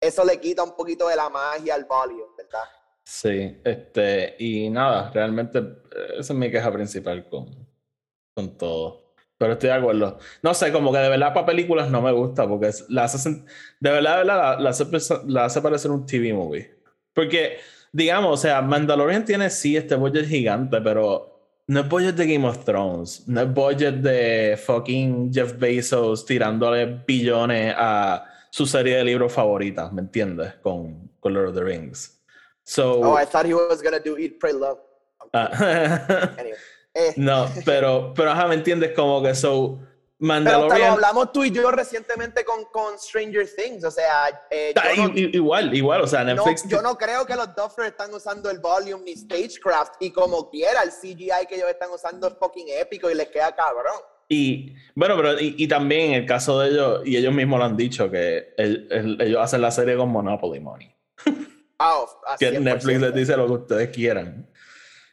eso 0.00 0.24
le 0.24 0.38
quita 0.38 0.62
un 0.62 0.76
poquito 0.76 1.08
de 1.08 1.16
la 1.16 1.28
magia 1.30 1.74
al 1.74 1.84
volume, 1.84 2.34
¿verdad? 2.36 2.64
Sí, 3.04 3.60
este, 3.64 4.34
y 4.38 4.70
nada, 4.70 5.10
realmente 5.12 5.58
eh, 5.58 6.14
esa 6.18 6.32
es 6.32 6.38
mi 6.38 6.50
queja 6.50 6.72
principal 6.72 7.28
con, 7.28 7.46
con 8.34 8.56
todo. 8.56 9.04
Pero 9.36 9.52
estoy 9.54 9.68
de 9.68 9.74
acuerdo. 9.74 10.18
No 10.42 10.54
sé, 10.54 10.72
como 10.72 10.92
que 10.92 10.98
de 10.98 11.08
verdad 11.10 11.34
para 11.34 11.46
películas 11.46 11.90
no 11.90 12.00
me 12.00 12.12
gusta, 12.12 12.48
porque 12.48 12.70
la 12.88 13.04
hace, 13.04 13.30
de 13.80 13.90
verdad, 13.90 14.12
de 14.12 14.24
verdad 14.24 14.58
la, 14.58 14.70
hace, 14.70 14.86
la 15.26 15.44
hace 15.46 15.60
parecer 15.60 15.90
un 15.90 16.06
TV 16.06 16.32
movie. 16.32 16.74
Porque, 17.12 17.58
digamos, 17.92 18.32
o 18.32 18.36
sea, 18.42 18.62
Mandalorian 18.62 19.24
tiene 19.24 19.50
sí 19.50 19.76
este 19.76 19.96
budget 19.96 20.26
gigante, 20.26 20.80
pero 20.80 21.34
no 21.66 21.80
es 21.80 21.88
budget 21.88 22.14
de 22.16 22.32
Game 22.32 22.46
of 22.48 22.64
Thrones, 22.64 23.28
no 23.28 23.40
es 23.42 23.52
budget 23.52 23.96
de 23.96 24.56
fucking 24.56 25.32
Jeff 25.32 25.58
Bezos 25.58 26.24
tirándole 26.26 27.02
billones 27.06 27.74
a 27.76 28.24
su 28.50 28.66
serie 28.66 28.96
de 28.96 29.04
libros 29.04 29.32
favoritas, 29.32 29.92
¿me 29.92 30.02
entiendes? 30.02 30.54
Con, 30.62 31.10
con 31.20 31.34
Lord 31.34 31.48
of 31.48 31.54
the 31.54 31.64
Rings. 31.64 32.23
So, 32.64 33.02
oh, 33.04 33.14
I 33.14 33.24
thought 33.26 33.46
he 33.46 33.54
was 33.54 33.82
gonna 33.82 34.00
do 34.00 34.16
Eat, 34.16 34.40
Pray, 34.40 34.52
Love. 34.52 34.78
Ah. 35.32 35.48
anyway. 36.38 36.56
Eh. 36.94 37.12
No, 37.16 37.48
pero, 37.64 38.12
pero 38.14 38.30
ajá, 38.30 38.46
¿me 38.46 38.54
entiendes? 38.54 38.92
Como 38.94 39.20
que 39.22 39.34
so 39.34 39.80
Mandalorian. 40.18 40.70
Pero 40.70 40.86
lo 40.86 40.92
hablamos 40.92 41.32
tú 41.32 41.44
y 41.44 41.50
yo 41.50 41.70
recientemente 41.70 42.44
con, 42.44 42.64
con 42.72 42.98
Stranger 42.98 43.46
Things, 43.54 43.84
o 43.84 43.90
sea. 43.90 44.46
Eh, 44.50 44.72
igual, 45.32 45.74
igual, 45.74 46.02
o 46.02 46.06
sea, 46.06 46.24
Netflix. 46.24 46.66
yo 46.68 46.80
no 46.80 46.96
creo 46.96 47.26
que 47.26 47.34
los 47.34 47.54
Duffers 47.54 47.88
están 47.88 48.14
usando 48.14 48.50
el 48.50 48.60
volume 48.60 49.04
ni 49.04 49.16
Stagecraft, 49.16 49.94
y 50.00 50.10
como 50.10 50.48
quiera, 50.48 50.82
el 50.82 50.90
CGI 50.90 51.46
que 51.48 51.56
ellos 51.56 51.68
están 51.68 51.90
usando 51.90 52.28
es 52.28 52.34
fucking 52.38 52.66
épico 52.68 53.10
y 53.10 53.14
les 53.14 53.28
queda 53.28 53.54
cabrón. 53.54 54.00
Y 54.28 54.74
bueno, 54.94 55.16
pero 55.16 55.38
y, 55.38 55.68
también 55.68 56.12
en 56.12 56.22
el 56.22 56.26
caso 56.26 56.60
de 56.60 56.70
ellos, 56.70 57.02
y 57.04 57.16
ellos 57.16 57.34
mismos 57.34 57.58
lo 57.58 57.66
han 57.66 57.76
dicho, 57.76 58.10
que 58.10 58.54
ellos 58.56 59.40
hacen 59.40 59.60
la 59.60 59.70
serie 59.70 59.96
con 59.96 60.08
Monopoly 60.08 60.60
Money. 60.60 60.94
Ah, 61.84 62.36
que 62.38 62.58
Netflix 62.58 63.00
les 63.00 63.14
dice 63.14 63.36
lo 63.36 63.46
que 63.46 63.52
ustedes 63.52 63.90
quieran. 63.90 64.48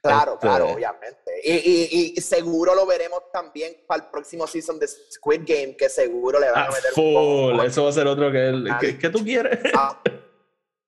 Claro, 0.02 0.34
este, 0.34 0.48
claro, 0.48 0.70
obviamente. 0.70 1.32
Y, 1.44 2.14
y, 2.18 2.22
seguro 2.22 2.74
lo 2.74 2.86
veremos 2.86 3.22
también 3.32 3.78
para 3.88 4.04
el 4.04 4.10
próximo 4.10 4.48
season 4.48 4.80
de 4.80 4.88
Squid 4.88 5.42
Game, 5.46 5.76
que 5.76 5.90
seguro 5.90 6.40
le 6.40 6.50
van 6.50 6.64
a 6.64 6.66
ah, 6.66 6.70
meter 6.70 6.92
full. 6.94 7.60
Eso 7.66 7.84
va 7.84 7.90
a 7.90 7.94
ser 7.94 8.08
otro 8.08 8.32
que 8.32 8.50
el, 8.50 8.68
¿qué, 9.00 9.10
tú 9.10 9.24
quieres? 9.24 9.60
Ah, 9.76 10.02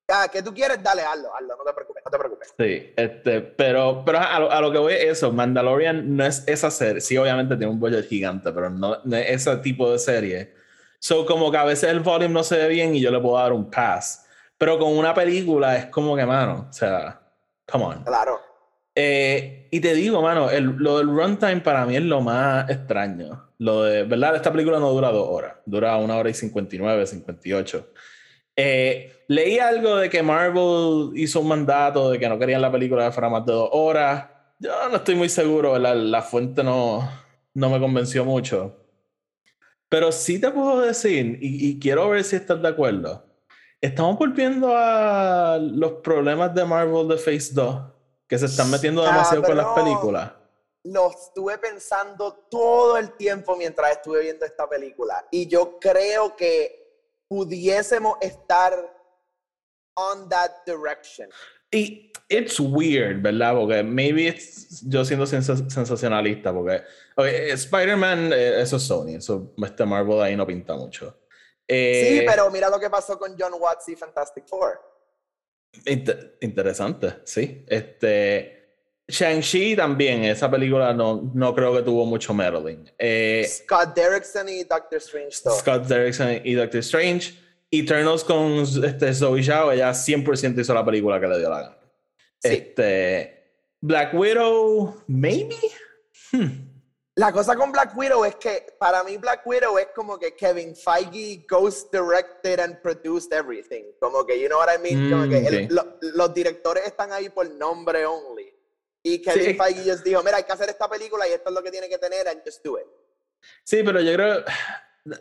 ah, 0.09 0.27
¿qué 0.31 0.41
tú 0.41 0.53
quieres? 0.53 0.81
Dale, 0.81 1.03
hazlo, 1.03 1.35
hazlo, 1.35 1.55
no 1.57 1.63
te 1.63 1.73
preocupes, 1.73 2.03
no 2.03 2.11
te 2.11 2.17
preocupes. 2.17 2.53
Sí, 2.57 2.93
este, 2.95 3.41
pero, 3.41 4.03
pero 4.03 4.19
a 4.19 4.39
lo, 4.39 4.51
a 4.51 4.61
lo 4.61 4.71
que 4.71 4.77
voy 4.79 4.93
es 4.93 5.03
eso, 5.05 5.31
Mandalorian 5.31 6.15
no 6.15 6.25
es 6.25 6.43
esa 6.47 6.71
serie, 6.71 7.01
sí, 7.01 7.15
obviamente 7.17 7.55
tiene 7.55 7.71
un 7.71 7.79
budget 7.79 8.07
gigante, 8.07 8.51
pero 8.51 8.69
no, 8.69 8.97
no, 9.03 9.17
es 9.17 9.47
ese 9.47 9.57
tipo 9.57 9.91
de 9.91 9.99
serie. 9.99 10.53
So, 10.99 11.25
como 11.25 11.51
que 11.51 11.57
a 11.57 11.65
veces 11.65 11.89
el 11.89 11.99
volume 11.99 12.33
no 12.33 12.43
se 12.43 12.57
ve 12.57 12.67
bien 12.69 12.95
y 12.95 13.01
yo 13.01 13.11
le 13.11 13.19
puedo 13.19 13.37
dar 13.37 13.53
un 13.53 13.69
pass. 13.69 14.22
Pero 14.63 14.79
con 14.79 14.97
una 14.97 15.13
película 15.13 15.75
es 15.75 15.87
como 15.87 16.15
que, 16.15 16.25
mano, 16.25 16.67
o 16.69 16.71
sea, 16.71 17.19
come 17.69 17.83
on. 17.83 18.03
Claro. 18.05 18.39
Eh, 18.95 19.67
y 19.69 19.81
te 19.81 19.93
digo, 19.93 20.21
mano, 20.21 20.49
el, 20.49 20.63
lo 20.63 20.99
del 20.99 21.07
runtime 21.07 21.59
para 21.59 21.85
mí 21.85 21.97
es 21.97 22.01
lo 22.01 22.21
más 22.21 22.69
extraño. 22.69 23.49
Lo 23.57 23.83
de, 23.83 24.03
¿verdad? 24.03 24.37
Esta 24.37 24.53
película 24.53 24.79
no 24.79 24.89
dura 24.91 25.11
dos 25.11 25.27
horas, 25.27 25.55
dura 25.65 25.97
una 25.97 26.15
hora 26.15 26.29
y 26.29 26.33
59, 26.33 27.05
58. 27.05 27.89
Eh, 28.55 29.25
leí 29.27 29.59
algo 29.59 29.97
de 29.97 30.09
que 30.09 30.23
Marvel 30.23 31.11
hizo 31.15 31.41
un 31.41 31.49
mandato 31.49 32.11
de 32.11 32.17
que 32.17 32.29
no 32.29 32.39
querían 32.39 32.61
la 32.61 32.71
película 32.71 33.03
de 33.03 33.11
fuera 33.11 33.27
más 33.27 33.45
de 33.45 33.51
dos 33.51 33.69
horas. 33.73 34.29
Yo 34.59 34.71
no 34.89 34.95
estoy 34.95 35.15
muy 35.15 35.27
seguro, 35.27 35.73
¿verdad? 35.73 35.97
La 35.97 36.21
fuente 36.21 36.63
no, 36.63 37.05
no 37.53 37.69
me 37.69 37.81
convenció 37.81 38.23
mucho. 38.23 38.77
Pero 39.89 40.13
sí 40.13 40.39
te 40.39 40.49
puedo 40.51 40.79
decir, 40.79 41.37
y, 41.41 41.67
y 41.67 41.79
quiero 41.79 42.07
ver 42.07 42.23
si 42.23 42.37
estás 42.37 42.61
de 42.61 42.69
acuerdo. 42.69 43.32
Estamos 43.83 44.17
volviendo 44.17 44.73
a 44.73 45.57
los 45.57 45.95
problemas 45.95 46.55
de 46.55 46.63
Marvel 46.63 47.05
de 47.05 47.17
Phase 47.17 47.49
2 47.51 47.81
que 48.29 48.39
se 48.39 48.45
están 48.45 48.71
metiendo 48.71 49.03
demasiado 49.03 49.43
con 49.43 49.57
las 49.57 49.67
películas. 49.75 50.31
Lo 50.83 51.11
estuve 51.11 51.57
pensando 51.57 52.47
todo 52.49 52.97
el 52.97 53.11
tiempo 53.17 53.57
mientras 53.57 53.91
estuve 53.91 54.21
viendo 54.21 54.45
esta 54.45 54.69
película. 54.69 55.27
Y 55.31 55.47
yo 55.47 55.79
creo 55.81 56.33
que 56.33 56.93
pudiésemos 57.27 58.15
estar 58.21 58.73
on 59.95 60.29
that 60.29 60.51
direction. 60.65 61.27
Y 61.69 62.09
it's 62.29 62.61
weird, 62.61 63.21
¿verdad? 63.21 63.53
Porque 63.53 63.83
maybe 63.83 64.29
it's, 64.29 64.81
yo 64.87 65.03
siendo 65.03 65.25
sensacionalista, 65.25 66.53
porque 66.53 66.83
Spider-Man, 67.17 68.31
eh, 68.31 68.61
eso 68.61 68.77
es 68.77 68.83
Sony, 68.83 69.17
eso, 69.17 69.53
este 69.57 69.85
Marvel 69.85 70.21
ahí 70.21 70.37
no 70.37 70.47
pinta 70.47 70.73
mucho. 70.73 71.17
Sí, 71.67 72.19
eh, 72.19 72.25
pero 72.27 72.49
mira 72.51 72.69
lo 72.69 72.79
que 72.79 72.89
pasó 72.89 73.17
con 73.17 73.35
John 73.37 73.53
Watts 73.57 73.89
y 73.89 73.95
Fantastic 73.95 74.47
Four 74.47 74.93
interesante, 76.41 77.15
sí. 77.23 77.65
Este. 77.67 78.59
Shang-Chi 79.05 79.75
también, 79.75 80.23
esa 80.23 80.49
película 80.49 80.93
no, 80.93 81.29
no 81.33 81.53
creo 81.53 81.75
que 81.75 81.81
tuvo 81.81 82.05
mucho 82.05 82.33
meddling. 82.33 82.89
Eh, 82.97 83.45
Scott 83.49 83.93
Derrickson 83.93 84.47
y 84.47 84.63
Doctor 84.63 84.97
Strange. 84.99 85.31
Scott 85.31 85.83
Derrickson 85.87 86.39
y 86.43 86.53
Doctor 86.53 86.79
Strange. 86.79 87.33
Eternals 87.69 88.23
con 88.23 88.59
este, 88.61 89.13
Zoe 89.13 89.43
Zhao, 89.43 89.71
ella 89.71 89.91
100% 89.91 90.61
hizo 90.61 90.73
la 90.73 90.85
película 90.85 91.19
que 91.19 91.27
le 91.27 91.39
dio 91.39 91.49
la 91.49 91.61
gana. 91.61 91.77
Este, 92.41 93.51
Black 93.81 94.13
Widow, 94.13 95.03
maybe. 95.07 95.57
Hmm. 96.31 96.72
La 97.15 97.31
cosa 97.31 97.55
con 97.55 97.71
Black 97.71 97.95
Widow 97.95 98.25
es 98.25 98.35
que 98.37 98.75
para 98.79 99.03
mí 99.03 99.17
Black 99.17 99.45
Widow 99.45 99.77
es 99.77 99.87
como 99.95 100.17
que 100.17 100.35
Kevin 100.35 100.75
Feige 100.75 101.45
ghost 101.47 101.91
directed 101.91 102.59
and 102.59 102.81
produced 102.81 103.31
everything. 103.31 103.83
Como 103.99 104.25
que, 104.25 104.41
you 104.41 104.47
know 104.47 104.57
what 104.57 104.69
I 104.73 104.81
mean? 104.81 105.11
como 105.11 105.29
que 105.29 105.67
mm, 105.69 106.15
los 106.15 106.33
directores 106.33 106.85
están 106.87 107.11
ahí 107.11 107.29
por 107.29 107.47
nombre 107.51 108.05
only. 108.05 108.51
Y 109.03 109.21
Kevin 109.21 109.57
Feige 109.57 109.83
just 109.83 110.03
dijo, 110.03 110.23
mira, 110.23 110.37
hay 110.37 110.43
que 110.43 110.53
hacer 110.53 110.69
esta 110.69 110.89
película 110.89 111.27
y 111.27 111.33
esto 111.33 111.49
es 111.49 111.55
lo 111.55 111.61
que 111.61 111.69
tiene 111.69 111.87
que 111.87 111.99
tener 111.99 112.27
and 112.27 112.41
just 112.43 112.63
do 112.65 112.79
it. 112.79 112.85
Sí, 113.63 113.83
pero 113.83 114.01
yo 114.01 114.13
creo... 114.13 114.43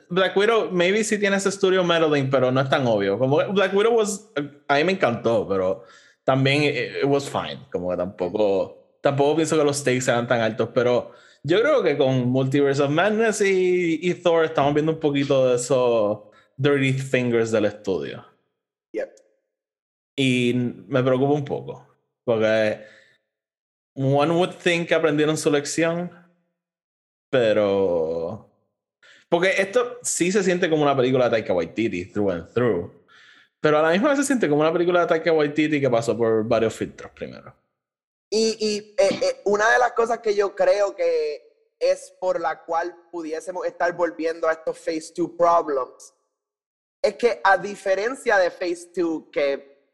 Black 0.08 0.36
Widow, 0.36 0.70
maybe 0.70 1.02
sí 1.02 1.18
tiene 1.18 1.36
ese 1.36 1.48
estudio 1.48 1.82
meddling, 1.82 2.30
pero 2.30 2.52
no 2.52 2.60
es 2.60 2.70
tan 2.70 2.86
obvio. 2.86 3.18
Como 3.18 3.52
Black 3.52 3.74
Widow 3.74 3.94
was, 3.94 4.30
a 4.68 4.76
mí 4.76 4.84
me 4.84 4.92
encantó, 4.92 5.46
pero 5.48 5.82
también 6.24 6.62
it, 6.62 7.04
was 7.04 7.28
fine. 7.28 7.66
Como 7.70 7.90
que 7.90 7.96
tampoco, 7.96 8.98
tampoco 9.00 9.36
pienso 9.36 9.58
que 9.58 9.64
los 9.64 9.78
stakes 9.78 10.04
sean 10.04 10.28
tan 10.28 10.40
altos, 10.40 10.68
pero 10.72 11.10
yo 11.44 11.60
creo 11.60 11.82
que 11.82 11.96
con 11.96 12.28
Multiverse 12.28 12.82
of 12.82 12.90
Madness 12.90 13.40
y, 13.40 14.14
Thor 14.22 14.44
estamos 14.44 14.74
viendo 14.74 14.92
un 14.92 15.00
poquito 15.00 15.48
de 15.48 15.56
esos 15.56 16.20
dirty 16.56 16.92
fingers 16.92 17.50
del 17.50 17.64
estudio. 17.64 18.24
Yep. 18.92 19.10
Y 20.16 20.54
me 20.86 21.02
preocupa 21.02 21.32
un 21.32 21.44
poco. 21.44 21.88
Porque 22.24 22.80
one 23.94 24.32
would 24.32 24.54
think 24.62 24.88
que 24.88 24.94
aprendieron 24.94 25.36
su 25.36 25.50
lección, 25.50 26.10
pero. 27.30 28.48
Porque 29.28 29.54
esto 29.58 29.98
sí 30.02 30.30
se 30.30 30.42
siente 30.42 30.70
como 30.70 30.82
una 30.82 30.96
película 30.96 31.24
de 31.24 31.30
Taika 31.30 31.54
Waititi, 31.54 32.04
through 32.06 32.30
and 32.30 32.52
through. 32.52 32.92
Pero 33.60 33.78
a 33.78 33.82
la 33.82 33.90
misma 33.90 34.10
vez 34.10 34.18
se 34.18 34.24
siente 34.24 34.48
como 34.48 34.60
una 34.60 34.72
película 34.72 35.00
de 35.00 35.06
Taika 35.06 35.32
Waititi 35.32 35.80
que 35.80 35.90
pasó 35.90 36.16
por 36.16 36.46
varios 36.46 36.74
filtros 36.74 37.10
primero. 37.12 37.54
Y, 38.34 38.56
y 38.58 38.94
eh, 38.96 39.20
eh, 39.20 39.42
una 39.44 39.70
de 39.70 39.78
las 39.78 39.92
cosas 39.92 40.20
que 40.20 40.34
yo 40.34 40.54
creo 40.54 40.96
que 40.96 41.74
es 41.78 42.14
por 42.18 42.40
la 42.40 42.64
cual 42.64 42.96
pudiésemos 43.10 43.66
estar 43.66 43.92
volviendo 43.94 44.48
a 44.48 44.52
estos 44.52 44.78
Phase 44.78 45.12
2 45.14 45.32
problems 45.36 46.14
es 47.02 47.16
que 47.16 47.42
a 47.44 47.58
diferencia 47.58 48.38
de 48.38 48.50
Phase 48.50 48.90
2, 48.96 49.24
que 49.30 49.86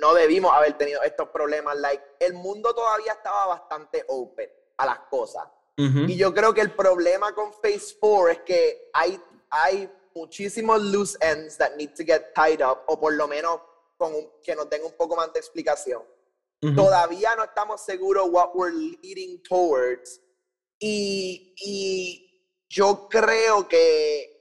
no 0.00 0.14
debimos 0.14 0.52
haber 0.52 0.76
tenido 0.76 1.00
estos 1.04 1.28
problemas, 1.28 1.76
like, 1.76 2.02
el 2.18 2.34
mundo 2.34 2.74
todavía 2.74 3.12
estaba 3.12 3.46
bastante 3.46 4.04
open 4.08 4.50
a 4.78 4.86
las 4.86 4.98
cosas. 5.10 5.44
Y 5.76 6.16
yo 6.16 6.34
creo 6.34 6.52
que 6.52 6.60
el 6.60 6.72
problema 6.72 7.32
con 7.36 7.52
Phase 7.52 7.96
4 8.00 8.28
es 8.30 8.40
que 8.40 8.90
hay, 8.92 9.22
hay 9.48 9.88
muchísimos 10.12 10.82
loose 10.82 11.16
ends 11.20 11.56
that 11.56 11.76
need 11.76 11.90
to 11.90 12.02
get 12.04 12.34
tied 12.34 12.66
up, 12.66 12.80
o 12.86 12.98
por 12.98 13.12
lo 13.12 13.28
menos 13.28 13.60
con 13.96 14.12
que 14.42 14.56
nos 14.56 14.68
den 14.68 14.82
un 14.84 14.92
poco 14.94 15.14
más 15.14 15.32
de 15.32 15.38
explicación. 15.38 16.02
Todavía 16.60 17.36
no 17.36 17.44
estamos 17.44 17.84
seguros 17.84 18.28
what 18.30 18.50
we're 18.54 18.72
leading 18.72 19.40
towards. 19.42 20.20
Y, 20.80 21.54
y 21.56 22.44
yo 22.68 23.08
creo 23.08 23.68
que 23.68 24.38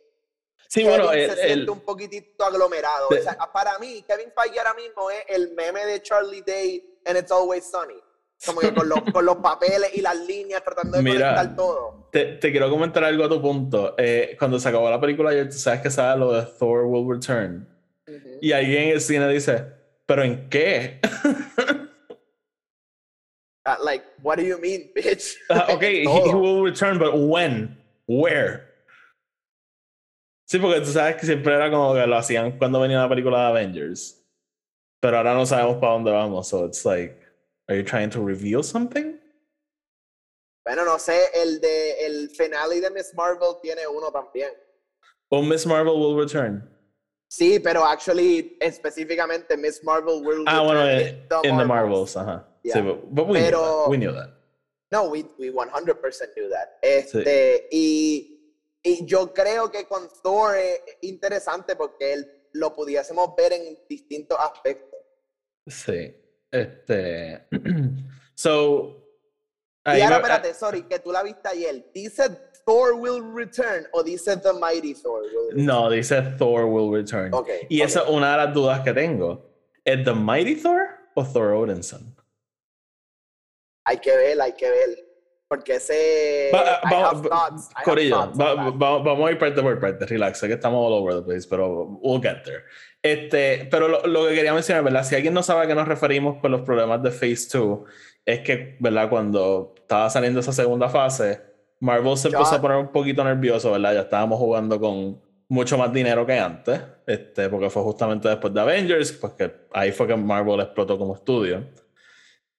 Sí, 0.68 0.84
bueno, 0.84 1.10
se 1.12 1.36
siente 1.36 1.72
un 1.72 1.80
poquitito 1.80 2.44
aglomerado. 2.44 3.08
o 3.10 3.16
sea, 3.16 3.38
para 3.54 3.80
mí, 3.80 4.04
Kevin 4.08 4.32
Feige 4.36 4.60
ahora 4.60 4.74
mismo 4.74 5.10
es 5.10 5.24
el 5.30 5.54
meme 5.54 5.86
de 5.86 6.02
Charlie 6.02 6.44
Day 6.46 7.00
and 7.06 7.18
It's 7.18 7.32
Always 7.32 7.70
Sunny. 7.70 8.00
Como 8.46 8.60
que 8.60 8.74
con 8.74 8.88
los, 8.88 9.00
con 9.14 9.26
los 9.26 9.38
papeles 9.38 9.90
y 9.96 10.02
las 10.02 10.18
líneas 10.18 10.64
tratando 10.64 10.98
de 10.98 11.04
conectar 11.04 11.56
todo. 11.56 12.10
Te, 12.12 12.26
te, 12.34 12.52
quiero 12.52 12.70
comentar 12.70 13.04
algo 13.04 13.24
a 13.24 13.30
tu 13.30 13.42
punto. 13.42 13.96
Eh, 13.98 14.36
cuando 14.38 14.60
se 14.60 14.70
acabó 14.70 14.90
la 14.90 15.00
película 15.00 15.32
ayer, 15.32 15.50
tú 15.50 15.58
sabes 15.58 15.82
que 15.82 15.90
sabe 15.90 16.20
lo 16.20 16.34
de 16.34 16.44
Thor 16.60 16.86
Will 16.86 17.10
Return. 17.10 17.68
Y 18.42 18.52
alguien 18.52 18.84
en 18.84 18.90
el 18.90 19.02
cine 19.02 19.28
dice, 19.30 19.66
¿pero 20.06 20.24
en 20.24 20.50
qué? 20.50 21.00
uh, 23.68 23.76
like, 23.84 24.04
what 24.24 24.38
do 24.38 24.46
you 24.46 24.60
mean, 24.60 24.90
bitch? 24.98 25.36
Uh, 25.50 25.66
okay, 25.70 26.04
he, 26.04 26.22
he 26.24 26.34
will 26.34 26.64
return, 26.64 26.98
but 26.98 27.18
when? 27.18 27.76
Where? 28.08 28.64
Sí, 30.50 30.60
porque 30.60 30.80
tú 30.80 30.94
sabes 30.94 31.18
que 31.18 31.26
siempre 31.28 31.54
era 31.54 31.70
como 31.70 31.94
que 31.94 32.08
lo 32.08 32.16
hacían 32.16 32.58
cuando 32.58 32.80
venía 32.80 33.02
la 33.02 33.10
película 33.10 33.38
de 33.40 33.48
Avengers. 33.50 34.24
Pero 35.02 35.18
ahora 35.18 35.34
no 35.34 35.46
sabemos 35.46 35.78
para 35.78 35.94
dónde 35.94 36.12
vamos. 36.12 36.48
So 36.48 36.66
it's 36.66 36.86
like, 36.86 37.22
are 37.68 37.76
you 37.76 37.84
trying 37.84 38.10
to 38.12 38.22
reveal 38.22 38.64
something? 38.64 39.20
Bueno, 40.66 40.86
no 40.86 40.98
sé, 40.98 41.28
el 41.34 41.60
de 41.60 42.06
el 42.06 42.30
finale 42.30 42.80
de 42.80 42.90
Miss 42.92 43.14
Marvel 43.14 43.58
tiene 43.62 43.86
uno 43.88 44.10
también. 44.10 44.52
O 45.30 45.42
Miss 45.42 45.66
Marvel 45.66 45.98
will 45.98 46.18
return. 46.18 46.64
Sí, 47.30 47.60
pero 47.60 47.86
actually, 47.86 48.58
específicamente 48.62 49.58
Miss 49.58 49.84
Marvel 49.84 50.24
will 50.24 50.46
ah, 50.48 50.62
return 50.62 50.66
bueno, 50.66 50.92
in, 50.92 51.28
the, 51.28 51.48
in 51.50 51.58
the 51.58 51.66
Marvels, 51.66 52.16
ajá. 52.16 52.46
Yeah. 52.68 52.82
Sí, 52.82 53.00
but, 53.12 53.28
we, 53.28 53.40
pero, 53.40 53.60
knew 53.60 53.64
that. 53.64 53.90
we 53.90 53.98
knew 53.98 54.12
that. 54.12 54.30
No, 54.92 55.10
we, 55.10 55.26
we 55.40 55.52
100% 55.52 56.36
knew 56.36 56.50
that. 56.50 56.78
Este, 56.82 57.24
sí. 57.24 57.68
y 57.72 58.38
y 58.88 59.06
yo 59.06 59.34
creo 59.34 59.70
que 59.70 59.86
con 59.86 60.08
Thor 60.24 60.56
es 60.56 60.80
interesante 61.02 61.76
porque 61.76 62.14
él 62.14 62.32
lo 62.54 62.74
pudiésemos 62.74 63.36
ver 63.36 63.54
en 63.54 63.78
distintos 63.90 64.38
aspectos. 64.40 65.00
Sí. 65.68 66.16
Este. 66.50 67.48
so. 68.36 69.04
Y 69.86 70.02
ahora, 70.02 70.18
espérate, 70.18 70.54
sorry, 70.54 70.84
que 70.84 71.00
tú 71.00 71.12
la 71.12 71.24
viste 71.24 71.48
ayer. 71.48 71.92
¿Dice 71.94 72.30
Thor 72.66 72.94
will 72.94 73.22
return 73.34 73.88
o 73.94 74.04
dice 74.04 74.38
The 74.38 74.54
Mighty 74.54 74.94
Thor? 74.94 75.24
No, 75.54 75.90
dice 75.90 76.22
Thor 76.38 76.66
will 76.66 76.92
return. 76.92 77.34
Okay, 77.34 77.68
y 77.70 77.82
esa 77.82 78.04
es 78.04 78.10
una 78.10 78.32
de 78.32 78.38
las 78.46 78.54
dudas 78.54 78.82
que 78.82 78.94
tengo. 78.94 79.50
¿Es 79.86 80.04
The 80.04 80.14
Mighty 80.14 80.56
Thor 80.56 80.88
o 81.16 81.24
Thor 81.26 81.54
Odinson? 81.54 82.16
Hay 83.88 83.98
que 84.00 84.16
ver, 84.16 84.42
hay 84.42 84.54
que 84.54 84.70
ver. 84.70 85.08
Porque 85.48 85.76
ese. 85.76 86.52
Corillo, 87.86 88.32
vamos 88.34 89.28
a 89.28 89.32
ir 89.32 89.38
parte 89.38 89.62
por 89.62 89.80
parte, 89.80 90.06
relax, 90.06 90.40
sé 90.40 90.48
que 90.48 90.56
estamos 90.56 90.86
all 90.86 90.94
over 90.94 91.16
the 91.16 91.22
place, 91.22 91.48
pero 91.50 92.00
we'll 92.02 92.22
get 92.22 92.44
there. 92.44 92.64
Este, 93.02 93.66
pero 93.72 93.88
lo, 93.88 94.06
lo, 94.06 94.28
que 94.28 94.36
quería 94.36 94.54
mencionar, 94.54 94.84
¿verdad? 94.84 95.06
Si 95.06 95.16
alguien 95.16 95.34
no 95.34 95.42
sabe 95.42 95.64
a 95.64 95.68
qué 95.68 95.74
nos 95.74 95.88
referimos 95.88 96.42
con 96.42 96.52
los 96.52 96.62
problemas 96.62 97.02
de 97.02 97.12
Phase 97.12 97.58
2, 97.58 97.80
es 98.26 98.40
que, 98.42 98.76
¿verdad? 98.82 99.10
Cuando 99.10 99.74
estaba 99.78 100.10
saliendo 100.10 100.42
esa 100.42 100.52
segunda 100.52 100.90
fase, 100.90 101.42
Marvel 101.80 102.18
se 102.18 102.28
empezó 102.28 102.56
a 102.56 102.62
poner 102.62 102.78
un 102.78 102.92
poquito 102.92 103.24
nervioso, 103.24 103.72
¿verdad? 103.72 103.94
Ya 103.94 104.02
estábamos 104.02 104.40
jugando 104.40 104.78
con 104.78 105.22
mucho 105.48 105.78
más 105.78 105.94
dinero 105.94 106.26
que 106.26 106.38
antes, 106.38 106.82
este, 107.06 107.48
porque 107.48 107.70
fue 107.70 107.84
justamente 107.84 108.28
después 108.28 108.54
de 108.54 108.60
Avengers, 108.60 109.14
pues 109.14 109.34
que 109.34 109.52
ahí 109.72 109.94
fue 109.94 110.08
que 110.08 110.16
Marvel 110.18 110.60
explotó 110.60 110.98
como 110.98 111.16
estudio. 111.16 111.64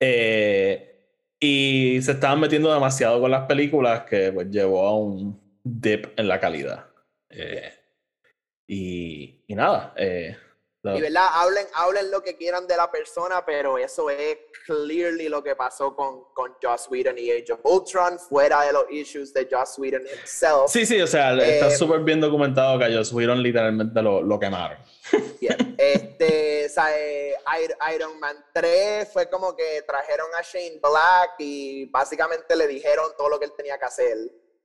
Eh, 0.01 0.98
y 1.41 2.01
se 2.03 2.13
estaban 2.13 2.41
metiendo 2.41 2.73
demasiado 2.73 3.21
con 3.21 3.31
las 3.31 3.47
películas 3.47 4.03
que 4.03 4.33
pues, 4.33 4.51
llevó 4.51 4.87
a 4.87 4.99
un 4.99 5.41
dip 5.63 6.07
en 6.17 6.29
la 6.29 6.41
calidad. 6.41 6.87
Eh, 7.31 7.73
y, 8.67 9.45
y, 9.47 9.55
nada. 9.55 9.95
Eh, 9.97 10.37
y 10.85 11.01
verdad, 11.01 11.29
hablen, 11.33 11.67
hablen 11.75 12.11
lo 12.11 12.23
que 12.23 12.37
quieran 12.37 12.67
de 12.67 12.77
la 12.77 12.91
persona, 12.91 13.45
pero 13.45 13.79
eso 13.79 14.09
es 14.11 14.39
clearly 14.65 15.29
lo 15.29 15.43
que 15.43 15.57
pasó 15.57 15.95
con, 15.95 16.25
con 16.33 16.53
Joss 16.63 16.89
Whedon 16.89 17.19
y 17.19 17.33
Age 17.33 17.53
of 17.53 17.61
Ultron, 17.65 18.19
fuera 18.19 18.63
de 18.63 18.73
los 18.73 18.85
issues 18.91 19.33
de 19.33 19.49
Joss 19.51 19.77
Whedon 19.79 20.03
himself. 20.03 20.71
Sí, 20.71 20.87
sí, 20.87 21.01
o 21.01 21.07
sea, 21.07 21.35
está 21.35 21.69
eh, 21.69 21.77
súper 21.77 22.01
bien 22.01 22.21
documentado 22.21 22.79
que 22.79 22.95
Joss 22.95 23.13
Whedon 23.13 23.43
literalmente 23.43 24.01
lo, 24.01 24.23
lo 24.23 24.39
quemaron. 24.39 24.79
Este, 25.79 26.67
o 26.67 26.69
sea, 26.69 26.99
eh, 26.99 27.35
Iron 27.95 28.19
Man 28.19 28.37
3 28.53 29.09
fue 29.13 29.31
como 29.31 29.55
que 29.55 29.83
trajeron 29.87 30.27
a 30.37 30.43
Shane 30.43 30.81
Black 30.83 31.37
y 31.39 31.87
básicamente 31.87 32.57
le 32.57 32.67
dijeron 32.67 33.13
todo 33.17 33.29
lo 33.29 33.39
que 33.39 33.47
él 33.47 33.53
tenía 33.57 33.79
que 33.79 33.85
hacer. 33.85 34.17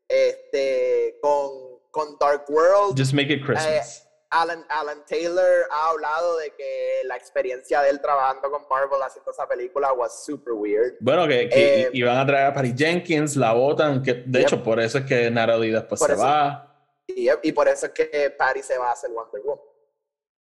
Este, 0.07 1.19
con, 1.21 1.79
con 1.91 2.17
Dark 2.19 2.45
World. 2.49 2.97
Just 2.97 3.13
make 3.13 3.31
it 3.31 3.45
Christmas. 3.45 3.99
Eh, 3.99 4.02
Alan, 4.33 4.65
Alan 4.67 5.05
Taylor 5.05 5.67
ha 5.69 5.89
hablado 5.89 6.37
de 6.37 6.51
que 6.51 7.01
la 7.05 7.15
experiencia 7.15 7.81
de 7.81 7.91
él 7.91 8.01
trabajando 8.01 8.49
con 8.49 8.63
Marvel 8.69 9.01
haciendo 9.01 9.31
esa 9.31 9.47
película 9.47 9.93
was 9.93 10.25
super 10.25 10.53
weird. 10.53 10.95
Bueno, 10.99 11.27
que, 11.27 11.47
que 11.49 11.81
eh, 11.81 11.89
iban 11.93 12.17
a 12.17 12.25
traer 12.25 12.47
a 12.47 12.53
Patty 12.53 12.73
Jenkins, 12.75 13.35
la 13.35 13.53
votan, 13.53 14.01
que 14.01 14.23
de 14.25 14.41
hecho 14.41 14.63
por 14.63 14.79
eso 14.79 14.97
es 14.97 15.05
que 15.05 15.29
Natalie 15.29 15.71
después 15.71 16.01
se 16.01 16.15
va. 16.15 16.69
Y, 17.07 17.29
y, 17.43 17.51
por 17.51 17.67
eso 17.67 17.87
es 17.87 17.91
que 17.91 18.33
Patty 18.37 18.63
se 18.63 18.77
va 18.77 18.89
a 18.89 18.93
hacer 18.93 19.11
Wonder 19.11 19.41
Woman. 19.41 19.65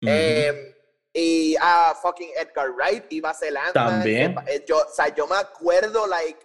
Em, 0.01 0.75
y 1.13 1.57
a 1.61 1.95
fucking 2.01 2.31
Edgar 2.37 2.71
Wright 2.73 3.05
iba 3.11 3.31
a 3.31 3.35
ser 3.35 3.55
También. 3.73 4.35
Eh, 4.47 4.65
yo, 4.67 4.79
o 4.79 4.89
sea, 4.91 5.15
yo 5.15 5.27
me 5.27 5.37
acuerdo, 5.37 6.07
like, 6.07 6.39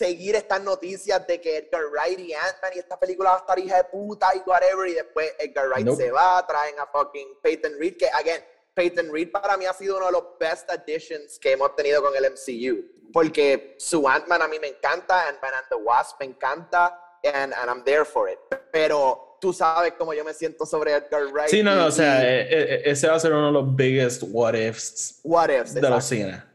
seguir 0.00 0.34
estas 0.34 0.62
noticias 0.62 1.26
de 1.26 1.38
que 1.42 1.58
Edgar 1.58 1.82
Wright 1.92 2.18
y 2.18 2.32
Ant-Man 2.32 2.72
y 2.74 2.78
esta 2.78 2.98
película 2.98 3.30
va 3.32 3.36
a 3.36 3.40
estar 3.40 3.58
hija 3.58 3.76
de 3.76 3.84
puta 3.84 4.28
y 4.34 4.38
whatever, 4.48 4.88
y 4.88 4.94
después 4.94 5.30
Edgar 5.38 5.68
Wright 5.68 5.90
se 5.94 6.10
va, 6.10 6.46
traen 6.46 6.74
a 6.78 6.86
fucking 6.86 7.38
Peyton 7.42 7.72
Reed, 7.78 7.98
que, 7.98 8.08
again, 8.08 8.42
Peyton 8.72 9.12
Reed 9.12 9.30
para 9.30 9.58
mí 9.58 9.66
ha 9.66 9.74
sido 9.74 9.98
uno 9.98 10.06
de 10.06 10.12
los 10.12 10.24
best 10.38 10.70
additions 10.70 11.38
que 11.38 11.52
hemos 11.52 11.76
tenido 11.76 12.00
con 12.00 12.16
el 12.16 12.32
MCU, 12.32 13.12
porque 13.12 13.76
su 13.78 14.08
Ant-Man 14.08 14.40
a 14.40 14.48
mí 14.48 14.58
me 14.58 14.68
encanta, 14.68 15.28
Ant-Man 15.28 15.52
and 15.52 15.66
the 15.68 15.76
Wasp 15.76 16.18
me 16.18 16.26
encanta, 16.26 16.98
and, 17.22 17.52
and 17.52 17.68
I'm 17.68 17.84
there 17.84 18.06
for 18.06 18.30
it, 18.30 18.38
pero 18.72 19.36
tú 19.38 19.52
sabes 19.52 19.92
cómo 19.98 20.14
yo 20.14 20.24
me 20.24 20.32
siento 20.32 20.64
sobre 20.64 20.94
Edgar 20.94 21.26
Wright. 21.26 21.50
Sí, 21.50 21.62
no, 21.62 21.74
no, 21.74 21.88
o 21.88 21.90
sea, 21.90 22.22
eh, 22.22 22.46
eh, 22.48 22.82
ese 22.86 23.06
va 23.06 23.16
a 23.16 23.20
ser 23.20 23.34
uno 23.34 23.48
de 23.48 23.52
los 23.52 23.76
biggest 23.76 24.22
what 24.28 24.54
ifs, 24.54 25.20
what 25.24 25.50
ifs 25.50 25.74
de 25.74 25.82
los 25.82 26.02
cines. 26.06 26.49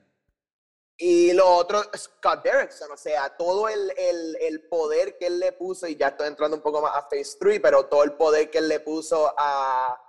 Y 0.97 1.33
lo 1.33 1.47
otro, 1.47 1.83
Scott 1.95 2.43
Derrickson, 2.43 2.89
o 2.89 2.97
sea, 2.97 3.35
todo 3.35 3.67
el, 3.67 3.91
el, 3.97 4.37
el, 4.39 4.67
poder 4.69 5.17
que 5.17 5.27
él 5.27 5.39
le 5.39 5.51
puso, 5.51 5.87
y 5.87 5.97
ya 5.97 6.07
estoy 6.07 6.27
entrando 6.27 6.55
un 6.55 6.63
poco 6.63 6.81
más 6.81 6.95
a 6.95 7.01
Phase 7.01 7.35
3, 7.37 7.59
pero 7.61 7.85
todo 7.87 8.03
el 8.03 8.13
poder 8.13 8.49
que 8.49 8.59
él 8.59 8.69
le 8.69 8.79
puso 8.79 9.33
a, 9.37 10.01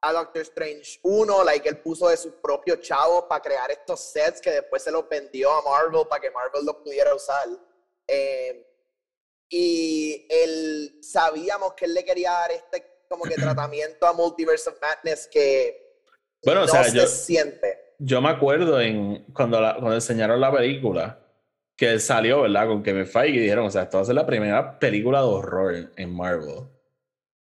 a 0.00 0.12
Doctor 0.12 0.42
Strange 0.42 1.00
1, 1.02 1.44
like 1.44 1.68
él 1.68 1.78
puso 1.78 2.08
de 2.08 2.16
su 2.16 2.40
propio 2.40 2.76
chavo 2.76 3.26
para 3.26 3.42
crear 3.42 3.70
estos 3.72 3.98
sets 3.98 4.40
que 4.40 4.52
después 4.52 4.82
se 4.82 4.92
los 4.92 5.08
vendió 5.08 5.50
a 5.50 5.62
Marvel 5.62 6.06
para 6.06 6.20
que 6.20 6.30
Marvel 6.30 6.64
los 6.64 6.76
pudiera 6.76 7.12
usar. 7.14 7.48
Eh, 8.06 8.64
y 9.48 10.26
él 10.30 10.98
sabíamos 11.02 11.74
que 11.74 11.86
él 11.86 11.94
le 11.94 12.04
quería 12.04 12.30
dar 12.30 12.52
este 12.52 13.04
como 13.08 13.24
que 13.24 13.34
tratamiento 13.34 14.06
a 14.06 14.12
Multiverse 14.12 14.70
of 14.70 14.80
Madness 14.80 15.26
que 15.26 15.88
bueno, 16.44 16.60
no 16.60 16.66
o 16.66 16.68
sea, 16.68 16.84
se 16.84 16.96
yo, 16.96 17.06
siente. 17.06 17.87
Yo 17.98 18.20
me 18.20 18.28
acuerdo 18.28 18.80
en 18.80 19.24
cuando, 19.32 19.60
la, 19.60 19.74
cuando 19.74 19.94
enseñaron 19.94 20.40
la 20.40 20.52
película 20.52 21.18
que 21.76 21.98
salió, 21.98 22.42
¿verdad? 22.42 22.66
Con 22.68 22.82
Kevin 22.82 23.06
Feige 23.06 23.36
y 23.38 23.40
dijeron, 23.42 23.66
o 23.66 23.70
sea, 23.70 23.82
esto 23.84 23.98
va 23.98 24.02
a 24.02 24.06
ser 24.06 24.14
la 24.14 24.26
primera 24.26 24.78
película 24.78 25.20
de 25.20 25.26
horror 25.26 25.92
en 25.96 26.14
Marvel. 26.14 26.68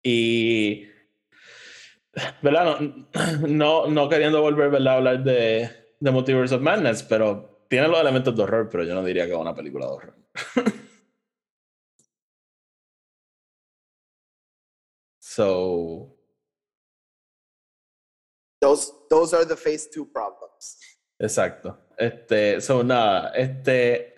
Y 0.03 0.87
¿verdad? 2.41 2.79
No, 2.79 3.47
no, 3.47 3.87
no, 3.87 4.09
queriendo 4.09 4.41
volver 4.41 4.69
¿verdad? 4.69 4.93
a 4.93 4.97
hablar 4.97 5.23
de, 5.23 5.69
de 5.99 6.11
Multiverse 6.11 6.55
of 6.55 6.61
Madness, 6.61 7.03
pero 7.03 7.65
tiene 7.67 7.87
los 7.87 7.99
elementos 7.99 8.35
de 8.35 8.43
horror, 8.43 8.69
pero 8.71 8.83
yo 8.83 8.95
no 8.95 9.03
diría 9.03 9.25
que 9.25 9.33
es 9.33 9.37
una 9.37 9.53
película 9.55 9.85
de 9.85 9.91
horror. 9.91 10.15
So 15.21 16.08
those 18.59 18.91
those 19.09 19.33
are 19.33 19.45
the 19.45 19.55
phase 19.55 19.89
two 19.89 20.05
problems. 20.05 20.77
Exacto. 21.19 21.77
Este, 21.97 22.61
so 22.61 22.83
nada, 22.83 23.31
este. 23.35 24.15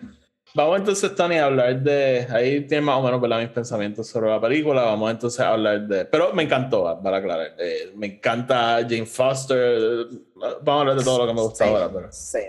Vamos 0.54 0.80
entonces, 0.80 1.14
Tony, 1.14 1.36
a 1.36 1.46
hablar 1.46 1.82
de. 1.82 2.26
Ahí 2.30 2.66
tiene 2.66 2.82
más 2.82 2.98
o 2.98 3.02
menos 3.02 3.20
¿verdad? 3.20 3.40
mis 3.40 3.48
pensamientos 3.48 4.06
sobre 4.06 4.28
la 4.30 4.40
película. 4.40 4.82
Vamos 4.82 5.10
entonces 5.10 5.40
a 5.40 5.54
hablar 5.54 5.86
de. 5.88 6.04
Pero 6.04 6.32
me 6.34 6.42
encantó, 6.42 7.00
para 7.02 7.16
aclarar. 7.16 7.54
Eh, 7.58 7.92
me 7.96 8.06
encanta 8.06 8.80
Jane 8.82 9.06
Foster. 9.06 10.06
Vamos 10.34 10.68
a 10.68 10.80
hablar 10.80 10.96
de 10.96 11.04
todo 11.04 11.18
lo 11.20 11.26
que 11.26 11.34
me 11.34 11.40
gusta 11.40 11.64
ahora. 11.66 11.90
Pero... 11.90 12.08
Sí. 12.12 12.40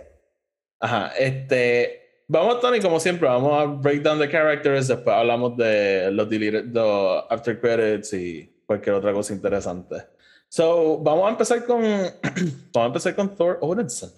Ajá, 0.81 1.13
este. 1.17 2.01
Vamos, 2.27 2.59
Tony, 2.59 2.79
como 2.79 2.99
siempre, 2.99 3.27
vamos 3.27 3.61
a 3.61 3.65
break 3.65 4.01
down 4.01 4.19
the 4.19 4.29
characters. 4.29 4.87
Después 4.89 5.15
hablamos 5.15 5.55
de 5.55 6.11
los, 6.11 6.29
deleted, 6.29 6.65
los 6.65 7.23
after 7.29 7.59
credits 7.59 8.13
y 8.13 8.63
cualquier 8.65 8.95
otra 8.95 9.13
cosa 9.13 9.33
interesante. 9.33 10.12
So, 10.53 10.99
vamos 10.99 11.25
a 11.25 11.29
empezar 11.31 11.65
con. 11.65 11.81
vamos 12.73 12.75
a 12.75 12.85
empezar 12.85 13.15
con 13.15 13.35
Thor 13.35 13.57
Odinson. 13.59 14.11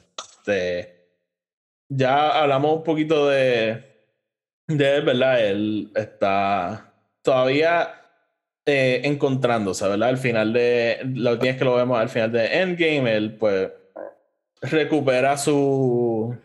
De 0.45 0.93
ya 1.87 2.41
hablamos 2.41 2.75
un 2.75 2.83
poquito 2.83 3.29
de, 3.29 3.81
de 4.67 4.97
él, 4.97 5.05
¿verdad? 5.05 5.45
Él 5.45 5.91
está 5.95 6.93
todavía 7.21 8.01
eh, 8.65 8.99
encontrándose, 9.05 9.87
¿verdad? 9.87 10.09
Al 10.09 10.17
final 10.17 10.51
de, 10.51 11.09
la 11.13 11.31
última 11.31 11.51
vez 11.53 11.57
que 11.57 11.63
lo 11.63 11.75
vemos 11.75 11.97
al 11.97 12.09
final 12.09 12.33
de 12.33 12.47
Endgame, 12.47 13.15
él 13.15 13.37
pues 13.37 13.71
recupera 14.61 15.37
su 15.37 16.35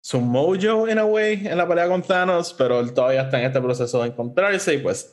su 0.00 0.20
mojo 0.20 0.88
in 0.88 0.98
a 0.98 1.04
way 1.04 1.46
en 1.46 1.56
la 1.56 1.68
pelea 1.68 1.86
con 1.86 2.02
Thanos, 2.02 2.52
pero 2.52 2.80
él 2.80 2.92
todavía 2.94 3.22
está 3.22 3.38
en 3.38 3.46
este 3.46 3.60
proceso 3.60 4.02
de 4.02 4.08
encontrarse 4.08 4.74
y 4.74 4.78
pues 4.78 5.12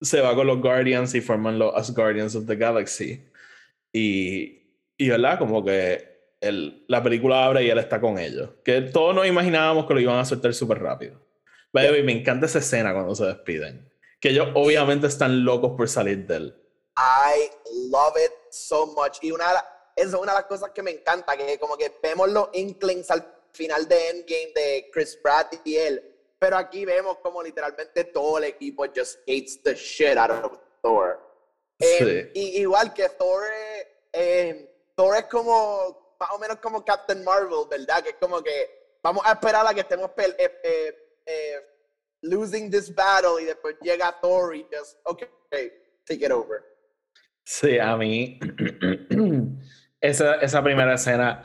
se 0.00 0.20
va 0.20 0.34
con 0.34 0.46
los 0.46 0.60
Guardians 0.60 1.14
y 1.14 1.20
forman 1.20 1.58
los 1.58 1.74
Asgardians 1.74 2.34
of 2.34 2.46
the 2.46 2.56
Galaxy. 2.56 3.26
Y, 3.92 4.62
y 4.96 5.08
¿verdad? 5.08 5.38
Como 5.38 5.64
que 5.64 6.36
el, 6.40 6.84
la 6.88 7.02
película 7.02 7.44
abre 7.44 7.64
y 7.64 7.70
él 7.70 7.78
está 7.78 8.00
con 8.00 8.18
ellos. 8.18 8.50
Que 8.64 8.80
todos 8.82 9.14
nos 9.14 9.26
imaginábamos 9.26 9.86
que 9.86 9.94
lo 9.94 10.00
iban 10.00 10.18
a 10.18 10.24
soltar 10.24 10.54
súper 10.54 10.80
rápido. 10.80 11.20
Baby, 11.72 12.02
me 12.02 12.12
encanta 12.12 12.46
esa 12.46 12.60
escena 12.60 12.92
cuando 12.92 13.14
se 13.14 13.24
despiden. 13.24 13.90
Que 14.20 14.30
ellos 14.30 14.48
obviamente 14.54 15.06
están 15.06 15.44
locos 15.44 15.72
por 15.76 15.88
salir 15.88 16.26
de 16.26 16.36
él. 16.36 16.54
I 16.96 17.50
love 17.90 18.14
it 18.16 18.32
so 18.50 18.86
much. 18.86 19.18
Y 19.22 19.30
una 19.30 19.46
es 19.94 20.14
una 20.14 20.32
de 20.32 20.38
las 20.38 20.44
cosas 20.44 20.70
que 20.70 20.82
me 20.82 20.92
encanta, 20.92 21.36
que 21.36 21.58
como 21.58 21.76
que 21.76 21.92
vemos 22.02 22.30
los 22.30 22.48
inklings 22.52 23.10
al 23.10 23.26
final 23.52 23.88
de 23.88 24.10
Endgame 24.10 24.52
de 24.54 24.90
Chris 24.92 25.16
Pratt 25.16 25.54
y 25.64 25.76
él, 25.76 26.07
pero 26.38 26.56
aquí 26.56 26.84
vemos 26.84 27.18
como 27.18 27.42
literalmente 27.42 28.04
todo 28.04 28.38
el 28.38 28.44
equipo 28.44 28.86
just 28.94 29.18
hates 29.26 29.62
the 29.62 29.74
shit 29.74 30.16
out 30.16 30.30
of 30.30 30.58
Thor. 30.82 31.20
Eh, 31.80 32.30
y, 32.34 32.60
igual 32.60 32.92
que 32.92 33.08
Thor, 33.08 33.42
eh, 34.12 34.70
Thor 34.94 35.16
es 35.16 35.24
como 35.24 36.14
más 36.18 36.30
o 36.30 36.38
menos 36.38 36.58
como 36.58 36.84
Captain 36.84 37.22
Marvel, 37.24 37.66
¿verdad? 37.70 38.02
Que 38.02 38.10
es 38.10 38.16
como 38.16 38.42
que 38.42 38.78
vamos 39.02 39.22
a 39.24 39.32
esperar 39.32 39.66
a 39.66 39.74
que 39.74 39.80
estemos 39.80 40.10
eh, 40.16 40.34
eh, 40.64 40.94
eh, 41.26 41.56
losing 42.22 42.70
this 42.70 42.92
battle 42.94 43.40
y 43.40 43.44
después 43.44 43.76
llega 43.80 44.14
Thor 44.20 44.54
y 44.54 44.66
just, 44.72 44.98
ok, 45.04 45.22
take 46.04 46.24
it 46.24 46.30
over. 46.30 46.64
Sí, 47.44 47.78
a 47.78 47.96
mí 47.96 48.38
esa, 50.00 50.34
esa 50.36 50.62
primera 50.62 50.94
escena. 50.94 51.42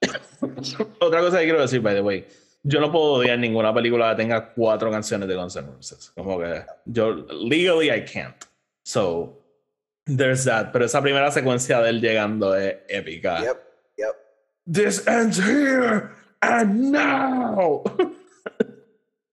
Otra 1.00 1.20
cosa 1.20 1.38
que 1.38 1.44
quiero 1.44 1.60
decir, 1.60 1.80
by 1.80 1.94
the 1.94 2.02
way, 2.02 2.28
yo 2.66 2.80
no 2.80 2.90
puedo 2.90 3.12
odiar 3.14 3.38
ninguna 3.38 3.72
película 3.72 4.10
que 4.10 4.22
tenga 4.22 4.52
cuatro 4.52 4.90
canciones 4.90 5.28
de 5.28 5.36
Guns 5.36 5.54
N' 5.56 5.68
Roses. 5.68 6.10
Como 6.14 6.38
que 6.40 6.64
yo, 6.84 7.14
legally, 7.14 7.90
I 7.90 8.04
can't. 8.04 8.44
So, 8.84 9.40
there's 10.04 10.44
that. 10.44 10.72
Pero 10.72 10.84
esa 10.84 11.00
primera 11.00 11.30
secuencia 11.30 11.80
de 11.80 11.90
él 11.90 12.00
llegando 12.00 12.56
es 12.56 12.76
épica. 12.88 13.40
Yep. 13.40 13.66
This 14.68 15.06
ends 15.06 15.38
here 15.38 16.10
and 16.40 16.90
now. 16.90 17.84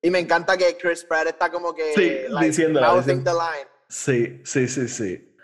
y 0.04 0.12
me 0.12 0.20
encanta 0.20 0.56
que 0.56 0.78
Chris 0.78 1.04
Pratt 1.04 1.26
está 1.26 1.50
como 1.50 1.74
que 1.74 1.94
sí, 1.96 2.12
like, 2.30 2.46
diciendo, 2.46 2.80
diciendo. 2.98 3.32
the 3.32 3.38
line. 3.38 3.68
Sí, 3.88 4.42
sí, 4.46 4.68
sí, 4.68 4.88
sí. 4.88 5.36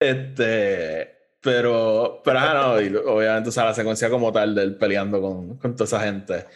Este, 0.00 1.36
pero, 1.40 2.20
pero 2.24 2.38
ah, 2.40 2.54
no, 2.54 2.80
y 2.80 2.92
obviamente, 2.96 3.50
o 3.50 3.52
sea, 3.52 3.66
la 3.66 3.74
secuencia 3.74 4.10
como 4.10 4.32
tal 4.32 4.52
del 4.52 4.76
peleando 4.76 5.20
con, 5.20 5.58
con 5.58 5.76
toda 5.76 5.84
esa 5.84 6.00
gente. 6.00 6.46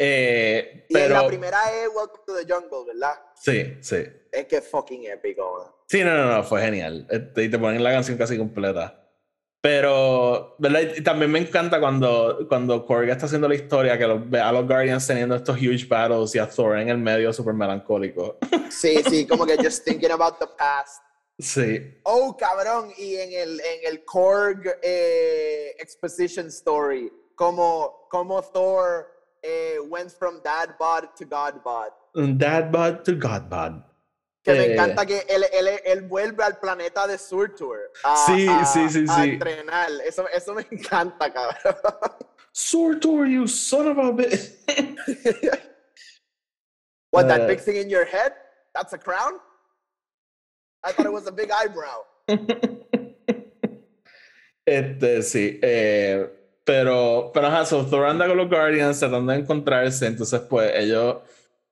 Eh, 0.00 0.86
y 0.88 0.94
pero, 0.94 1.14
la 1.14 1.26
primera 1.26 1.58
es 1.72 1.88
Welcome 1.88 2.22
to 2.24 2.36
the 2.36 2.52
Jungle, 2.52 2.92
¿verdad? 2.94 3.14
Sí, 3.34 3.76
sí. 3.80 4.04
Es 4.30 4.46
que 4.46 4.58
es 4.58 4.68
fucking 4.68 5.06
épico. 5.06 5.84
Sí, 5.88 6.04
no, 6.04 6.14
no, 6.14 6.36
no, 6.36 6.44
fue 6.44 6.62
genial. 6.62 7.06
Este, 7.10 7.44
y 7.44 7.50
te 7.50 7.58
ponen 7.58 7.82
la 7.82 7.90
canción 7.90 8.16
casi 8.16 8.38
completa. 8.38 9.08
Pero, 9.60 10.54
¿verdad? 10.58 10.82
Y 10.96 11.02
también 11.02 11.32
me 11.32 11.40
encanta 11.40 11.80
cuando, 11.80 12.46
cuando 12.48 12.86
Korg 12.86 13.08
está 13.08 13.26
haciendo 13.26 13.48
la 13.48 13.56
historia 13.56 13.98
que 13.98 14.06
ve 14.06 14.38
a 14.40 14.52
los 14.52 14.66
Guardians 14.66 15.04
teniendo 15.04 15.34
estos 15.34 15.56
huge 15.56 15.86
battles 15.88 16.32
y 16.36 16.38
a 16.38 16.48
Thor 16.48 16.78
en 16.78 16.88
el 16.88 16.98
medio 16.98 17.32
súper 17.32 17.54
melancólico. 17.54 18.38
Sí, 18.70 19.02
sí, 19.08 19.26
como 19.26 19.46
que 19.46 19.56
just 19.56 19.82
thinking 19.82 20.10
about 20.10 20.38
the 20.38 20.46
past. 20.58 21.02
Sí. 21.38 21.98
Oh, 22.04 22.36
cabrón, 22.36 22.92
y 22.98 23.16
en 23.16 23.32
el, 23.32 23.60
en 23.60 23.86
el 23.86 24.04
Korg 24.04 24.78
eh, 24.82 25.74
Exposition 25.78 26.48
Story, 26.48 27.10
como, 27.34 28.06
como 28.10 28.42
Thor 28.42 29.17
eh, 29.42 29.78
went 29.88 30.10
from 30.10 30.40
dad 30.42 30.74
bod 30.78 31.08
to 31.16 31.24
god 31.24 31.62
bod. 31.64 31.90
Dad 32.38 32.70
bod 32.72 33.04
to 33.04 33.14
god 33.14 33.48
bod. 33.48 33.82
Que 34.44 34.54
me 34.54 34.74
encanta 34.74 35.04
que 35.04 35.24
él, 35.28 35.44
él, 35.52 35.80
él, 35.84 36.02
vuelve 36.08 36.42
al 36.42 36.58
planeta 36.58 37.06
de 37.06 37.18
Surtur. 37.18 37.90
A, 38.04 38.16
sí, 38.16 38.46
sí, 38.64 38.88
sí, 38.88 39.04
a 39.08 39.14
sí. 39.16 39.30
entrenar. 39.30 39.90
Eso, 40.06 40.26
eso 40.28 40.54
me 40.54 40.66
encanta, 40.70 41.30
cabrón. 41.30 41.76
Surtur, 42.52 43.26
you 43.26 43.46
son 43.46 43.88
of 43.88 43.98
a 43.98 44.12
bitch. 44.12 44.52
what, 47.10 47.28
that 47.28 47.42
uh, 47.42 47.46
big 47.46 47.60
thing 47.60 47.76
in 47.76 47.90
your 47.90 48.04
head? 48.04 48.32
That's 48.74 48.92
a 48.94 48.98
crown? 48.98 49.34
I 50.82 50.92
thought 50.92 51.06
it 51.06 51.12
was 51.12 51.26
a 51.26 51.32
big 51.32 51.50
eyebrow. 51.50 52.04
Este, 54.68 55.22
sí. 55.22 55.58
Eh, 55.62 56.28
pero, 56.68 57.30
pero 57.32 57.46
ajá, 57.46 57.64
so 57.64 57.84
Thor 57.84 58.06
anda 58.06 58.28
con 58.28 58.36
los 58.36 58.48
Guardians 58.48 59.00
tratando 59.00 59.32
de 59.32 59.38
encontrarse. 59.38 60.06
Entonces, 60.06 60.40
pues, 60.40 60.70
ellos 60.76 61.16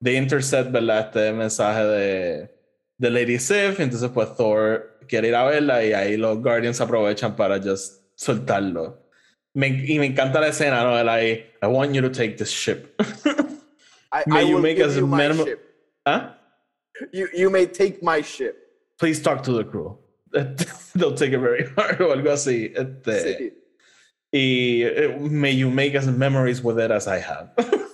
de 0.01 0.15
intercept, 0.15 0.73
¿verdad? 0.73 1.07
Este 1.07 1.33
mensaje 1.33 1.85
de 1.85 2.57
de 2.99 3.11
Lady 3.11 3.39
Sif, 3.39 3.81
entonces 3.81 4.11
pues 4.13 4.35
Thor 4.37 4.99
quiere 5.09 5.29
ir 5.29 5.35
a 5.35 5.45
verla 5.45 5.85
y 5.85 5.93
ahí 5.93 6.17
los 6.17 6.43
Guardians 6.43 6.81
aprovechan 6.81 7.37
para 7.37 7.61
just 7.61 8.03
soltarlo. 8.15 9.07
Me, 9.55 9.69
y 9.69 9.99
me 9.99 10.07
encanta 10.07 10.41
la 10.41 10.49
escena, 10.49 10.83
¿no? 10.83 10.99
El 10.99 11.09
ahí, 11.09 11.47
I 11.63 11.67
want 11.67 11.93
you 11.93 12.03
to 12.03 12.11
take 12.11 12.37
this 12.37 12.51
ship. 12.51 12.95
I, 14.13 14.23
may 14.27 14.45
I 14.45 14.51
you 14.51 14.59
make 14.59 14.81
us 14.81 14.97
you 14.97 15.07
my 15.07 15.33
ship. 15.33 15.61
¿Ah? 16.05 16.39
You, 17.13 17.29
you 17.35 17.51
may 17.51 17.67
take 17.67 18.03
my 18.03 18.23
ship. 18.23 18.57
Please 18.99 19.23
talk 19.23 19.43
to 19.45 19.53
the 19.53 19.65
crew. 19.65 19.99
They'll 20.95 21.15
take 21.15 21.33
it 21.33 21.39
very 21.39 21.69
hard 21.77 22.01
o 22.01 22.13
algo 22.13 22.31
así. 22.31 22.73
Este, 22.75 23.37
sí. 23.39 23.53
Y 24.37 24.83
eh, 24.83 25.17
may 25.19 25.57
you 25.57 25.71
make 25.71 25.97
as 25.97 26.07
memories 26.07 26.63
with 26.63 26.79
it 26.79 26.91
as 26.91 27.09
I 27.09 27.21
have. 27.21 27.55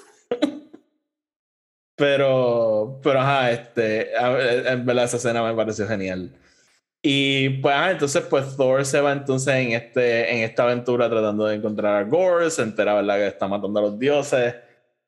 Pero, 1.94 2.98
pero 3.00 3.20
ajá, 3.20 3.52
este, 3.52 4.11
en 4.12 4.85
verdad 4.85 5.05
esa 5.05 5.18
escena 5.18 5.40
me 5.44 5.55
pareció 5.55 5.87
genial. 5.87 6.33
Y 7.00 7.61
pues, 7.61 7.72
ajá, 7.76 7.92
entonces, 7.92 8.24
pues 8.28 8.57
Thor 8.57 8.85
se 8.85 9.00
va 9.00 9.12
entonces 9.12 9.55
en, 9.55 9.72
este, 9.72 10.33
en 10.33 10.38
esta 10.42 10.64
aventura 10.64 11.09
tratando 11.09 11.46
de 11.46 11.57
encontrar 11.57 11.94
a 11.94 12.05
Gore, 12.09 12.50
se 12.50 12.62
entera, 12.62 12.94
¿verdad?, 12.94 13.18
que 13.18 13.26
está 13.28 13.46
matando 13.46 13.78
a 13.78 13.83
los 13.83 13.98
dioses. 14.00 14.55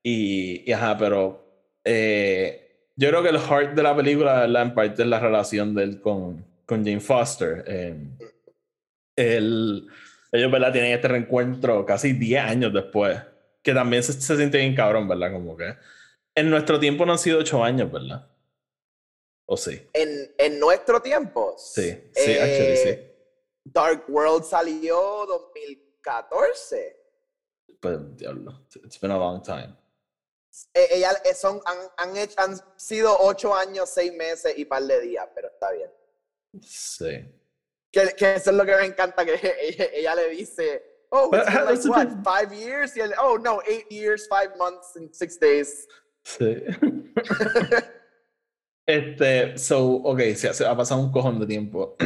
Y, 0.04 0.62
y 0.70 0.72
ajá, 0.72 0.96
pero 0.96 1.44
eh, 1.82 2.90
yo 2.94 3.08
creo 3.08 3.22
que 3.24 3.30
el 3.30 3.40
heart 3.40 3.74
de 3.74 3.82
la 3.82 3.96
película, 3.96 4.40
¿verdad?, 4.40 4.62
en 4.62 4.74
parte 4.74 5.02
es 5.02 5.08
la 5.08 5.18
relación 5.18 5.74
de 5.74 5.82
él 5.82 6.00
con, 6.00 6.44
con 6.64 6.84
Jane 6.84 7.00
Foster. 7.00 7.64
Eh, 7.66 7.96
el, 9.16 9.88
ellos, 10.34 10.50
¿verdad?, 10.50 10.72
tienen 10.72 10.92
este 10.92 11.08
reencuentro 11.08 11.86
casi 11.86 12.12
10 12.12 12.42
años 12.42 12.72
después, 12.72 13.20
que 13.62 13.72
también 13.72 14.02
se, 14.02 14.12
se 14.12 14.36
siente 14.36 14.58
bien 14.58 14.74
cabrón, 14.74 15.06
¿verdad? 15.06 15.32
Como 15.32 15.56
que 15.56 15.76
en 16.34 16.50
nuestro 16.50 16.80
tiempo 16.80 17.06
no 17.06 17.12
han 17.12 17.18
sido 17.18 17.38
ocho 17.38 17.62
años, 17.62 17.90
¿verdad? 17.92 18.28
¿O 19.46 19.56
sí? 19.56 19.88
En, 19.92 20.34
en 20.36 20.58
nuestro 20.58 21.00
tiempo. 21.00 21.54
Sí, 21.56 22.10
sí, 22.14 22.32
eh, 22.32 22.42
actually, 22.42 22.76
sí. 22.76 23.14
Dark 23.64 24.04
World 24.08 24.44
salió 24.44 25.24
2014. 25.26 26.96
Pues, 27.80 28.16
diablo, 28.16 28.66
it's 28.82 29.00
been 29.00 29.12
a 29.12 29.18
long 29.18 29.40
time. 29.40 29.76
Eh, 30.72 30.88
ella, 30.92 31.10
eh, 31.24 31.34
son, 31.34 31.60
han, 31.64 31.78
han, 31.96 32.16
hecho, 32.16 32.34
han 32.40 32.56
sido 32.76 33.16
ocho 33.20 33.54
años, 33.54 33.88
seis 33.90 34.12
meses 34.12 34.54
y 34.56 34.64
par 34.64 34.82
de 34.82 35.00
días, 35.00 35.28
pero 35.34 35.48
está 35.48 35.70
bien. 35.70 35.90
Sí. 36.60 37.24
Que, 37.94 38.12
que 38.16 38.34
eso 38.34 38.50
es 38.50 38.56
lo 38.56 38.66
que 38.66 38.74
me 38.74 38.86
encanta, 38.86 39.24
que 39.24 39.34
ella, 39.62 39.86
ella 39.92 40.14
le 40.16 40.30
dice, 40.30 40.82
oh, 41.10 41.30
it's 41.32 41.46
been 41.46 41.64
like, 41.64 41.88
what, 41.88 42.24
five 42.24 42.52
years? 42.52 42.96
Y 42.96 43.00
él, 43.00 43.12
oh, 43.22 43.38
no, 43.38 43.60
eight 43.68 43.86
years, 43.88 44.26
five 44.28 44.56
months 44.58 44.96
and 44.96 45.14
six 45.14 45.38
days. 45.38 45.86
Sí. 46.24 46.64
este, 48.86 49.56
so, 49.56 50.02
ok, 50.02 50.20
se, 50.34 50.66
ha 50.66 50.76
pasado 50.76 51.00
un 51.00 51.12
cojón 51.12 51.38
de 51.38 51.46
tiempo. 51.46 51.96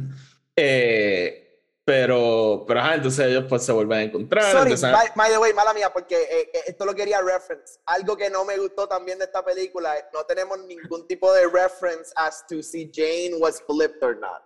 eh, 0.56 1.46
Pero, 1.86 2.64
pero 2.66 2.80
ajá, 2.80 2.96
entonces 2.96 3.26
ellos 3.28 3.44
pues 3.48 3.64
se 3.64 3.70
vuelven 3.70 3.98
a 3.98 4.02
encontrar. 4.02 4.50
Sorry, 4.50 4.74
by, 4.74 5.12
by 5.14 5.30
the 5.30 5.38
way, 5.38 5.52
mala 5.52 5.72
mía, 5.72 5.88
porque 5.92 6.20
eh, 6.20 6.50
eh, 6.52 6.62
esto 6.66 6.84
lo 6.84 6.92
quería 6.92 7.22
reference. 7.22 7.78
Algo 7.86 8.16
que 8.16 8.28
no 8.28 8.44
me 8.44 8.58
gustó 8.58 8.88
también 8.88 9.20
de 9.20 9.26
esta 9.26 9.44
película, 9.44 9.94
no 10.12 10.24
tenemos 10.24 10.58
ningún 10.66 11.06
tipo 11.06 11.32
de 11.32 11.46
reference 11.46 12.12
as 12.16 12.44
to 12.48 12.60
si 12.60 12.90
Jane 12.92 13.36
was 13.38 13.62
flipped 13.68 14.02
or 14.02 14.18
not. 14.18 14.42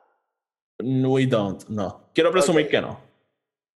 We 0.82 1.26
don't, 1.26 1.68
no. 1.68 2.10
Quiero 2.14 2.30
presumir 2.30 2.68
que 2.68 2.80
no. 2.80 3.00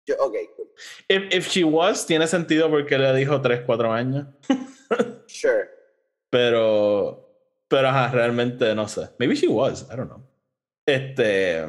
Yo, 0.06 0.16
ok, 0.20 0.36
cool. 0.56 0.68
If, 1.08 1.34
if 1.34 1.48
she 1.50 1.64
was, 1.64 2.06
tiene 2.06 2.28
sentido 2.28 2.70
porque 2.70 2.98
le 2.98 3.14
dijo 3.16 3.42
3, 3.42 3.62
4 3.66 3.94
años. 3.94 4.28
sure. 5.28 5.70
Pero, 6.30 7.30
pero 7.68 7.88
ajá, 7.90 8.10
realmente 8.12 8.74
no 8.76 8.88
sé. 8.88 9.10
Maybe 9.20 9.36
she 9.36 9.48
was, 9.48 9.84
I 9.92 9.96
don't 9.96 10.10
know. 10.10 10.22
Este, 10.86 11.64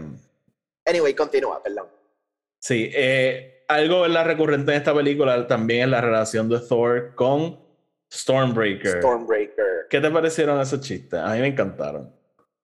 Anyway, 0.87 1.15
continúa, 1.15 1.63
perdón. 1.63 1.87
sí, 2.59 2.91
eh, 2.93 3.65
algo 3.69 4.03
¿verdad? 4.03 4.27
recurrente 4.27 4.73
en 4.73 4.79
esta 4.79 4.93
película 4.95 5.47
también 5.47 5.85
es 5.85 5.89
la 5.89 6.01
relación 6.01 6.49
de 6.49 6.59
Thor 6.61 7.15
con 7.15 7.59
Stormbreaker. 8.13 8.99
Stormbreaker. 8.99 9.87
¿Qué 9.89 10.01
te 10.01 10.11
parecieron 10.11 10.61
esos 10.61 10.81
chistes? 10.81 11.19
A 11.21 11.33
mí 11.35 11.41
me 11.41 11.47
encantaron. 11.49 12.13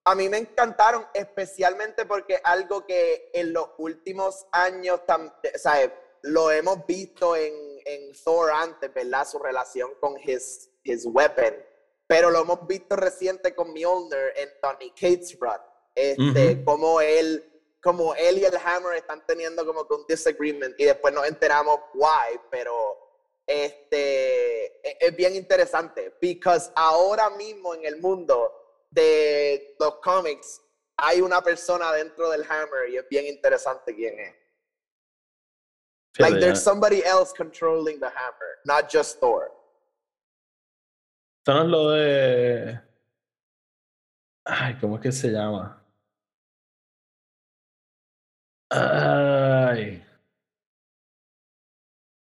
A 0.04 0.14
mí 0.14 0.28
me 0.28 0.38
encantaron, 0.38 1.06
especialmente 1.12 2.06
porque 2.06 2.40
algo 2.42 2.86
que 2.86 3.30
en 3.34 3.52
los 3.52 3.68
últimos 3.78 4.46
años, 4.52 5.00
sea, 5.56 5.92
lo 6.22 6.50
hemos 6.50 6.86
visto 6.86 7.36
en, 7.36 7.54
en 7.84 8.12
Thor 8.24 8.50
antes, 8.50 8.92
¿verdad? 8.92 9.26
Su 9.26 9.38
relación 9.38 9.90
con 10.00 10.16
his, 10.18 10.70
his 10.82 11.06
weapon. 11.06 11.54
Pero 12.06 12.30
lo 12.30 12.40
hemos 12.40 12.66
visto 12.66 12.96
reciente 12.96 13.54
con 13.54 13.72
Mjolnir 13.72 14.32
en 14.36 14.48
Donny 14.62 14.90
Cates 14.90 15.38
Run. 15.38 15.60
Este, 15.94 16.64
como 16.64 17.00
él, 17.00 17.44
como 17.82 18.14
él 18.14 18.38
y 18.38 18.44
el 18.44 18.56
Hammer 18.56 18.96
están 18.96 19.24
teniendo 19.26 19.66
como 19.66 19.86
que 19.86 19.94
un 19.94 20.06
disagreement 20.06 20.74
y 20.78 20.84
después 20.84 21.12
nos 21.12 21.26
enteramos 21.26 21.78
why, 21.94 22.40
pero 22.50 22.96
este 23.46 24.66
e- 24.88 24.98
es 25.00 25.16
bien 25.16 25.34
interesante 25.34 26.14
because 26.20 26.70
ahora 26.74 27.30
mismo 27.30 27.74
en 27.74 27.84
el 27.84 28.00
mundo 28.00 28.59
de 28.90 29.76
los 29.78 29.96
cómics 30.00 30.60
hay 30.96 31.20
una 31.20 31.40
persona 31.40 31.92
dentro 31.92 32.30
del 32.30 32.42
Hammer 32.44 32.90
y 32.90 32.96
es 32.96 33.08
bien 33.08 33.26
interesante 33.26 33.94
quién 33.94 34.18
es. 34.18 34.34
Like 36.18 36.40
there's 36.40 36.62
somebody 36.62 37.02
else 37.04 37.32
controlling 37.32 38.00
the 38.00 38.08
Hammer, 38.08 38.58
not 38.66 38.90
just 38.90 39.20
Thor. 39.20 39.52
Esto 41.38 41.54
no 41.54 41.62
es 41.62 41.68
lo 41.68 41.90
de. 41.90 42.80
Ay, 44.44 44.76
¿cómo 44.80 44.96
es 44.96 45.02
que 45.02 45.12
se 45.12 45.28
llama? 45.28 45.82
Ay, 48.70 50.04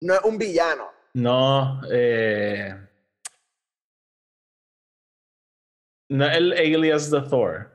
No 0.01 0.15
es 0.15 0.21
un 0.25 0.37
villano. 0.39 0.91
no. 1.15 1.81
Eh... 1.91 2.86
No 6.09 6.27
el 6.31 6.53
alias 6.53 7.11
de 7.11 7.21
Thor. 7.23 7.71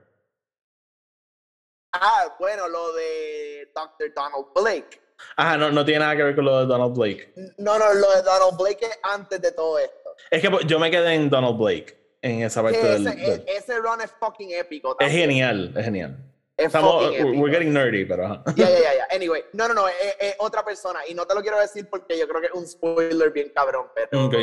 Ah, 1.93 2.35
bueno, 2.39 2.67
lo 2.69 2.93
de 2.93 3.69
Dr. 3.75 4.13
Donald 4.13 4.45
Blake. 4.55 5.01
Ajá, 5.35 5.57
no, 5.57 5.71
no 5.71 5.83
tiene 5.85 5.99
nada 5.99 6.15
que 6.15 6.23
ver 6.23 6.35
con 6.35 6.45
lo 6.45 6.59
de 6.61 6.65
Donald 6.65 6.95
Blake. 6.97 7.33
No, 7.57 7.77
no, 7.77 7.93
lo 7.93 8.11
de 8.11 8.21
Donald 8.23 8.57
Blake 8.57 8.85
es 8.85 8.99
antes 9.03 9.41
de 9.41 9.51
todo 9.51 9.77
esto. 9.77 10.15
Es 10.29 10.41
que 10.41 10.49
pues, 10.49 10.65
yo 10.65 10.79
me 10.79 10.89
quedé 10.89 11.13
en 11.13 11.29
Donald 11.29 11.57
Blake, 11.57 12.17
en 12.21 12.41
esa 12.43 12.63
parte 12.63 12.81
del. 12.81 13.05
ese, 13.07 13.15
del- 13.17 13.39
e- 13.47 13.57
ese 13.57 13.77
run 13.79 14.01
es 14.01 14.11
fucking 14.19 14.51
épico. 14.51 14.95
Es 14.99 15.11
genial, 15.11 15.73
es 15.75 15.83
genial. 15.85 16.17
Es 16.57 16.67
Estamos, 16.67 17.03
fucking 17.05 17.19
épico. 17.27 17.41
we're 17.43 17.51
getting 17.53 17.73
nerdy, 17.73 18.05
pero 18.05 18.25
ajá. 18.25 18.43
Ya, 18.55 18.69
ya, 18.69 18.79
ya. 18.95 19.07
Anyway, 19.13 19.43
no, 19.53 19.67
no, 19.67 19.73
no, 19.73 19.87
es, 19.89 19.95
es 20.19 20.35
otra 20.39 20.63
persona. 20.63 21.01
Y 21.07 21.13
no 21.13 21.27
te 21.27 21.35
lo 21.35 21.41
quiero 21.41 21.59
decir 21.59 21.87
porque 21.89 22.17
yo 22.17 22.27
creo 22.27 22.39
que 22.41 22.47
es 22.47 22.53
un 22.53 22.65
spoiler 22.67 23.31
bien 23.31 23.51
cabrón, 23.53 23.87
pero. 23.93 24.25
Ok. 24.27 24.33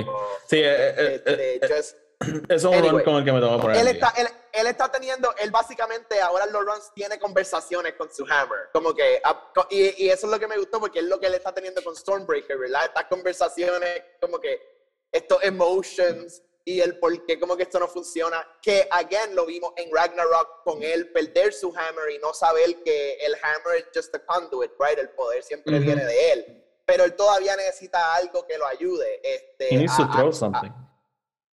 Sí, 0.47 0.59
eh, 0.59 0.91
eh, 0.91 1.23
eh, 1.27 1.59
este, 1.63 1.75
just- 1.77 1.97
es 2.49 2.65
un 2.65 2.75
run 2.91 3.03
con 3.03 3.15
el 3.17 3.25
que 3.25 3.33
me 3.33 3.41
tengo 3.41 3.57
que 3.57 3.63
poner. 3.63 3.77
él, 3.81 3.89
está, 3.89 4.13
él, 4.17 4.27
él 4.53 4.67
está 4.67 4.91
teniendo, 4.91 5.35
él 5.39 5.51
básicamente 5.51 6.21
ahora 6.21 6.45
en 6.45 6.53
los 6.53 6.65
runs 6.65 6.93
tiene 6.95 7.19
conversaciones 7.19 7.95
con 7.95 8.13
su 8.13 8.25
hammer. 8.25 8.71
Como 8.73 8.93
que, 8.95 9.21
ah, 9.25 9.51
y, 9.71 10.05
y 10.07 10.11
eso 10.11 10.27
es 10.27 10.33
lo 10.33 10.39
que 10.39 10.49
me 10.49 10.57
gustó 10.59 10.81
porque 10.81 10.99
es 10.99 11.05
lo 11.05 11.19
que 11.21 11.27
él 11.27 11.35
está 11.35 11.53
teniendo 11.53 11.83
con 11.83 11.95
Stormbreaker, 11.95 12.59
¿verdad? 12.59 12.87
Estas 12.87 13.05
conversaciones, 13.05 14.03
como 14.21 14.41
que 14.41 14.61
estos 15.13 15.43
emotions 15.45 16.43
y 16.65 16.81
el 16.81 16.99
por 16.99 17.25
qué 17.25 17.39
como 17.41 17.57
que 17.57 17.63
esto 17.63 17.79
no 17.79 17.89
funciona. 17.89 18.47
Que, 18.61 18.87
again, 18.91 19.35
lo 19.35 19.47
vimos 19.47 19.73
en 19.77 19.89
Ragnarok 19.95 20.65
con 20.65 20.83
él 20.83 21.11
perder 21.13 21.53
su 21.53 21.69
hammer 21.71 22.11
y 22.11 22.19
no 22.19 22.35
saber 22.35 22.83
que 22.85 23.15
el 23.21 23.35
hammer 23.37 23.77
es 23.79 23.87
just 23.95 24.15
a 24.15 24.19
conduit, 24.27 24.73
right? 24.79 24.99
El 24.99 25.11
poder 25.11 25.43
siempre 25.45 25.79
viene 25.79 26.05
de 26.05 26.33
él. 26.33 26.65
Pero 26.85 27.05
él 27.05 27.15
todavía 27.17 27.55
necesita 27.57 28.15
algo 28.17 28.47
que 28.47 28.59
lo 28.59 28.67
ayude. 28.67 29.21
Este, 29.23 29.75
He 29.75 29.79
needs 29.79 29.97
to 29.97 30.03
a- 30.03 30.07
a- 30.07 30.13
throw 30.17 30.29
a- 30.29 30.33
something. 30.33 30.71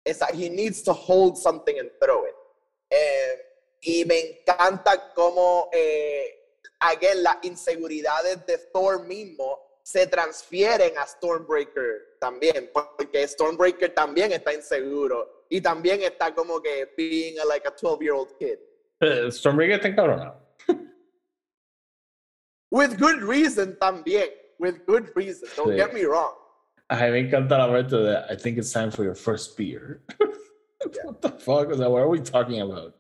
It's 0.06 0.22
like 0.22 0.34
he 0.36 0.49
needs 0.49 0.82
to 0.84 0.93
hold 0.93 1.38
something 1.38 1.78
and 1.80 1.89
throw 2.01 2.26
it. 2.26 2.36
Eh, 2.91 3.36
y 3.86 4.04
me 4.06 4.20
encanta 4.45 5.14
cómo, 5.16 5.70
eh, 5.74 6.26
again, 6.82 7.24
las 7.24 7.38
inseguridades 7.43 8.45
de 8.45 8.58
Thor 8.74 9.06
mismo 9.06 9.60
se 9.84 10.08
transfieren 10.08 10.97
a 10.97 11.06
Stormbreaker 11.06 12.18
también, 12.20 12.70
porque 12.74 13.28
Stormbreaker 13.28 13.93
también 13.93 14.32
está 14.32 14.54
inseguro 14.54 15.45
y 15.49 15.60
también 15.62 16.01
está 16.04 16.34
como 16.34 16.62
que 16.62 16.89
being 16.97 17.38
a, 17.39 17.45
like 17.45 17.68
a 17.68 17.76
12-year-old 17.76 18.38
kid. 18.39 18.60
Eh, 19.01 19.30
Stormbreaker 19.32 19.76
está 19.76 19.88
encabronado. 19.89 20.39
With 22.72 22.97
good 22.97 23.22
reason 23.22 23.78
también, 23.78 24.30
with 24.58 24.86
good 24.88 25.12
reason, 25.16 25.47
don't 25.56 25.70
Sí. 25.72 25.76
get 25.78 25.93
me 25.93 26.06
wrong. 26.06 26.34
A 27.00 27.06
mí 27.06 27.12
me 27.12 27.20
encanta 27.22 27.58
la 27.58 27.68
parte 27.68 27.96
de 27.96 28.14
I 28.30 28.36
think 28.36 28.60
it's 28.60 28.72
time 28.72 28.91
for 28.91 29.04
your 29.04 29.16
first 29.16 29.58
beer. 29.58 30.02
What 31.04 31.22
the 31.22 31.30
fuck? 31.30 31.72
O 31.72 31.78
sea, 31.78 31.89
what 31.89 32.02
are 32.02 32.10
we 32.10 32.20
talking 32.20 32.62
about? 32.62 32.94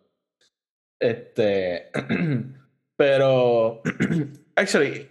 Este. 0.99 1.91
Pero. 2.97 3.83
Actually, 4.55 5.09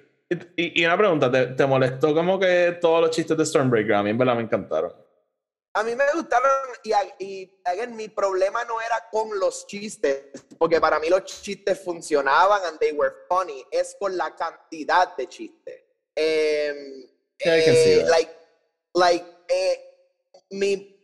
y, 0.56 0.84
una 0.84 0.96
pregunta: 0.96 1.30
¿te, 1.30 1.46
te 1.48 1.66
molestó 1.66 2.12
como 2.12 2.40
que 2.40 2.78
todos 2.80 3.02
los 3.02 3.10
chistes 3.10 3.36
de 3.36 3.46
Stormbreaker? 3.46 3.94
A 3.94 4.02
mí 4.02 4.10
en 4.10 4.18
verdad 4.18 4.34
me 4.34 4.42
encantaron. 4.42 4.92
A 5.74 5.82
mí 5.84 5.94
me 5.94 6.04
gustaron 6.14 6.50
y, 6.82 6.92
y 7.24 7.60
again, 7.64 7.94
mi 7.94 8.08
problema 8.08 8.64
no 8.64 8.80
era 8.80 9.08
con 9.10 9.38
los 9.38 9.66
chistes, 9.66 10.24
porque 10.58 10.80
para 10.80 10.98
mí 10.98 11.08
los 11.08 11.24
chistes 11.24 11.82
funcionaban 11.82 12.62
and 12.66 12.78
they 12.78 12.92
were 12.92 13.12
funny, 13.28 13.64
es 13.70 13.96
con 13.98 14.16
la 14.16 14.34
cantidad 14.34 15.16
de 15.16 15.28
chistes. 15.28 15.82
Em, 16.14 17.06
Yeah, 17.44 17.56
I 17.56 17.64
can 17.64 17.74
see 17.74 18.00
eh, 18.00 18.08
like, 18.08 18.30
like, 18.94 19.26
eh, 19.48 19.80
mi, 20.50 20.96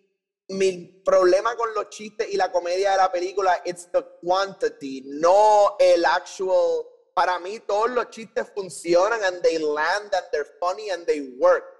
mi 0.48 1.02
problema 1.04 1.56
con 1.56 1.74
los 1.74 1.88
chistes 1.90 2.28
y 2.30 2.36
la 2.36 2.50
comedia 2.50 2.92
de 2.92 2.96
la 2.96 3.12
película 3.12 3.60
it's 3.64 3.90
the 3.92 4.04
quantity, 4.22 5.02
no 5.06 5.76
el 5.78 6.04
actual. 6.04 6.86
Para 7.14 7.38
mí 7.40 7.58
todos 7.60 7.90
los 7.90 8.10
chistes 8.10 8.46
funcionan 8.54 9.22
and 9.24 9.42
they 9.42 9.58
land 9.58 10.14
and 10.14 10.26
they're 10.30 10.46
funny 10.60 10.90
and 10.90 11.04
they 11.04 11.20
work 11.38 11.78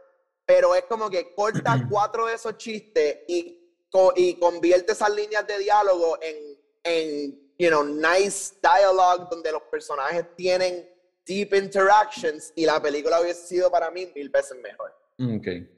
pero 0.48 0.74
es 0.74 0.84
como 0.84 1.10
que 1.10 1.34
corta 1.34 1.86
cuatro 1.90 2.24
de 2.24 2.32
esos 2.32 2.56
chistes 2.56 3.18
y, 3.28 3.70
y 4.16 4.34
convierte 4.40 4.92
esas 4.92 5.10
líneas 5.14 5.46
de 5.46 5.58
diálogo 5.58 6.16
en, 6.22 6.58
en, 6.84 7.54
you 7.58 7.68
know, 7.68 7.84
nice 7.84 8.54
dialogue 8.62 9.26
donde 9.30 9.52
los 9.52 9.62
personajes 9.64 10.24
tienen 10.36 10.88
deep 11.26 11.52
interactions 11.52 12.50
y 12.56 12.64
la 12.64 12.80
película 12.80 13.20
hubiese 13.20 13.46
sido 13.46 13.70
para 13.70 13.90
mí 13.90 14.10
mil 14.14 14.30
veces 14.30 14.56
mejor. 14.56 14.90
Ok. 15.18 15.68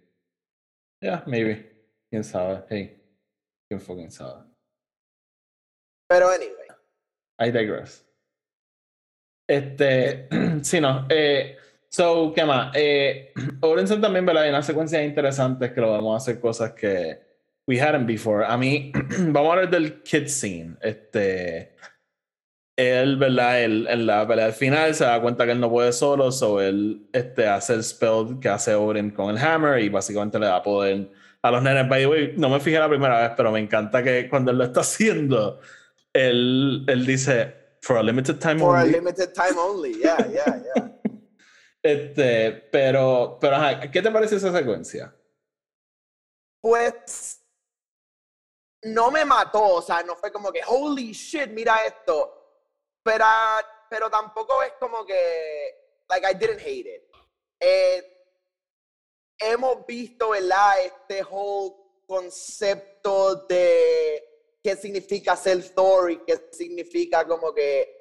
Yeah, 1.00 1.22
maybe. 1.26 1.66
Quién 2.10 2.24
sabe. 2.24 2.64
Hey. 2.68 2.96
Quién 3.68 3.80
fucking 3.80 4.10
sabe. 4.10 4.44
Pero 6.08 6.28
anyway, 6.28 6.66
I 7.38 7.50
digress. 7.50 8.04
Este, 9.48 10.28
sí, 10.62 10.80
no. 10.80 11.06
Eh, 11.08 11.56
so, 11.88 12.32
¿qué 12.34 12.44
más? 12.44 12.72
Eh, 12.74 13.32
Orenson 13.60 14.00
también, 14.00 14.26
¿verdad? 14.26 14.42
Hay 14.42 14.50
unas 14.50 14.66
secuencias 14.66 15.04
interesantes 15.04 15.72
que 15.72 15.80
lo 15.80 15.92
vamos 15.92 16.14
a 16.14 16.16
hacer 16.16 16.40
cosas 16.40 16.72
que 16.72 17.20
we 17.66 17.80
hadn't 17.80 18.06
before. 18.06 18.44
A 18.44 18.56
mí, 18.56 18.92
vamos 19.28 19.50
a 19.50 19.52
hablar 19.52 19.70
del 19.70 20.02
kid 20.02 20.26
scene. 20.26 20.76
Este, 20.80 21.76
él, 22.76 23.16
¿verdad? 23.16 23.62
Él, 23.62 23.86
en 23.88 24.06
la 24.06 24.26
pelea 24.26 24.46
al 24.46 24.52
final 24.52 24.94
se 24.94 25.04
da 25.04 25.20
cuenta 25.20 25.44
que 25.44 25.52
él 25.52 25.60
no 25.60 25.70
puede 25.70 25.92
solo, 25.92 26.32
so 26.32 26.60
él 26.60 27.08
este, 27.12 27.46
hace 27.46 27.74
el 27.74 27.84
spell 27.84 28.38
que 28.40 28.48
hace 28.48 28.74
Oren 28.74 29.10
con 29.10 29.30
el 29.30 29.38
hammer 29.38 29.80
y 29.80 29.88
básicamente 29.88 30.38
le 30.38 30.46
da 30.46 30.62
poder 30.62 31.10
a 31.42 31.50
los 31.50 31.62
nenes. 31.62 31.88
By 31.88 32.02
the 32.02 32.06
way, 32.06 32.34
no 32.36 32.48
me 32.48 32.60
fijé 32.60 32.78
la 32.78 32.88
primera 32.88 33.20
vez, 33.20 33.32
pero 33.36 33.52
me 33.52 33.60
encanta 33.60 34.02
que 34.02 34.28
cuando 34.28 34.50
él 34.50 34.58
lo 34.58 34.64
está 34.64 34.80
haciendo, 34.80 35.60
él, 36.12 36.84
él 36.86 37.06
dice, 37.06 37.54
for 37.82 37.96
a 37.96 38.02
limited 38.02 38.38
time 38.38 38.58
for 38.58 38.76
a 38.76 38.82
only. 38.82 38.92
limited 38.92 39.32
time 39.34 39.58
only, 39.58 39.94
yeah, 39.98 40.26
yeah, 40.28 40.62
yeah. 40.74 40.86
Este, 41.82 42.68
pero, 42.70 43.38
pero, 43.40 43.56
ajá, 43.56 43.90
¿qué 43.90 44.02
te 44.02 44.10
parece 44.10 44.36
esa 44.36 44.52
secuencia? 44.52 45.16
Pues 46.60 47.42
no 48.82 49.10
me 49.10 49.24
mató, 49.24 49.76
o 49.76 49.82
sea, 49.82 50.02
no 50.02 50.14
fue 50.14 50.30
como 50.30 50.52
que, 50.52 50.60
holy 50.66 51.12
shit, 51.12 51.48
mira 51.48 51.76
esto, 51.86 52.39
pero, 53.10 53.26
pero 53.88 54.08
tampoco 54.08 54.62
es 54.62 54.72
como 54.78 55.04
que, 55.04 56.04
like, 56.08 56.24
I 56.30 56.34
didn't 56.34 56.60
hate 56.60 56.86
it. 56.86 57.02
Eh, 57.58 58.24
hemos 59.40 59.84
visto, 59.84 60.30
¿verdad? 60.30 60.84
Este 60.84 61.24
whole 61.28 61.74
concepto 62.06 63.34
de 63.46 64.24
qué 64.62 64.76
significa 64.76 65.34
ser 65.34 65.74
Thor 65.74 66.12
y 66.12 66.18
qué 66.24 66.50
significa 66.52 67.26
como 67.26 67.52
que 67.52 67.96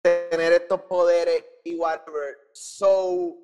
tener 0.00 0.52
estos 0.52 0.82
poderes 0.82 1.44
y 1.64 1.74
whatever. 1.74 2.38
So, 2.52 3.36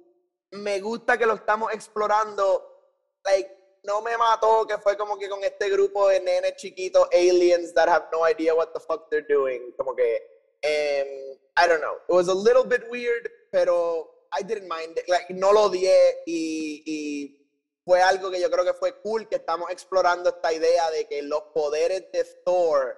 me 0.53 0.81
gusta 0.81 1.19
que 1.19 1.27
lo 1.27 1.35
estamos 1.35 1.73
explorando. 1.73 2.95
Like, 3.25 3.81
no 3.83 4.01
me 4.01 4.17
mató 4.17 4.65
que 4.65 4.79
fue 4.79 4.97
como 4.97 5.19
que 5.19 5.29
con 5.29 5.43
este 5.43 5.71
grupo 5.71 6.09
de 6.09 6.21
nenes 6.21 6.55
chiquitos, 6.57 7.09
aliens 7.13 7.75
that 7.75 7.89
have 7.89 8.07
no 8.13 8.29
idea 8.29 8.55
what 8.55 8.73
the 8.73 8.81
fuck 8.81 9.09
they're 9.11 9.27
doing. 9.27 9.73
Como 9.77 9.97
que, 9.97 10.38
um, 10.65 11.37
I 11.57 11.67
don't 11.67 11.81
know. 11.81 11.97
It 12.09 12.13
was 12.13 12.29
a 12.29 12.35
little 12.35 12.65
bit 12.65 12.85
weird, 12.91 13.29
pero 13.53 14.09
I 14.33 14.43
didn't 14.43 14.69
mind 14.69 14.99
it. 14.99 15.09
Like, 15.09 15.31
no 15.31 15.51
lo 15.51 15.69
odié 15.69 16.23
y, 16.27 16.83
y 16.87 17.39
fue 17.85 18.01
algo 18.03 18.31
que 18.31 18.41
yo 18.41 18.51
creo 18.51 18.65
que 18.65 18.75
fue 18.75 19.01
cool 19.03 19.29
que 19.29 19.37
estamos 19.37 19.71
explorando 19.71 20.31
esta 20.31 20.53
idea 20.53 20.91
de 20.91 21.07
que 21.07 21.23
los 21.23 21.43
poderes 21.55 22.05
de 22.13 22.25
Thor, 22.45 22.97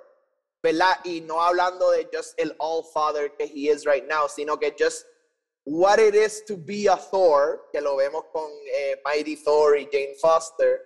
¿verdad? 0.62 0.98
Y 1.04 1.20
no 1.20 1.40
hablando 1.42 1.90
de 1.90 2.08
just 2.12 2.38
el 2.38 2.54
All 2.58 2.84
Father 2.84 3.30
que 3.36 3.44
he 3.44 3.70
is 3.70 3.84
right 3.86 4.06
now, 4.06 4.28
sino 4.28 4.58
que 4.58 4.74
just 4.76 5.06
what 5.64 5.98
it 5.98 6.14
is 6.14 6.44
to 6.44 6.56
be 6.56 6.88
a 6.88 6.96
Thor, 6.96 7.68
que 7.72 7.80
lo 7.80 7.96
vemos 7.96 8.24
con 8.32 8.50
eh, 8.74 9.00
Mighty 9.04 9.36
Thor 9.36 9.78
y 9.78 9.88
Jane 9.90 10.16
Foster, 10.20 10.82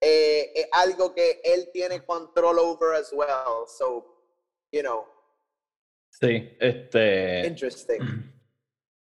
eh, 0.00 0.52
es 0.54 0.66
algo 0.72 1.14
que 1.14 1.40
él 1.42 1.70
tiene 1.72 2.04
control 2.04 2.58
over 2.58 2.94
as 2.94 3.12
well. 3.12 3.66
So, 3.66 4.04
you 4.70 4.82
know. 4.82 5.17
Sí, 6.20 6.56
este. 6.58 7.46
Interesting. 7.46 7.98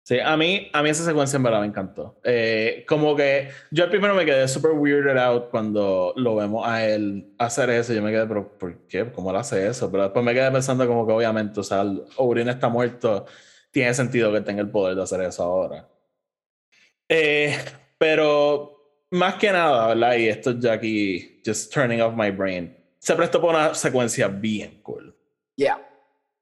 Sí, 0.04 0.18
a 0.18 0.36
mí, 0.36 0.68
a 0.72 0.82
mí 0.82 0.90
esa 0.90 1.04
secuencia 1.04 1.36
en 1.36 1.42
verdad 1.44 1.60
me 1.60 1.66
encantó. 1.66 2.18
Eh, 2.24 2.84
como 2.88 3.14
que 3.14 3.50
yo 3.70 3.84
al 3.84 3.90
primero 3.90 4.14
me 4.14 4.24
quedé 4.24 4.48
super 4.48 4.72
weirded 4.72 5.16
out 5.16 5.48
cuando 5.50 6.12
lo 6.16 6.34
vemos 6.34 6.66
a 6.66 6.86
él 6.86 7.34
hacer 7.38 7.70
eso. 7.70 7.92
Yo 7.92 8.02
me 8.02 8.10
quedé, 8.10 8.26
pero 8.26 8.58
¿por 8.58 8.86
qué? 8.88 9.12
¿Cómo 9.12 9.30
él 9.30 9.36
hace 9.36 9.66
eso? 9.66 9.90
Pero 9.90 10.04
después 10.04 10.24
me 10.24 10.34
quedé 10.34 10.50
pensando 10.50 10.86
como 10.88 11.06
que 11.06 11.12
obviamente, 11.12 11.60
o 11.60 11.62
sea, 11.62 11.84
Odin 12.16 12.48
está 12.48 12.68
muerto, 12.68 13.26
tiene 13.70 13.94
sentido 13.94 14.32
que 14.32 14.40
tenga 14.40 14.62
el 14.62 14.70
poder 14.70 14.96
de 14.96 15.02
hacer 15.02 15.20
eso 15.20 15.44
ahora. 15.44 15.88
Eh, 17.08 17.56
pero 17.96 19.06
más 19.10 19.36
que 19.36 19.52
nada, 19.52 19.88
¿verdad? 19.88 20.16
Y 20.16 20.28
esto 20.28 20.58
ya 20.58 20.72
aquí, 20.72 21.40
just 21.46 21.72
turning 21.72 22.00
off 22.00 22.14
my 22.16 22.30
brain, 22.30 22.76
se 22.98 23.14
prestó 23.14 23.40
por 23.40 23.50
una 23.50 23.74
secuencia 23.74 24.26
bien 24.26 24.80
cool. 24.82 25.14
Yeah. 25.54 25.91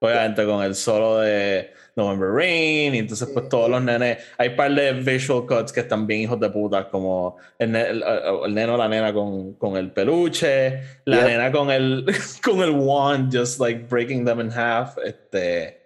Obviamente 0.03 0.47
con 0.47 0.65
el 0.65 0.75
solo 0.75 1.19
de 1.19 1.75
November 1.95 2.31
Rain, 2.31 2.95
y 2.95 2.99
entonces 3.01 3.29
pues 3.35 3.49
todos 3.51 3.69
los 3.69 3.83
nenes, 3.83 4.19
hay 4.39 4.49
un 4.49 4.57
par 4.57 4.75
de 4.75 4.93
visual 4.93 5.47
cuts 5.47 5.73
que 5.73 5.81
están 5.81 6.07
bien 6.07 6.23
hijos 6.23 6.41
de 6.41 6.49
puta, 6.49 6.89
como 6.89 7.37
el, 7.59 7.77
el, 7.77 8.03
el, 8.03 8.55
neno 8.55 8.75
o 8.75 8.77
la 8.79 8.89
nena 8.89 9.13
con, 9.13 9.55
con 9.55 9.77
el 9.77 9.93
peluche, 9.93 10.81
la 11.05 11.25
nena 11.25 11.53
con 11.53 11.71
el, 11.71 12.07
con 12.43 12.61
el 12.61 12.71
wand, 12.71 13.31
just 13.31 13.61
like 13.61 13.89
breaking 13.89 14.25
them 14.25 14.41
in 14.41 14.51
half, 14.51 14.97
este, 15.05 15.83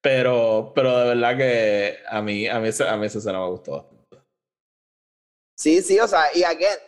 pero, 0.00 0.72
pero 0.74 0.98
de 0.98 1.14
verdad 1.14 1.36
que 1.36 1.98
a 2.08 2.20
mí, 2.20 2.48
a 2.48 2.58
mí, 2.58 2.68
a 2.68 2.96
mí 2.96 3.06
esa 3.06 3.18
escena 3.18 3.38
me 3.38 3.48
gustó. 3.48 3.88
Sí, 5.56 5.80
sí, 5.82 6.00
o 6.00 6.08
sea, 6.08 6.24
y 6.34 6.42
again, 6.42 6.78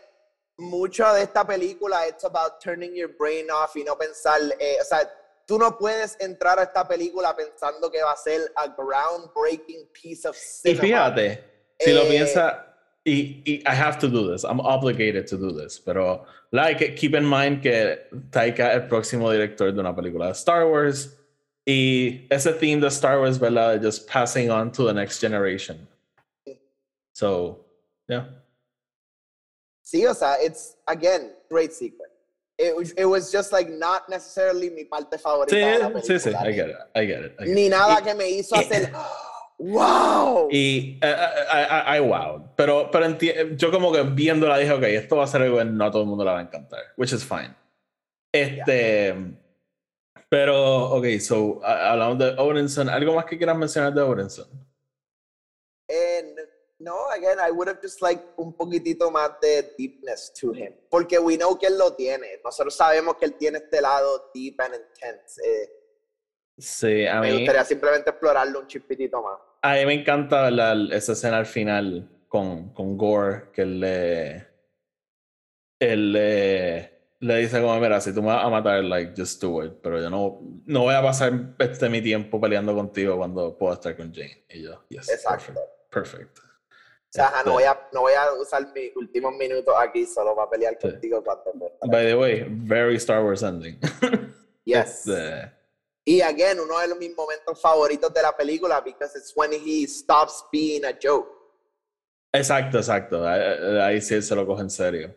mucho 0.57 1.13
de 1.13 1.23
esta 1.23 1.47
película 1.47 2.09
it's 2.09 2.25
about 2.25 2.61
turning 2.61 2.95
your 2.95 3.15
brain 3.17 3.49
off 3.51 3.77
y 3.77 3.85
no 3.85 3.97
pensar, 3.97 4.41
eh, 4.59 4.79
o 4.81 4.85
sea, 4.85 5.09
tú 5.47 5.59
no 5.59 5.77
puedes 5.77 6.17
entrar 6.21 6.59
a 6.59 6.65
esta 6.65 6.87
película 6.87 7.35
pensando 7.37 7.91
que 7.91 8.03
va 8.03 8.13
a 8.13 8.17
ser 8.17 8.53
a 8.57 8.69
groundbreaking 8.69 9.89
piece 9.93 10.27
of 10.27 10.37
cinema. 10.37 10.79
Y 10.79 10.87
fíjate, 10.87 11.45
si 11.79 11.93
lo 11.93 12.03
eh, 12.03 12.09
piensa, 12.09 12.77
y, 13.05 13.43
y, 13.45 13.63
I 13.67 13.75
have 13.75 13.99
to 13.99 14.09
do 14.09 14.33
this, 14.33 14.45
I'm 14.45 14.61
obligated 14.61 15.27
to 15.29 15.37
do 15.37 15.53
this, 15.53 15.79
pero 15.79 16.25
like, 16.53 16.97
keep 16.97 17.15
in 17.15 17.25
mind 17.25 17.63
que 17.63 17.99
Taika 18.31 18.73
es 18.73 18.83
el 18.83 18.89
próximo 18.89 19.31
director 19.31 19.73
de 19.73 19.81
una 19.81 19.95
película 19.95 20.27
de 20.27 20.33
Star 20.33 20.67
Wars 20.67 21.17
y 21.67 22.27
ese 22.31 22.53
theme 22.53 22.81
de 22.81 22.89
Star 22.89 23.19
Wars, 23.19 23.39
¿verdad? 23.39 23.81
Just 23.83 24.09
passing 24.09 24.51
on 24.51 24.71
to 24.73 24.85
the 24.85 24.93
next 24.93 25.21
generation. 25.21 25.87
So, 27.13 27.65
yeah. 28.09 28.27
Sí, 29.83 30.07
o 30.07 30.15
sea, 30.15 30.37
it's, 30.43 30.77
again, 30.87 31.33
great 31.49 31.73
secret 31.73 32.04
it 32.59 32.77
was, 32.77 32.93
it 32.93 33.05
was 33.05 33.33
just 33.33 33.53
like 33.53 33.69
not 33.69 34.09
necessarily 34.09 34.71
mi 34.71 34.85
parte 34.85 35.19
favorita 35.19 35.51
sí, 35.51 35.61
de 35.61 35.79
la 35.79 35.91
película. 35.91 36.03
Sí, 36.03 36.19
sí, 36.19 36.31
I 36.35 36.53
get 36.53 36.69
it, 36.69 36.77
I 36.95 37.07
get 37.07 37.25
it. 37.25 37.35
I 37.39 37.45
get 37.47 37.55
Ni 37.55 37.67
it. 37.67 37.71
nada 37.71 38.01
y, 38.01 38.05
que 38.05 38.15
me 38.15 38.31
hizo 38.31 38.55
hacer, 38.55 38.93
wow. 39.59 40.49
Y 40.51 40.99
I, 41.03 41.07
I, 41.07 41.97
I, 41.97 42.01
wow. 42.01 42.51
Pero, 42.57 42.91
pero 42.91 43.19
yo 43.57 43.71
como 43.71 43.93
que 43.93 44.03
viéndola 44.03 44.59
dije, 44.59 44.73
ok, 44.73 44.83
esto 44.85 45.17
va 45.17 45.25
a 45.25 45.27
ser 45.27 45.43
algo 45.43 45.59
que 45.59 45.65
no 45.65 45.85
a 45.85 45.91
todo 45.91 46.03
el 46.03 46.09
mundo 46.09 46.25
le 46.25 46.31
va 46.31 46.39
a 46.39 46.43
encantar, 46.43 46.81
which 46.97 47.13
is 47.13 47.25
fine. 47.25 47.55
Este, 48.33 49.15
yeah. 49.15 49.17
pero, 50.29 50.91
ok, 50.91 51.07
so, 51.21 51.61
hablamos 51.65 52.19
de 52.19 52.35
Odinson. 52.39 52.89
¿Algo 52.89 53.15
más 53.15 53.25
que 53.25 53.37
quieras 53.37 53.57
mencionar 53.57 53.93
de 53.95 54.03
Odinson? 54.03 54.47
No, 56.85 57.07
again, 57.17 57.39
I 57.41 57.51
would 57.51 57.67
have 57.69 57.81
just 57.81 58.03
liked 58.03 58.25
un 58.37 58.53
poquitito 58.53 59.11
más 59.11 59.41
de 59.41 59.73
deepness 59.79 60.31
to 60.39 60.53
him. 60.53 60.75
Porque 60.91 61.19
we 61.19 61.37
know 61.39 61.59
que 61.59 61.67
él 61.69 61.79
lo 61.79 61.95
tiene. 61.95 62.27
Nosotros 62.45 62.75
sabemos 62.77 63.17
que 63.17 63.25
él 63.25 63.35
tiene 63.35 63.59
este 63.59 63.81
lado 63.81 64.31
deep 64.35 64.61
and 64.61 64.75
intense. 64.75 65.41
Eh, 65.43 65.71
sí, 66.59 67.07
a 67.07 67.21
me 67.21 67.29
mí. 67.29 67.33
Me 67.33 67.39
gustaría 67.39 67.65
simplemente 67.65 68.11
explorarlo 68.11 68.61
un 68.61 68.67
chispitito 68.67 69.23
más. 69.23 69.39
A 69.63 69.77
mí 69.77 69.87
me 69.87 69.95
encanta 69.95 70.51
la, 70.51 70.75
esa 70.95 71.13
escena 71.13 71.39
al 71.39 71.47
final 71.47 72.07
con, 72.29 72.75
con 72.75 72.99
Gore, 72.99 73.51
que 73.51 73.63
él 73.63 73.81
le. 73.81 74.47
Él 75.81 76.13
le, 76.13 76.95
le 77.21 77.37
dice 77.39 77.61
como, 77.63 77.81
mira, 77.81 77.99
si 78.03 78.13
tú 78.15 78.21
me 78.21 78.29
vas 78.29 78.45
a 78.45 78.51
matar, 78.51 78.85
like, 78.85 79.15
just 79.17 79.43
do 79.43 79.65
it. 79.65 79.73
Pero 79.83 80.03
yo 80.03 80.11
no, 80.11 80.39
no 80.67 80.81
voy 80.83 80.95
a 80.95 81.01
pasar 81.03 81.33
este 81.59 81.89
mi 81.89 82.03
tiempo 82.03 82.39
peleando 82.39 82.75
contigo 82.75 83.17
cuando 83.17 83.57
puedo 83.57 83.73
estar 83.73 83.97
con 83.97 84.13
Jane. 84.15 84.45
Y 84.51 84.63
yo, 84.65 84.85
yes, 84.91 85.09
Exacto. 85.09 85.55
perfect. 85.91 86.39
Sea, 87.15 87.43
no, 87.47 87.53
voy 87.53 87.63
a, 87.63 87.89
no 87.93 88.01
voy 88.01 88.13
a 88.13 88.33
usar 88.33 88.67
mis 88.75 88.95
últimos 88.97 89.35
minutos 89.37 89.73
aquí 89.79 90.05
solo 90.05 90.35
para 90.35 90.51
pelear 90.51 90.77
sí. 90.81 90.91
contigo 90.91 91.23
cuando 91.23 91.73
By 91.87 92.07
the 92.07 92.17
way, 92.17 92.47
very 92.49 92.97
Star 92.97 93.23
Wars 93.23 93.43
ending. 93.43 93.79
yes. 94.65 95.07
Este... 95.07 95.53
Y 96.07 96.21
again, 96.21 96.59
uno 96.61 96.79
de 96.81 96.89
los 96.89 96.99
mis 96.99 97.17
momentos 97.17 97.59
favoritos 97.61 98.13
de 98.13 98.21
la 98.21 98.37
película, 98.37 98.81
because 98.81 99.17
it's 99.17 99.33
when 99.35 99.53
he 99.53 99.87
stops 99.87 100.45
being 100.53 100.85
a 100.85 100.93
joke. 100.93 101.29
Exacto, 102.33 102.79
exacto. 102.79 103.27
Ahí, 103.27 103.41
ahí 103.81 104.01
sí 104.03 104.21
se 104.21 104.35
lo 104.35 104.45
coge 104.45 104.63
en 104.63 104.71
serio. 104.71 105.15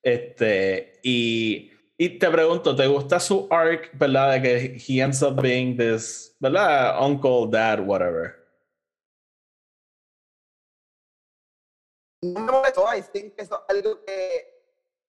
Este, 0.00 1.00
y, 1.02 1.70
y 1.98 2.18
te 2.18 2.30
pregunto, 2.30 2.74
¿te 2.74 2.86
gusta 2.86 3.20
su 3.20 3.46
arc, 3.50 3.90
verdad? 3.92 4.32
De 4.32 4.42
que 4.42 4.76
he 4.78 5.00
ends 5.00 5.22
up 5.22 5.42
being 5.42 5.76
this, 5.76 6.34
¿verdad? 6.40 7.04
Uncle, 7.04 7.48
dad, 7.50 7.80
whatever. 7.80 8.41
No 12.22 12.40
me 12.40 12.52
molestó. 12.52 12.84
I 12.86 13.02
think 13.02 13.34
eso 13.36 13.64
es 13.68 13.76
algo 13.76 14.04
que, 14.04 14.62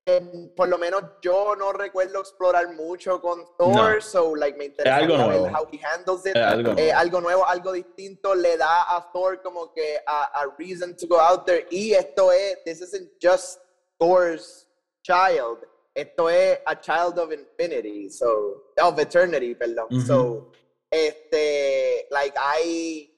que, 0.05 0.49
por 0.55 0.67
lo 0.67 0.77
menos 0.77 1.03
yo 1.21 1.55
no 1.55 1.71
recuerdo 1.71 2.19
explorar 2.19 2.73
mucho 2.73 3.21
con 3.21 3.45
Thor, 3.57 3.95
no. 3.95 4.01
so 4.01 4.35
like 4.35 4.57
me 4.57 4.65
interesa 4.65 4.97
algo 4.97 5.17
nuevo. 5.17 5.49
how 5.49 5.67
he 5.71 5.77
handles 5.77 6.25
it. 6.25 6.35
Es 6.35 6.43
algo, 6.43 6.71
eh, 6.71 6.75
nuevo. 6.75 6.99
algo 6.99 7.21
nuevo, 7.21 7.45
algo 7.45 7.71
distinto, 7.71 8.35
le 8.35 8.57
da 8.57 8.95
a 8.95 9.11
Thor 9.13 9.41
como 9.41 9.71
que 9.71 9.99
a, 10.07 10.41
a 10.41 10.55
reason 10.57 10.95
to 10.95 11.07
go 11.07 11.19
out 11.19 11.45
there. 11.45 11.65
Y 11.71 11.93
esto 11.93 12.31
es, 12.31 12.57
this 12.65 12.81
isn't 12.81 13.09
just 13.21 13.59
Thor's 13.99 14.67
child. 15.03 15.59
Esto 15.95 16.27
es 16.27 16.59
a 16.65 16.75
child 16.75 17.19
of 17.19 17.31
infinity, 17.31 18.09
so, 18.09 18.63
of 18.81 18.97
eternity, 18.97 19.53
perdón. 19.53 19.87
Mm 19.91 19.99
-hmm. 19.99 20.07
So, 20.07 20.51
este, 20.89 22.07
like, 22.09 22.35
I, 22.35 23.12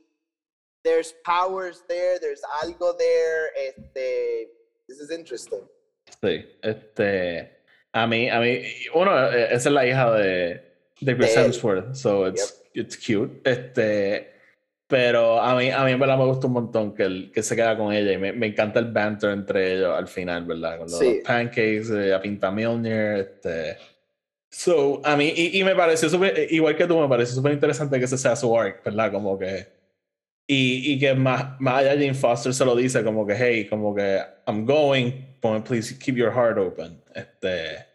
there's 0.85 1.13
powers 1.25 1.83
there, 1.89 2.19
there's 2.19 2.41
algo 2.63 2.97
there, 2.97 3.49
este, 3.67 4.47
this 4.87 4.99
is 4.99 5.11
interesting. 5.11 5.63
Sí, 6.21 6.45
este, 6.61 7.49
a 7.91 8.07
mí, 8.07 8.29
a 8.29 8.39
mí, 8.39 8.63
uno, 8.93 9.29
esa 9.31 9.69
es 9.69 9.73
la 9.73 9.85
hija 9.85 10.11
de, 10.13 10.61
de 11.01 11.17
Chris 11.17 11.35
Hemsworth, 11.35 11.95
so 11.95 12.27
it's, 12.27 12.61
yep. 12.73 12.85
it's 12.85 12.95
cute, 12.95 13.41
este, 13.43 14.31
pero 14.87 15.41
a 15.41 15.55
mí, 15.55 15.71
a 15.71 15.83
mí 15.83 15.91
en 15.91 15.99
verdad 15.99 16.17
me 16.17 16.25
gusta 16.25 16.45
un 16.47 16.53
montón 16.53 16.93
que, 16.93 17.03
el, 17.03 17.31
que 17.33 17.41
se 17.41 17.55
queda 17.55 17.75
con 17.75 17.91
ella 17.91 18.13
y 18.13 18.17
me, 18.17 18.31
me 18.31 18.47
encanta 18.47 18.79
el 18.79 18.91
banter 18.91 19.31
entre 19.31 19.73
ellos 19.73 19.97
al 19.97 20.07
final, 20.07 20.45
¿verdad? 20.45 20.77
Con 20.77 20.91
los, 20.91 20.99
sí. 20.99 21.15
los 21.15 21.23
pancakes, 21.25 21.89
eh, 21.89 22.13
a 22.13 22.21
Pinta 22.21 22.51
Milner, 22.51 23.19
este... 23.19 23.77
So, 24.47 25.01
a 25.03 25.17
mí, 25.17 25.33
y, 25.35 25.59
y 25.59 25.63
me 25.65 25.75
pareció 25.75 26.07
súper, 26.07 26.47
igual 26.49 26.77
que 26.77 26.87
tú, 26.87 26.97
me 26.97 27.09
pareció 27.09 27.35
súper 27.35 27.51
interesante 27.51 27.99
que 27.99 28.05
ese 28.05 28.17
sea 28.17 28.37
su 28.37 28.57
arc, 28.57 28.85
¿verdad? 28.85 29.11
Como 29.11 29.37
que 29.37 29.74
y, 30.47 30.93
y, 30.93 30.99
que 30.99 31.13
más, 31.15 31.59
más 31.59 31.79
allá 31.79 31.93
Jane 31.93 32.13
Foster 32.13 32.53
se 32.53 32.65
lo 32.65 32.75
dice 32.75 33.03
como 33.03 33.25
que, 33.25 33.35
hey, 33.35 33.67
como 33.67 33.95
que 33.95 34.21
I'm 34.47 34.65
going, 34.65 35.11
please 35.63 35.97
keep 35.97 36.15
your 36.15 36.31
heart 36.31 36.57
open. 36.57 37.01
Este, 37.13 37.85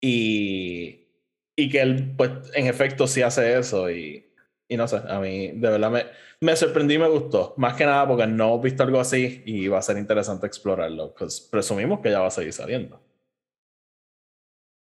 y, 0.00 1.08
y 1.56 1.70
que 1.70 1.80
él, 1.80 2.14
pues, 2.16 2.30
en 2.54 2.66
efecto 2.66 3.06
sí 3.06 3.22
hace 3.22 3.58
eso 3.58 3.90
y, 3.90 4.28
y 4.68 4.76
no 4.76 4.88
sé, 4.88 5.00
a 5.08 5.20
mí 5.20 5.48
de 5.48 5.70
verdad 5.70 5.90
me, 5.90 6.06
me 6.40 6.56
sorprendí 6.56 6.94
y 6.94 6.98
me 6.98 7.08
gustó. 7.08 7.54
Más 7.56 7.76
que 7.76 7.84
nada 7.84 8.06
porque 8.06 8.26
no 8.26 8.56
he 8.56 8.60
visto 8.60 8.82
algo 8.82 9.00
así 9.00 9.42
y 9.46 9.68
va 9.68 9.78
a 9.78 9.82
ser 9.82 9.98
interesante 9.98 10.46
explorarlo. 10.46 11.14
Pues 11.14 11.40
presumimos 11.40 12.00
que 12.00 12.10
ya 12.10 12.20
va 12.20 12.26
a 12.26 12.30
seguir 12.30 12.52
saliendo. 12.52 13.00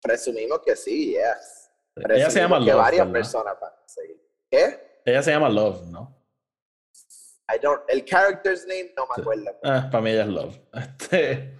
Presumimos 0.03 0.61
que 0.61 0.77
sí, 0.77 1.13
yes. 1.13 1.71
Ella 1.97 2.31
se 2.31 2.41
llama 2.41 2.59
Love. 2.59 2.77
varias 2.77 3.07
personas 3.09 3.55
van 3.61 3.73
a 3.73 3.89
seguir. 3.89 4.21
¿Qué? 4.51 5.01
Ella 5.05 5.23
se 5.23 5.31
llama 5.31 5.49
Love, 5.49 5.87
¿no? 5.87 6.14
I 7.49 7.59
don't, 7.61 7.83
el 7.89 8.05
character's 8.05 8.67
name 8.67 8.93
no 8.97 9.05
me 9.07 9.23
acuerdo. 9.23 9.51
Ah, 9.63 9.89
para 9.91 10.03
mí 10.03 10.11
ella 10.11 10.23
es 10.23 10.29
Love. 10.29 10.61
Este, 10.73 11.51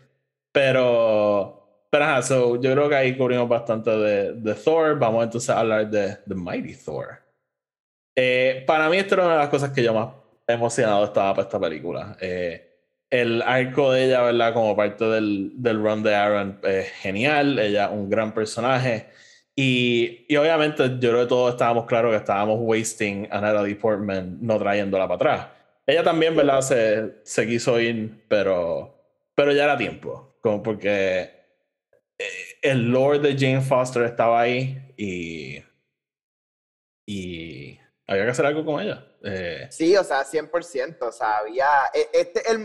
pero, 0.53 1.87
pero 1.91 2.05
ajá, 2.05 2.23
so, 2.23 2.61
yo 2.61 2.73
creo 2.73 2.89
que 2.89 2.95
ahí 2.95 3.17
cubrimos 3.17 3.49
bastante 3.49 3.91
de, 3.91 4.33
de 4.35 4.55
Thor. 4.55 4.99
Vamos 4.99 5.25
entonces 5.25 5.51
a 5.51 5.61
hablar 5.61 5.91
de 5.91 6.17
The 6.27 6.35
Mighty 6.35 6.75
Thor. 6.77 7.19
Eh, 8.17 8.65
para 8.67 8.89
mí, 8.89 8.97
esto 8.97 9.15
era 9.15 9.25
una 9.25 9.35
de 9.35 9.41
las 9.41 9.49
cosas 9.49 9.71
que 9.71 9.83
yo 9.83 9.93
más 9.93 10.15
emocionado 10.47 11.05
estaba 11.05 11.35
para 11.35 11.43
esta 11.43 11.61
película. 11.61 12.17
Eh, 12.21 12.71
el 13.11 13.43
arco 13.43 13.93
de 13.93 14.07
ella, 14.07 14.23
¿verdad? 14.23 14.55
Como 14.55 14.77
parte 14.77 15.05
del, 15.05 15.53
del 15.57 15.83
run 15.83 16.03
de 16.03 16.15
Aaron, 16.15 16.61
es 16.63 16.91
genial. 16.93 17.59
Ella, 17.59 17.91
un 17.91 18.09
gran 18.09 18.33
personaje. 18.33 19.09
Y, 19.57 20.27
y, 20.29 20.37
obviamente, 20.37 20.89
yo 20.99 21.11
creo 21.11 21.23
que 21.23 21.29
todos 21.29 21.53
estábamos 21.53 21.87
claros 21.87 22.11
que 22.13 22.19
estábamos 22.19 22.59
wasting 22.61 23.29
a 23.31 23.41
Natalie 23.41 23.77
Portman 23.77 24.39
no 24.41 24.59
trayéndola 24.59 25.07
para 25.07 25.17
atrás. 25.17 25.54
Ella 25.87 26.03
también, 26.03 26.35
¿verdad? 26.35 26.63
Se, 26.63 27.21
se 27.25 27.47
quiso 27.47 27.79
ir, 27.79 28.25
pero, 28.29 28.95
pero 29.35 29.53
ya 29.53 29.65
era 29.65 29.77
tiempo. 29.77 30.39
Como 30.41 30.63
porque 30.63 31.31
eh, 32.19 32.59
el 32.63 32.91
Lord 32.91 33.21
de 33.21 33.37
Jane 33.39 33.61
Foster 33.61 34.03
estaba 34.05 34.41
ahí 34.41 34.95
y. 34.97 35.63
Y 37.07 37.79
había 38.07 38.25
que 38.25 38.31
hacer 38.31 38.47
algo 38.47 38.65
con 38.65 38.81
ella. 38.81 39.07
Eh, 39.23 39.67
sí, 39.71 39.95
o 39.97 40.05
sea, 40.05 40.25
100%. 40.25 40.97
O 41.03 41.13
sea, 41.13 41.39
había. 41.39 41.69
E, 41.93 42.09
este, 42.13 42.51
el, 42.51 42.65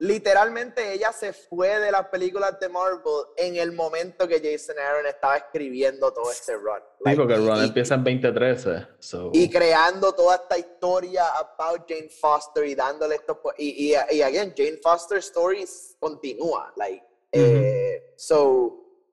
literalmente 0.00 0.94
ella 0.94 1.12
se 1.12 1.34
fue 1.34 1.78
de 1.78 1.92
las 1.92 2.08
películas 2.08 2.58
de 2.58 2.70
Marvel 2.70 3.26
en 3.36 3.56
el 3.56 3.72
momento 3.72 4.26
que 4.26 4.40
Jason 4.40 4.78
Aaron 4.78 5.06
estaba 5.06 5.36
escribiendo 5.36 6.10
todo 6.10 6.30
este 6.30 6.54
run. 6.56 6.80
Sí, 7.04 7.14
porque 7.14 7.34
el 7.34 7.46
run 7.46 7.62
empieza 7.62 7.94
en 7.94 8.04
2013. 8.04 8.86
Y 9.34 9.50
creando 9.50 10.12
toda 10.14 10.36
esta 10.36 10.56
historia 10.56 11.28
about 11.36 11.86
Jane 11.86 12.08
Foster 12.08 12.64
y 12.64 12.74
dándole 12.74 13.16
esto. 13.16 13.42
Y, 13.58 13.92
y, 13.92 14.16
y 14.16 14.22
again, 14.22 14.54
Jane 14.56 14.78
Foster 14.82 15.18
Stories 15.18 15.96
continúa. 16.00 16.72
Like, 16.76 17.04
eh, 17.30 18.14
so, 18.16 19.04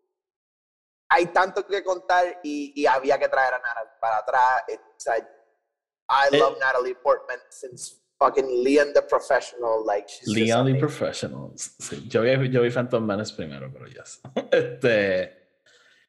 hay 1.09 1.25
tanto 1.27 1.67
que 1.67 1.83
contar 1.83 2.39
y, 2.43 2.71
y 2.81 2.85
había 2.85 3.19
que 3.19 3.27
traer 3.27 3.55
a 3.55 3.59
Natalie 3.59 3.91
para 3.99 4.17
atrás. 4.19 4.63
O 4.69 4.99
sea, 4.99 5.17
I 5.17 6.33
eh, 6.33 6.39
love 6.39 6.57
Natalie 6.59 6.95
Portman 6.95 7.39
since 7.49 8.06
fucking 8.19 8.63
Leon 8.63 8.93
the 8.93 9.01
Professional. 9.01 9.85
Like, 9.85 10.07
she's 10.09 10.27
Leon 10.27 10.65
the 10.65 10.79
Professional. 10.79 11.51
Sí, 11.55 12.07
yo, 12.07 12.21
vi, 12.21 12.49
yo 12.49 12.61
vi 12.61 12.69
Phantom 12.69 13.05
Menace 13.05 13.33
primero, 13.33 13.71
pero 13.71 13.87
yes. 13.87 14.21
este. 14.51 15.33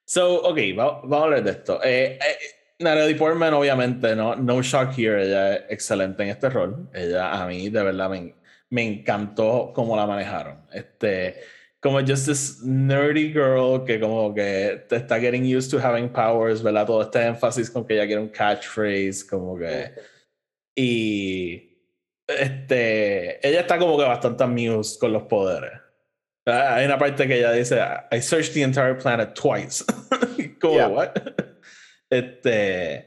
So, 0.05 0.43
ok, 0.43 0.59
vamos, 0.75 1.13
a 1.13 1.25
hablar 1.25 1.45
de 1.45 1.51
esto. 1.51 1.81
Eh, 1.83 2.19
eh, 2.19 2.39
Natalie 2.81 3.15
Portman, 3.15 3.53
obviamente, 3.55 4.17
no, 4.17 4.35
no 4.37 4.63
shock 4.63 4.97
here, 4.97 5.23
ella 5.23 5.57
es 5.57 5.65
excelente 5.71 6.23
en 6.23 6.31
este 6.31 6.49
rol. 6.49 6.89
Ella, 6.95 7.43
a 7.43 7.47
mí, 7.47 7.69
de 7.69 7.83
verdad, 7.83 8.09
me, 8.09 8.35
me 8.71 8.87
encantó 8.87 9.73
cómo 9.75 9.97
la 9.97 10.07
manejaron. 10.07 10.63
Este 10.73 11.37
como 11.81 12.01
just 12.01 12.27
this 12.27 12.63
nerdy 12.65 13.33
girl 13.33 13.85
que 13.85 14.01
como 14.01 14.35
que 14.35 14.85
te 14.89 14.97
está 14.97 15.21
getting 15.21 15.45
used 15.45 15.71
to 15.71 15.79
having 15.79 16.09
powers, 16.09 16.63
¿verdad? 16.63 16.87
Todo 16.87 17.03
este 17.03 17.25
énfasis 17.25 17.71
con 17.71 17.87
que 17.87 17.95
ella 17.95 18.07
quiere 18.07 18.21
un 18.21 18.29
catchphrase, 18.29 19.25
como 19.25 19.57
que... 19.57 19.93
Y... 20.75 21.68
Este, 22.29 23.47
ella 23.47 23.61
está 23.61 23.79
como 23.79 23.97
que 23.97 24.05
bastante 24.05 24.45
amused 24.45 25.01
con 25.01 25.13
los 25.13 25.23
poderes. 25.25 25.73
Ah, 26.47 26.77
hay 26.77 26.87
una 26.87 26.99
parte 26.99 27.27
que 27.27 27.39
ella 27.39 27.53
dice, 27.53 27.81
I 28.13 28.21
searched 28.21 28.55
the 28.55 28.63
entire 28.63 28.95
planet 28.95 29.35
twice. 29.35 29.85
como, 30.61 30.89
what? 30.89 31.11
Este... 32.11 33.07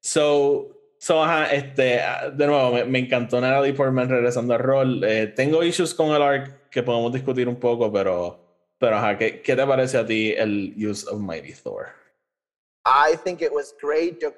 So... 0.00 0.74
So, 1.00 1.22
ajá, 1.22 1.54
este, 1.54 2.00
de 2.32 2.46
nuevo, 2.48 2.72
me, 2.72 2.84
me 2.84 2.98
encantó 2.98 3.40
Natalie 3.40 3.72
Portman 3.72 4.08
regresando 4.08 4.54
al 4.54 4.60
rol. 4.60 5.04
Eh, 5.04 5.28
tengo 5.28 5.62
issues 5.62 5.94
con 5.94 6.08
el 6.10 6.20
arc 6.20 6.70
que 6.70 6.82
podemos 6.82 7.12
discutir 7.12 7.48
un 7.48 7.54
poco, 7.54 7.92
pero, 7.92 8.40
pero 8.78 8.96
ajá, 8.96 9.16
¿qué, 9.16 9.40
¿qué 9.40 9.54
te 9.54 9.64
parece 9.64 9.96
a 9.96 10.04
ti 10.04 10.34
el 10.36 10.74
use 10.76 11.08
of 11.08 11.20
Mighty 11.20 11.52
Thor? 11.52 11.94
I 12.84 13.16
think 13.16 13.42
it 13.42 13.52
was 13.52 13.74
great. 13.80 14.20
Yo 14.20 14.32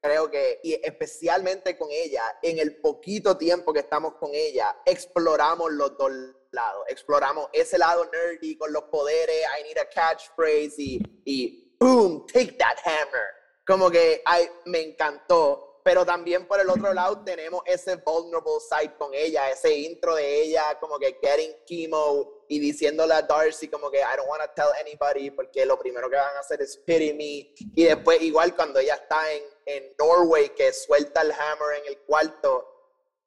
creo 0.00 0.30
que, 0.30 0.60
y 0.62 0.74
especialmente 0.74 1.76
con 1.76 1.88
ella, 1.90 2.22
en 2.42 2.58
el 2.58 2.80
poquito 2.80 3.36
tiempo 3.36 3.72
que 3.72 3.80
estamos 3.80 4.14
con 4.14 4.30
ella, 4.32 4.76
exploramos 4.84 5.72
los 5.72 5.96
dos 5.96 6.10
lados. 6.50 6.84
Exploramos 6.88 7.48
ese 7.52 7.78
lado 7.78 8.04
nerdy 8.06 8.56
con 8.56 8.72
los 8.72 8.84
poderes, 8.84 9.44
I 9.58 9.62
need 9.62 9.78
a 9.78 9.88
catchphrase 9.88 10.74
y, 10.78 11.22
y 11.24 11.76
boom, 11.78 12.26
take 12.26 12.52
that 12.52 12.76
hammer. 12.84 13.26
Como 13.66 13.90
que 13.90 14.22
ay, 14.24 14.48
me 14.64 14.80
encantó 14.80 15.70
pero 15.82 16.04
también 16.04 16.46
por 16.46 16.60
el 16.60 16.68
otro 16.68 16.92
lado 16.94 17.22
tenemos 17.24 17.62
ese 17.66 17.96
vulnerable 17.96 18.60
side 18.60 18.94
con 18.96 19.12
ella, 19.14 19.50
ese 19.50 19.74
intro 19.74 20.14
de 20.14 20.42
ella 20.42 20.78
como 20.78 20.98
que 20.98 21.18
getting 21.20 21.52
chemo 21.64 22.44
y 22.48 22.58
diciéndole 22.58 23.14
a 23.14 23.22
Darcy 23.22 23.68
como 23.68 23.90
que 23.90 23.98
I 23.98 24.16
don't 24.16 24.28
want 24.28 24.42
to 24.42 24.50
tell 24.54 24.70
anybody 24.80 25.30
porque 25.30 25.64
lo 25.64 25.78
primero 25.78 26.10
que 26.10 26.16
van 26.16 26.36
a 26.36 26.40
hacer 26.40 26.60
es 26.62 26.76
pity 26.78 27.12
me 27.12 27.54
y 27.74 27.84
después 27.84 28.20
igual 28.22 28.54
cuando 28.54 28.80
ella 28.80 28.94
está 28.94 29.32
en, 29.32 29.42
en 29.76 29.94
Norway 29.98 30.50
que 30.50 30.72
suelta 30.72 31.22
el 31.22 31.32
hammer 31.32 31.78
en 31.82 31.86
el 31.88 31.98
cuarto 32.00 32.66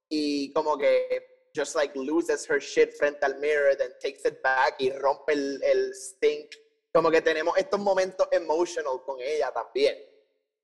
y 0.10 0.52
como 0.54 0.78
que 0.78 1.50
just 1.56 1.76
like 1.76 1.98
loses 1.98 2.50
her 2.50 2.60
shit 2.60 2.94
frente 2.94 3.26
al 3.26 3.40
mirror 3.40 3.76
then 3.78 3.92
takes 4.02 4.28
it 4.28 4.42
back 4.42 4.76
y 4.80 4.92
rompe 4.92 5.34
el, 5.34 5.62
el 5.64 5.94
stink 5.96 6.56
como 6.92 7.10
que 7.12 7.22
tenemos 7.22 7.58
estos 7.58 7.80
momentos 7.80 8.28
emotional 8.32 9.02
con 9.06 9.20
ella 9.20 9.52
también 9.52 10.14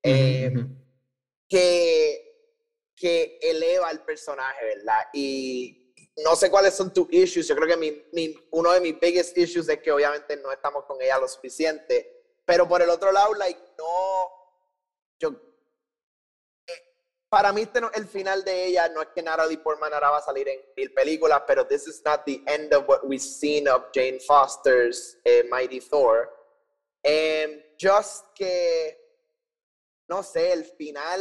eh, 0.02 0.52
que, 1.48 2.30
que 2.96 3.38
eleva 3.42 3.90
el 3.90 4.00
personaje, 4.00 4.64
¿verdad? 4.64 5.08
Y 5.12 5.92
no 6.24 6.36
sé 6.36 6.50
cuáles 6.50 6.74
son 6.74 6.92
tus 6.92 7.08
issues. 7.10 7.48
Yo 7.48 7.56
creo 7.56 7.68
que 7.68 7.76
mi, 7.76 8.04
mi, 8.12 8.34
uno 8.52 8.72
de 8.72 8.80
mis 8.80 8.98
biggest 8.98 9.36
issues 9.36 9.68
es 9.68 9.80
que 9.80 9.92
obviamente 9.92 10.36
no 10.36 10.52
estamos 10.52 10.84
con 10.84 11.00
ella 11.02 11.18
lo 11.18 11.28
suficiente. 11.28 12.38
Pero 12.44 12.68
por 12.68 12.80
el 12.82 12.88
otro 12.88 13.12
lado, 13.12 13.34
like, 13.34 13.60
no. 13.78 14.28
Yo. 15.18 15.49
Para 17.30 17.52
mí, 17.52 17.62
este 17.62 17.80
no, 17.80 17.90
el 17.94 18.06
final 18.06 18.44
de 18.44 18.66
ella 18.66 18.88
no 18.88 19.02
es 19.02 19.08
que 19.14 19.22
Natalie 19.22 19.58
Portman 19.58 19.94
ahora 19.94 20.10
va 20.10 20.18
a 20.18 20.22
salir 20.22 20.48
en 20.48 20.58
mil 20.76 20.92
películas, 20.92 21.42
pero 21.46 21.64
this 21.64 21.86
is 21.86 22.02
not 22.04 22.24
the 22.26 22.42
end 22.46 22.74
of 22.74 22.88
what 22.88 23.04
we've 23.04 23.22
seen 23.22 23.68
of 23.68 23.84
Jane 23.94 24.18
Foster's 24.18 25.16
eh, 25.24 25.44
Mighty 25.48 25.80
Thor. 25.80 26.28
And 27.04 27.62
just 27.78 28.24
que 28.34 29.00
no 30.10 30.24
sé, 30.24 30.52
el 30.52 30.64
final... 30.64 31.20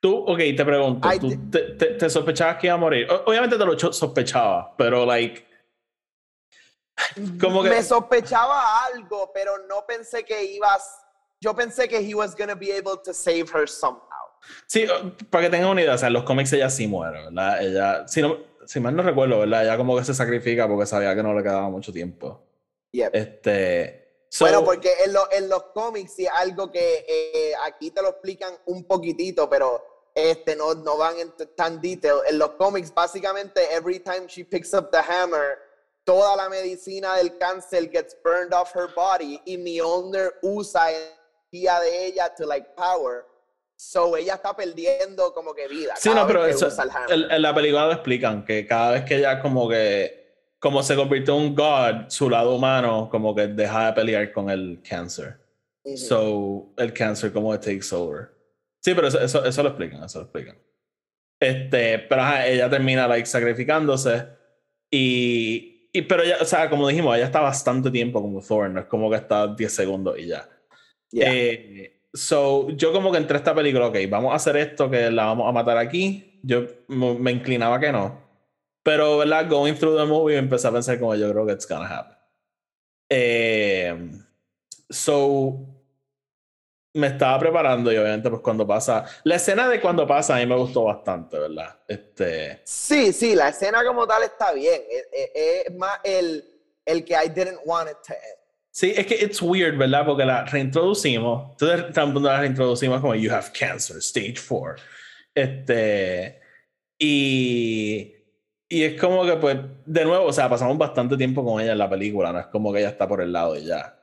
Tú, 0.00 0.16
ok, 0.16 0.38
te 0.56 0.64
pregunto, 0.64 1.08
¿tú 1.18 1.50
te, 1.50 2.08
sospechabas 2.08 2.58
que 2.58 2.68
iba 2.68 2.74
a 2.74 2.78
morir? 2.78 3.08
obviamente 3.26 3.58
te 3.58 3.64
lo 3.64 3.76
sospechaba, 3.92 4.74
pero 4.76 5.04
like... 5.04 5.44
Como 7.40 7.64
que... 7.64 7.70
Me 7.70 7.82
sospechaba 7.82 8.84
algo, 8.84 9.32
pero 9.34 9.58
no 9.66 9.84
pensé 9.86 10.24
que 10.24 10.44
ibas... 10.44 11.03
Yo 11.44 11.54
pensé 11.54 11.86
que 11.86 11.98
he 11.98 12.14
was 12.14 12.34
gonna 12.34 12.54
be 12.54 12.72
able 12.72 12.96
to 13.04 13.12
save 13.12 13.50
her 13.52 13.68
somehow. 13.68 14.00
Sí, 14.66 14.86
para 15.30 15.44
que 15.44 15.50
tengan 15.50 15.70
una 15.70 15.82
idea, 15.82 15.94
o 15.94 15.98
sea, 15.98 16.08
en 16.08 16.14
los 16.14 16.24
cómics 16.24 16.52
ella 16.54 16.70
sí 16.70 16.86
muere, 16.86 17.24
¿verdad? 17.24 17.62
Ella, 17.62 18.08
si, 18.08 18.22
no, 18.22 18.38
si 18.66 18.80
mal 18.80 18.96
no 18.96 19.02
recuerdo, 19.02 19.40
¿verdad? 19.40 19.64
Ella 19.64 19.76
como 19.76 19.94
que 19.96 20.04
se 20.04 20.14
sacrifica 20.14 20.66
porque 20.66 20.86
sabía 20.86 21.14
que 21.14 21.22
no 21.22 21.34
le 21.34 21.42
quedaba 21.42 21.68
mucho 21.68 21.92
tiempo. 21.92 22.42
Yep. 22.92 23.14
Este 23.14 24.04
bueno, 24.40 24.64
porque 24.64 24.90
en, 25.04 25.14
en, 25.32 25.48
los 25.48 25.64
cómics 25.74 26.14
sí 26.14 26.26
algo 26.26 26.72
que 26.72 27.04
eh, 27.06 27.52
aquí 27.62 27.90
te 27.90 28.02
lo 28.02 28.08
explican 28.08 28.54
un 28.66 28.84
poquitito, 28.84 29.48
pero 29.48 30.10
este 30.14 30.56
no, 30.56 30.74
no 30.74 30.96
van 30.96 31.18
en 31.18 31.32
tan 31.54 31.80
detail. 31.80 32.16
En 32.28 32.38
los 32.38 32.50
cómics, 32.52 32.92
básicamente, 32.92 33.60
every 33.72 34.00
time 34.00 34.26
she 34.26 34.44
picks 34.44 34.72
up 34.74 34.90
the 34.90 34.98
hammer, 34.98 35.58
toda 36.04 36.36
la 36.36 36.48
medicina 36.48 37.16
del 37.16 37.36
cáncer 37.38 37.90
gets 37.90 38.16
burned 38.22 38.52
off 38.52 38.74
her 38.74 38.88
body 38.94 39.40
y 39.44 39.56
Mjolnir 39.56 40.32
usa 40.42 40.90
energía 41.54 41.80
de 41.80 42.06
ella 42.06 42.34
to 42.36 42.46
like 42.46 42.68
power. 42.76 43.24
So 43.76 44.16
ella 44.16 44.34
está 44.34 44.54
perdiendo 44.54 45.32
como 45.32 45.52
que 45.52 45.68
vida. 45.68 45.94
Sí, 45.96 46.10
no, 46.14 46.26
pero 46.26 46.46
eso, 46.46 46.68
en 47.08 47.42
la 47.42 47.54
película 47.54 47.86
lo 47.86 47.92
explican 47.92 48.44
que 48.44 48.66
cada 48.66 48.92
vez 48.92 49.04
que 49.04 49.16
ella 49.16 49.40
como 49.40 49.68
que 49.68 50.22
como 50.58 50.82
se 50.82 50.96
convirtió 50.96 51.36
en 51.36 51.42
un 51.42 51.54
god, 51.54 52.08
su 52.08 52.30
lado 52.30 52.54
humano 52.54 53.08
como 53.10 53.34
que 53.34 53.48
deja 53.48 53.86
de 53.86 53.92
pelear 53.92 54.32
con 54.32 54.48
el 54.48 54.80
cáncer. 54.88 55.38
So, 55.96 56.72
el 56.78 56.94
cáncer 56.94 57.32
como 57.32 57.52
que 57.52 57.58
takes 57.58 57.94
over. 57.94 58.30
Sí, 58.80 58.94
pero 58.94 59.08
eso, 59.08 59.44
eso, 59.44 59.62
lo 59.62 59.68
explican, 59.68 60.02
eso 60.02 60.20
lo 60.20 60.24
explican. 60.24 60.56
Este, 61.38 61.98
pero 61.98 62.22
ella 62.42 62.70
termina 62.70 63.06
like, 63.06 63.26
sacrificándose 63.26 64.26
y, 64.90 65.90
y, 65.92 66.02
pero 66.02 66.24
ya, 66.24 66.38
o 66.40 66.44
sea, 66.46 66.70
como 66.70 66.88
dijimos, 66.88 67.14
ella 67.16 67.26
está 67.26 67.40
bastante 67.40 67.90
tiempo 67.90 68.22
como 68.22 68.40
Thor, 68.40 68.70
no 68.70 68.80
es 68.80 68.86
como 68.86 69.10
que 69.10 69.16
está 69.16 69.46
10 69.46 69.70
segundos 69.70 70.18
y 70.18 70.28
ya. 70.28 70.48
Eh, 71.16 72.08
so, 72.12 72.70
yo 72.70 72.92
como 72.92 73.12
que 73.12 73.18
entre 73.18 73.38
esta 73.38 73.54
película, 73.54 73.88
ok, 73.88 73.96
vamos 74.08 74.32
a 74.32 74.36
hacer 74.36 74.56
esto, 74.56 74.90
que 74.90 75.10
la 75.10 75.26
vamos 75.26 75.48
a 75.48 75.52
matar 75.52 75.78
aquí. 75.78 76.40
Yo 76.42 76.64
me 76.88 77.30
inclinaba 77.30 77.80
que 77.80 77.92
no. 77.92 78.22
Pero, 78.82 79.18
¿verdad? 79.18 79.48
Going 79.48 79.74
through 79.74 79.96
the 79.96 80.04
movie, 80.04 80.36
empecé 80.36 80.68
a 80.68 80.72
pensar 80.72 80.98
como 80.98 81.14
yo 81.14 81.30
creo 81.30 81.46
que 81.46 81.52
it's 81.52 81.66
gonna 81.66 81.86
happen. 81.86 82.16
Eh, 83.08 84.10
so, 84.90 85.74
me 86.94 87.08
estaba 87.08 87.38
preparando 87.38 87.92
y 87.92 87.96
obviamente 87.96 88.30
pues 88.30 88.40
cuando 88.40 88.66
pasa, 88.66 89.04
la 89.24 89.34
escena 89.34 89.68
de 89.68 89.80
cuando 89.80 90.06
pasa 90.06 90.36
a 90.36 90.38
mí 90.38 90.46
me 90.46 90.56
gustó 90.56 90.84
bastante, 90.84 91.38
¿verdad? 91.38 91.76
Este... 91.88 92.62
Sí, 92.64 93.12
sí, 93.12 93.34
la 93.34 93.48
escena 93.48 93.84
como 93.84 94.06
tal 94.06 94.22
está 94.22 94.52
bien, 94.52 94.80
es, 95.12 95.74
más 95.74 95.98
el, 96.04 96.44
el 96.86 97.04
que 97.04 97.14
I 97.14 97.28
didn't 97.28 97.60
want 97.64 97.90
it 97.90 97.96
to 98.06 98.14
end. 98.14 98.43
Sí, 98.74 98.92
es 98.96 99.06
que 99.06 99.14
it's 99.14 99.40
weird, 99.40 99.78
¿verdad? 99.78 100.04
Porque 100.04 100.24
la 100.24 100.44
reintroducimos, 100.46 101.52
entonces 101.52 101.96
la 102.22 102.40
reintroducimos 102.40 103.00
como 103.00 103.14
you 103.14 103.30
have 103.32 103.52
cancer, 103.56 103.98
stage 103.98 104.34
4. 104.48 104.82
Este, 105.32 106.40
y, 106.98 108.12
y 108.68 108.82
es 108.82 109.00
como 109.00 109.24
que 109.24 109.36
pues, 109.36 109.58
de 109.86 110.04
nuevo, 110.04 110.26
o 110.26 110.32
sea, 110.32 110.48
pasamos 110.48 110.76
bastante 110.76 111.16
tiempo 111.16 111.44
con 111.44 111.60
ella 111.62 111.72
en 111.72 111.78
la 111.78 111.88
película, 111.88 112.32
no 112.32 112.40
es 112.40 112.46
como 112.46 112.72
que 112.72 112.80
ella 112.80 112.88
está 112.88 113.06
por 113.06 113.20
el 113.20 113.32
lado 113.32 113.56
y 113.56 113.64
ya. 113.64 113.96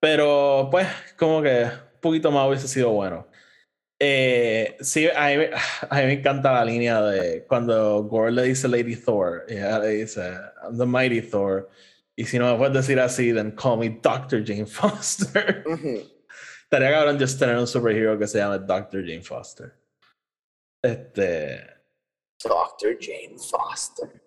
Pero 0.00 0.68
pues, 0.72 0.88
como 1.16 1.40
que 1.40 1.68
poquito 2.00 2.32
más 2.32 2.48
hubiese 2.48 2.66
sido 2.66 2.90
bueno. 2.90 3.28
Eh, 4.00 4.76
sí, 4.80 5.08
a 5.08 5.28
mí, 5.28 5.44
a 5.88 5.96
mí, 6.00 6.06
me 6.06 6.12
encanta 6.14 6.52
la 6.52 6.64
línea 6.64 7.00
de 7.00 7.44
cuando 7.46 8.02
Gore 8.04 8.32
le 8.32 8.42
dice 8.42 8.66
Lady 8.66 8.96
Thor, 8.96 9.44
ella 9.48 9.78
le 9.78 9.88
dice, 9.90 10.32
I'm 10.64 10.76
the 10.78 10.86
Mighty 10.86 11.22
Thor. 11.22 11.68
Y 12.18 12.24
si 12.24 12.38
no 12.38 12.50
me 12.52 12.58
puedes 12.58 12.74
decir 12.74 12.98
así, 12.98 13.32
then 13.32 13.52
call 13.52 13.76
me 13.76 13.90
Dr. 13.90 14.42
Jane 14.42 14.66
Foster. 14.66 15.64
Estaría 16.64 16.90
cabrón 16.90 17.18
just 17.18 17.38
tener 17.38 17.56
un 17.58 17.66
superhero 17.66 18.18
que 18.18 18.26
se 18.26 18.38
llame 18.38 18.58
Dr. 18.66 19.02
Jane 19.02 19.22
Foster. 19.22 19.74
Este. 20.82 21.74
Dr. 22.42 22.96
Jane 22.98 23.38
Foster. 23.38 24.22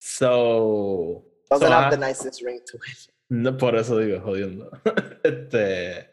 So. 0.00 1.24
Doesn't 1.50 1.66
so, 1.66 1.72
have 1.72 1.90
the 1.90 1.96
nicest 1.96 2.42
ring 2.42 2.60
to 2.66 2.76
it. 2.76 3.08
No, 3.28 3.52
por 3.52 3.74
eso 3.74 3.96
digo, 3.96 4.20
jodiendo. 4.20 4.70
este. 5.24 6.06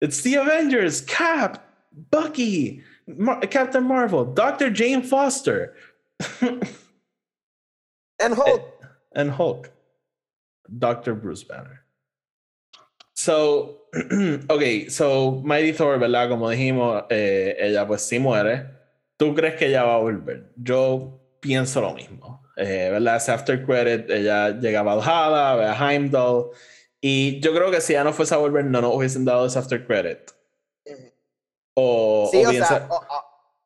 It's 0.00 0.22
the 0.22 0.34
Avengers, 0.36 1.00
Cap, 1.02 1.64
Bucky, 2.10 2.82
Mar 3.06 3.40
Captain 3.42 3.84
Marvel, 3.84 4.24
Dr. 4.24 4.70
Jane 4.70 5.02
Foster. 5.02 5.74
and 6.40 8.34
Hulk. 8.34 8.60
Eh, 8.60 8.73
And 9.14 9.30
Hulk. 9.30 9.70
Dr. 10.66 11.14
Bruce 11.14 11.44
Banner. 11.44 11.84
So, 13.14 13.86
ok, 14.48 14.88
so 14.88 15.42
Mighty 15.44 15.72
Thor, 15.72 15.98
¿verdad? 15.98 16.28
Como 16.28 16.50
dijimos, 16.50 17.04
eh, 17.10 17.56
ella 17.58 17.86
pues 17.86 18.02
sí 18.02 18.18
muere. 18.18 18.66
¿Tú 19.16 19.34
crees 19.34 19.54
que 19.54 19.66
ella 19.66 19.84
va 19.84 19.94
a 19.94 19.98
volver? 19.98 20.52
Yo 20.56 21.20
pienso 21.40 21.80
lo 21.80 21.94
mismo. 21.94 22.42
Eh, 22.56 22.88
¿Verdad? 22.90 23.16
Ese 23.16 23.32
after 23.32 23.64
credit, 23.64 24.10
ella 24.10 24.50
llega 24.50 24.80
a 24.80 24.82
Valhalla, 24.82 25.56
ve 25.56 25.64
a 25.66 25.74
Heimdall 25.74 26.50
y 27.06 27.38
yo 27.40 27.52
creo 27.52 27.70
que 27.70 27.82
si 27.82 27.92
ya 27.92 28.02
no 28.02 28.14
fuese 28.14 28.34
a 28.34 28.38
volver, 28.38 28.64
no 28.64 28.80
nos 28.80 28.94
hubiesen 28.94 29.26
dado 29.26 29.44
ese 29.44 29.58
after 29.58 29.86
credit. 29.86 30.30
O, 31.74 32.30
sí, 32.32 32.42
o, 32.46 32.50
sea, 32.50 32.88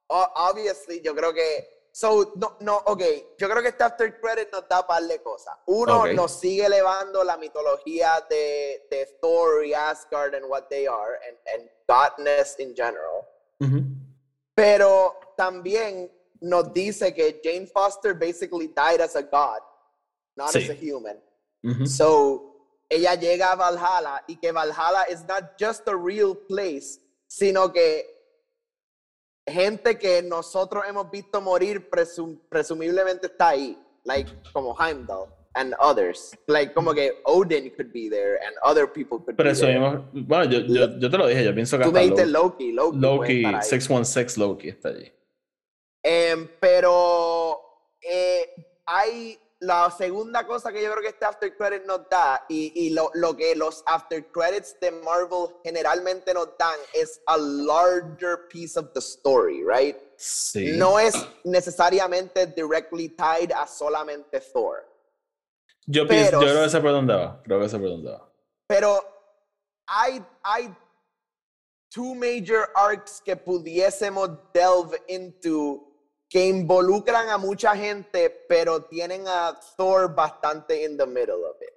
obviously, 0.09 1.01
yo 1.05 1.15
creo 1.15 1.33
que. 1.33 1.78
So, 1.99 2.33
no, 2.37 2.57
no, 2.61 2.77
ok. 2.87 3.03
Yo 3.37 3.49
creo 3.49 3.61
que 3.61 3.71
este 3.71 3.83
after 3.83 4.21
credit 4.21 4.53
nos 4.53 4.69
da 4.69 4.83
un 4.83 4.87
par 4.87 5.03
de 5.03 5.21
cosas. 5.21 5.55
Uno, 5.67 6.07
nos 6.13 6.39
sigue 6.39 6.67
elevando 6.67 7.25
la 7.25 7.37
mitología 7.37 8.25
de, 8.31 8.87
de 8.89 9.19
Thor 9.21 9.65
y 9.67 9.75
Asgard 9.75 10.37
and 10.37 10.47
what 10.49 10.69
they 10.69 10.87
are, 10.87 11.19
and, 11.27 11.37
and 11.53 11.69
godness 11.89 12.55
in 12.61 12.73
general. 12.73 13.27
Pero 14.55 15.19
también 15.37 16.09
nos 16.41 16.73
dice 16.73 17.13
que 17.13 17.41
Jane 17.43 17.67
Foster 17.67 18.15
basically 18.15 18.69
died 18.69 19.01
as 19.01 19.17
a 19.17 19.23
god, 19.23 19.59
not 20.37 20.55
as 20.55 20.69
a 20.69 20.75
human. 20.75 21.19
So, 21.85 22.55
ella 22.89 23.17
llega 23.17 23.51
a 23.51 23.57
Valhalla 23.57 24.23
y 24.29 24.37
que 24.37 24.53
Valhalla 24.53 25.05
is 25.11 25.25
not 25.27 25.59
just 25.59 25.89
a 25.89 25.97
real 25.97 26.37
place, 26.37 27.01
sino 27.27 27.73
que 27.73 28.18
gente 29.51 29.99
que 29.99 30.23
nosotros 30.23 30.85
hemos 30.89 31.11
visto 31.11 31.41
morir 31.41 31.89
presumiblemente 32.49 33.27
está 33.27 33.49
ahí, 33.49 33.79
like 34.05 34.31
como 34.53 34.77
Heimdall 34.79 35.29
and 35.55 35.75
others. 35.81 36.37
Like 36.47 36.73
como 36.73 36.95
que 36.95 37.21
Odin 37.25 37.71
could 37.71 37.93
be 37.93 38.09
there 38.09 38.39
and 38.47 38.57
other 38.63 38.87
people 38.87 39.19
could 39.19 39.37
be 39.37 39.43
there. 39.43 40.03
Bueno, 40.13 40.45
yo, 40.45 40.61
yo, 40.61 40.99
yo, 40.99 41.11
te 41.11 41.19
lo 41.19 41.27
dije, 41.27 41.45
yo 41.45 41.55
pienso 41.55 41.79
que 41.79 41.85
Tú 41.85 41.93
me 41.93 42.01
dijiste 42.01 42.27
Loki, 42.27 42.73
Loki. 42.73 42.99
Loki, 42.99 43.43
616 43.43 44.39
Loki 44.39 44.69
está 44.69 44.91
allí. 44.91 45.13
Em, 46.03 46.49
pero 46.61 47.61
eh, 48.01 48.55
hay 48.87 49.39
la 49.61 49.91
segunda 49.91 50.47
cosa 50.47 50.73
que 50.73 50.83
yo 50.83 50.91
creo 50.93 51.03
que 51.03 51.09
este 51.09 51.25
after 51.25 51.57
credit 51.57 51.85
nos 51.85 52.09
da 52.09 52.45
y, 52.49 52.73
y 52.87 52.91
lo, 52.91 53.11
lo, 53.15 53.37
que 53.37 53.57
los 53.57 53.83
after 53.87 54.25
credits 54.31 54.79
de 54.81 54.93
Marvel 54.93 55.57
generalmente 55.65 56.33
nos 56.33 56.57
dan 56.59 56.79
es 56.95 57.21
a 57.27 57.37
larger 57.37 58.49
piece 58.49 58.79
of 58.79 58.93
the 58.93 59.01
story, 59.01 59.65
right? 59.65 59.97
Sí. 60.17 60.77
No 60.77 60.99
es 60.99 61.15
necesariamente 61.45 62.47
directly 62.47 63.09
tied 63.09 63.53
a 63.53 63.67
solamente 63.67 64.41
Thor. 64.41 64.87
Yo, 65.87 66.07
pienso, 66.07 66.41
yo 66.41 66.49
creo 66.49 66.63
que 66.65 66.71
se 66.71 66.79
va. 66.81 67.43
Creo 67.43 67.61
que 67.61 67.69
se 67.69 67.79
va. 67.79 68.31
Pero 68.69 69.03
hay, 69.87 70.25
hay 70.43 70.75
two 71.91 72.15
major 72.15 72.69
arcs 72.75 73.23
que 73.25 73.35
pudiésemos 73.35 74.31
delve 74.53 74.99
into 75.09 75.88
que 76.29 76.47
involucran 76.47 77.31
a 77.31 77.39
mucha 77.39 77.75
gente, 77.75 78.31
pero 78.49 78.85
tienen 78.85 79.27
a 79.27 79.59
Thor 79.77 80.15
bastante 80.15 80.85
in 80.85 80.97
the 80.97 81.07
middle 81.07 81.45
of 81.45 81.57
it. 81.61 81.75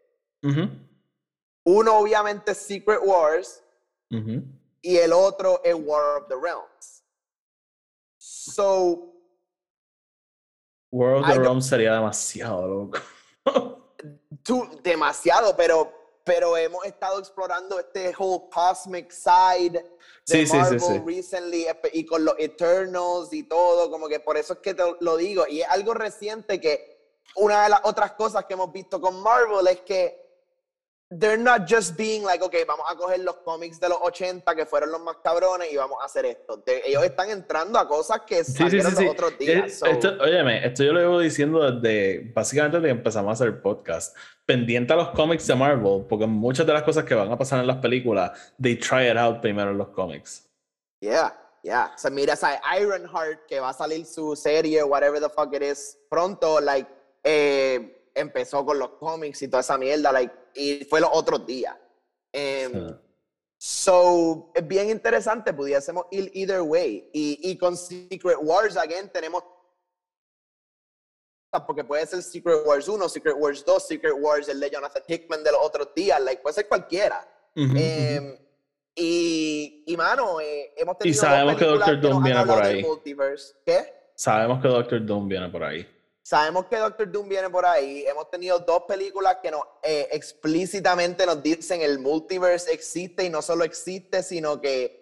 Uno, 1.64 1.98
obviamente, 2.00 2.54
Secret 2.56 3.00
Wars, 3.04 3.64
y 4.10 4.98
el 4.98 5.14
otro 5.14 5.62
es 5.64 5.76
War 5.76 6.22
of 6.22 6.28
the 6.28 6.36
Realms. 6.36 7.04
So. 8.18 9.14
War 10.92 11.16
of 11.16 11.28
the 11.28 11.40
Realms 11.40 11.68
sería 11.68 11.94
demasiado 11.94 12.68
loco. 12.68 13.00
demasiado, 14.84 15.56
pero, 15.56 16.01
pero 16.24 16.56
hemos 16.58 16.86
estado 16.86 17.20
explorando 17.20 17.80
este 17.80 18.14
whole 18.18 18.50
cosmic 18.52 19.12
side 19.12 19.84
de 20.28 20.46
sí, 20.46 20.56
Marvel 20.56 20.80
sí, 20.80 21.02
recently 21.06 21.68
y 21.94 22.06
con 22.06 22.24
los 22.24 22.36
Eternals 22.38 23.34
y 23.34 23.44
todo, 23.44 23.90
como 23.90 24.08
que 24.08 24.20
por 24.20 24.38
eso 24.38 24.54
es 24.54 24.60
que 24.60 24.74
te 24.74 24.84
lo 25.00 25.18
digo. 25.18 25.46
Y 25.48 25.62
es 25.62 25.68
algo 25.70 25.94
reciente 25.94 26.60
que 26.60 26.92
una 27.36 27.64
de 27.64 27.70
las 27.70 27.82
otras 27.84 28.14
cosas 28.14 28.46
que 28.46 28.54
hemos 28.54 28.72
visto 28.72 29.00
con 29.00 29.22
Marvel 29.22 29.68
es 29.68 29.82
que 29.82 30.22
they're 31.12 31.38
not 31.38 31.68
just 31.68 31.98
being 31.98 32.24
like, 32.24 32.42
ok, 32.42 32.56
vamos 32.66 32.86
a 32.90 32.96
coger 32.96 33.20
los 33.20 33.38
cómics 33.38 33.80
de 33.80 33.90
los 33.90 33.98
80 34.02 34.56
que 34.56 34.66
fueron 34.66 34.92
los 34.92 35.02
más 35.02 35.18
cabrones 35.18 35.72
y 35.72 35.76
vamos 35.76 35.98
a 36.02 36.06
hacer 36.06 36.26
esto. 36.26 36.64
ellos 36.66 37.04
están 37.04 37.30
entrando 37.30 37.78
a 37.78 37.88
cosas 37.88 38.22
que 38.26 38.44
salieron 38.44 38.94
los 38.94 39.12
otros 39.12 39.38
días. 39.38 39.82
Esto, 39.86 40.14
óyeme, 40.22 40.66
esto 40.66 40.84
yo 40.84 40.94
lo 40.94 41.02
llevo 41.02 41.20
diciendo 41.20 41.70
desde, 41.70 42.32
básicamente 42.34 42.78
desde 42.78 42.88
que 42.88 42.98
empezamos 42.98 43.30
a 43.30 43.34
hacer 43.34 43.48
el 43.48 43.62
podcast 43.62 44.16
pendiente 44.52 44.92
a 44.92 44.98
los 44.98 45.10
cómics 45.12 45.48
de 45.48 45.56
Marvel, 45.56 46.06
porque 46.10 46.28
muchas 46.28 46.68
de 46.68 46.74
las 46.74 46.84
cosas 46.84 47.06
que 47.06 47.16
van 47.16 47.32
a 47.32 47.38
pasar 47.38 47.62
en 47.62 47.68
las 47.68 47.78
películas, 47.78 48.54
they 48.62 48.76
try 48.76 49.10
it 49.10 49.18
out 49.18 49.40
primero 49.40 49.72
en 49.72 49.78
los 49.78 49.90
cómics. 49.90 50.46
Yeah, 51.02 51.34
yeah. 51.64 51.94
O 51.96 51.98
sea, 51.98 52.12
mira 52.12 52.34
esa 52.34 52.60
Ironheart 52.78 53.46
que 53.48 53.62
va 53.62 53.70
a 53.70 53.74
salir 53.74 54.06
su 54.06 54.36
serie, 54.36 54.84
whatever 54.84 55.22
the 55.22 55.30
fuck 55.30 55.54
it 55.54 55.64
is, 55.64 55.98
pronto, 56.10 56.60
like, 56.60 56.90
eh, 57.24 58.10
empezó 58.14 58.66
con 58.66 58.78
los 58.78 58.90
cómics 59.00 59.42
y 59.42 59.48
toda 59.48 59.62
esa 59.62 59.78
mierda, 59.78 60.12
like, 60.12 60.34
y 60.54 60.84
fue 60.90 61.00
los 61.00 61.10
otros 61.14 61.46
días. 61.46 61.76
Um, 62.34 62.98
So, 63.64 64.52
es 64.56 64.68
bien 64.68 64.90
interesante, 64.90 65.54
pudiésemos 65.54 66.06
ir 66.10 66.32
either 66.34 66.62
way. 66.62 67.12
Y, 67.14 67.52
y 67.52 67.58
con 67.60 67.78
Secret 67.78 68.38
Wars, 68.42 68.76
again, 68.76 69.08
tenemos 69.14 69.44
porque 71.60 71.84
puede 71.84 72.06
ser 72.06 72.24
Secret 72.24 72.66
Wars 72.66 72.88
1, 72.88 73.10
Secret 73.10 73.36
Wars 73.38 73.66
2, 73.66 73.88
Secret 73.88 74.14
Wars, 74.18 74.48
el 74.48 74.60
de 74.60 74.70
Jonathan 74.70 75.04
Hickman 75.06 75.44
de 75.44 75.52
los 75.52 75.62
otros 75.62 75.94
días, 75.94 76.22
like, 76.22 76.42
puede 76.42 76.54
ser 76.54 76.68
cualquiera. 76.68 77.28
Em, 77.54 78.38
y, 78.96 79.84
y, 79.86 79.98
mano, 79.98 80.40
eh, 80.40 80.74
hemos 80.78 80.98
tenido. 80.98 81.14
Y 81.14 81.18
sabemos 81.18 81.58
que 81.58 81.66
Doctor 81.66 82.00
Doom 82.00 82.24
viene 82.24 82.46
por 82.46 82.64
ahí. 82.64 82.86
¿Qué? 83.66 83.94
Sabemos 84.16 84.62
que 84.62 84.68
Doctor 84.70 85.06
Doom 85.06 85.28
viene 85.28 85.50
por 85.50 85.64
ahí. 85.64 85.88
Sabemos 86.22 86.68
que 86.68 86.78
Doctor 86.78 87.12
Doom 87.12 87.28
viene 87.28 87.50
por 87.50 87.66
ahí. 87.66 88.06
Hemos 88.08 88.30
tenido 88.30 88.60
dos 88.60 88.84
películas 88.88 89.38
que 89.42 89.52
nos, 89.52 89.64
eh, 89.84 90.08
explícitamente 90.12 91.26
nos 91.26 91.44
dicen 91.44 91.82
el 91.82 92.00
multiverse 92.00 92.72
existe 92.72 93.26
y 93.26 93.30
no 93.30 93.42
solo 93.42 93.66
existe, 93.66 94.24
sino 94.24 94.62
que 94.62 95.02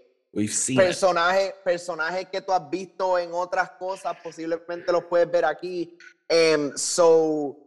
personajes 0.76 1.54
personajes 1.64 2.28
que 2.30 2.42
tú 2.42 2.52
has 2.52 2.70
visto 2.70 3.18
en 3.18 3.34
otras 3.34 3.72
cosas 3.72 4.16
posiblemente 4.24 4.92
los 4.92 5.06
puedes 5.06 5.30
ver 5.30 5.44
aquí 5.44 5.98
Um, 6.30 6.78
so, 6.78 7.58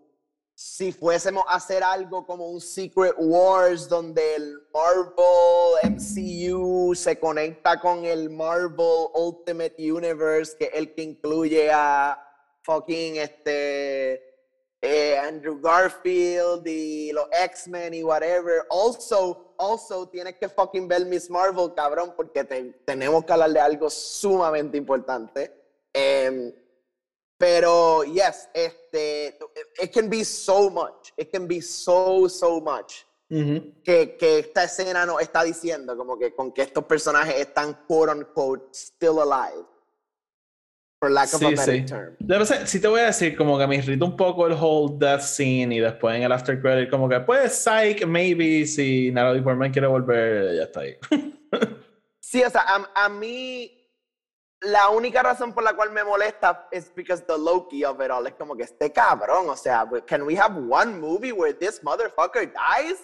si 0.54 0.92
fuésemos 0.92 1.44
a 1.48 1.56
hacer 1.56 1.82
algo 1.82 2.24
como 2.24 2.48
un 2.48 2.60
Secret 2.60 3.14
Wars 3.18 3.88
donde 3.88 4.36
el 4.36 4.60
Marvel 4.72 5.96
MCU 5.96 6.94
se 6.94 7.18
conecta 7.18 7.80
con 7.80 8.04
el 8.04 8.30
Marvel 8.30 9.08
Ultimate 9.14 9.74
Universe, 9.78 10.56
que 10.56 10.66
es 10.66 10.74
el 10.74 10.94
que 10.94 11.02
incluye 11.02 11.70
a 11.72 12.16
fucking 12.62 13.16
este 13.16 14.32
eh, 14.80 15.18
Andrew 15.18 15.60
Garfield 15.60 16.66
y 16.66 17.12
los 17.12 17.26
X-Men 17.32 17.94
y 17.94 18.04
whatever. 18.04 18.64
Also, 18.70 19.54
also 19.58 20.08
tienes 20.08 20.36
que 20.36 20.48
fucking 20.48 20.86
ver 20.86 21.04
Miss 21.06 21.28
Marvel, 21.28 21.72
cabrón, 21.74 22.14
porque 22.16 22.44
tenemos 22.84 23.24
que 23.24 23.32
hablar 23.32 23.50
de 23.50 23.60
algo 23.60 23.90
sumamente 23.90 24.76
importante. 24.76 25.52
Em, 25.92 26.52
pero, 27.42 28.04
yes, 28.04 28.48
este, 28.54 29.36
it 29.82 29.92
can 29.92 30.08
be 30.08 30.22
so 30.22 30.70
much. 30.70 31.12
It 31.16 31.32
can 31.32 31.48
be 31.48 31.60
so, 31.60 32.28
so 32.28 32.60
much. 32.60 33.04
que, 33.28 34.16
que, 34.16 34.38
esta 34.38 34.62
escena 34.62 35.04
nos 35.04 35.20
está 35.20 35.42
diciendo, 35.42 35.96
como 35.96 36.16
que 36.16 36.36
con 36.36 36.52
que 36.52 36.62
estos 36.62 36.84
personajes 36.84 37.34
están, 37.34 37.80
quote 37.88 38.12
unquote, 38.12 38.66
still 38.72 39.18
alive. 39.18 39.66
For 41.00 41.10
lack 41.10 41.34
of 41.34 41.42
a 41.42 41.50
better 41.50 41.84
term. 41.84 42.16
sí 42.64 42.78
te 42.78 42.86
voy 42.86 43.00
a 43.00 43.06
decir, 43.06 43.36
como 43.36 43.58
que 43.58 43.66
me 43.66 43.74
irrita 43.74 44.04
un 44.04 44.16
poco 44.16 44.46
el 44.46 44.52
whole 44.52 44.94
death 44.96 45.22
scene 45.22 45.74
y 45.74 45.80
después 45.80 46.14
en 46.14 46.22
el 46.22 46.30
after 46.30 46.60
credit, 46.62 46.90
como 46.90 47.08
que, 47.08 47.18
pues, 47.18 47.52
psych, 47.54 48.06
maybe, 48.06 48.64
si 48.66 49.10
Natalie 49.10 49.42
Portman 49.42 49.72
quiere 49.72 49.88
volver, 49.88 50.54
ya 50.54 50.62
está 50.62 50.80
ahí. 50.82 50.96
sí, 52.20 52.44
o 52.44 52.50
sea, 52.50 52.62
a, 52.68 53.06
a 53.06 53.08
mí 53.08 53.81
la 54.62 54.88
única 54.90 55.22
razón 55.22 55.52
por 55.52 55.64
la 55.64 55.74
cual 55.74 55.90
me 55.90 56.04
molesta 56.04 56.68
es 56.70 56.92
because 56.94 57.24
the 57.24 57.36
Loki 57.36 57.84
of 57.84 58.00
it 58.00 58.10
all. 58.10 58.26
Es 58.26 58.34
como 58.34 58.56
que 58.56 58.62
este 58.62 58.92
cabrón, 58.92 59.48
o 59.48 59.56
sea, 59.56 59.88
can 60.06 60.22
we 60.22 60.36
have 60.36 60.56
one 60.56 60.98
movie 60.98 61.32
where 61.32 61.52
this 61.52 61.82
motherfucker 61.82 62.52
dies? 62.52 62.98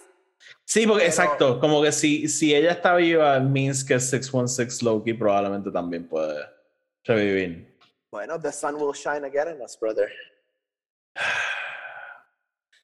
Sí, 0.65 0.87
porque 0.87 1.05
exacto, 1.05 1.59
como 1.59 1.81
que 1.81 1.91
si, 1.91 2.27
si 2.29 2.55
ella 2.55 2.71
está 2.71 2.95
viva, 2.95 3.39
means 3.39 3.83
que 3.83 3.99
616 3.99 4.81
Loki 4.83 5.13
probablemente 5.13 5.69
también 5.69 6.07
puede 6.07 6.45
revivir. 7.03 7.77
Bueno, 8.09 8.39
the 8.39 8.51
sun 8.51 8.75
will 8.75 8.93
shine 8.93 9.25
again 9.25 9.49
in 9.49 9.61
us, 9.61 9.77
brother. 9.77 10.09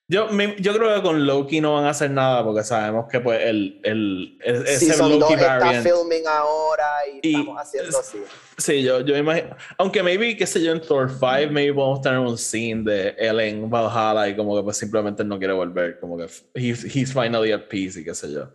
Yo, 0.07 0.29
yo 0.59 0.73
creo 0.73 0.95
que 0.95 1.01
con 1.01 1.25
Loki 1.25 1.59
no 1.61 1.73
van 1.73 1.85
a 1.85 1.89
hacer 1.89 2.11
nada 2.11 2.43
porque 2.43 2.63
sabemos 2.63 3.07
que 3.09 3.19
pues 3.21 3.41
el, 3.41 3.79
el, 3.83 4.37
ese 4.43 4.95
Loki 4.97 5.33
está 5.33 5.81
filming 5.81 6.27
ahora 6.27 6.85
y, 7.23 7.29
estamos 7.29 7.59
haciendo 7.59 7.97
así. 7.97 8.19
Sí, 8.55 8.83
yo, 8.83 9.01
yo 9.01 9.17
imagino. 9.17 9.55
Aunque 9.79 10.03
maybe, 10.03 10.37
qué 10.37 10.45
sé 10.45 10.61
yo, 10.61 10.73
en 10.73 10.81
Thor 10.81 11.09
5 11.09 11.51
maybe 11.51 11.73
podemos 11.73 12.01
tener 12.01 12.19
un 12.19 12.37
scene 12.37 12.83
de 12.83 13.15
Ellen 13.17 13.67
Valhalla 13.67 14.27
y 14.27 14.35
como 14.35 14.55
que 14.55 14.61
pues 14.61 14.77
simplemente 14.77 15.23
no 15.23 15.39
quiere 15.39 15.53
volver. 15.53 15.99
Como 15.99 16.17
que 16.17 16.27
he's, 16.53 16.83
he's 16.95 17.11
finally 17.11 17.51
at 17.51 17.63
peace 17.67 17.99
y 17.99 18.03
qué 18.03 18.13
sé 18.13 18.31
yo. 18.31 18.47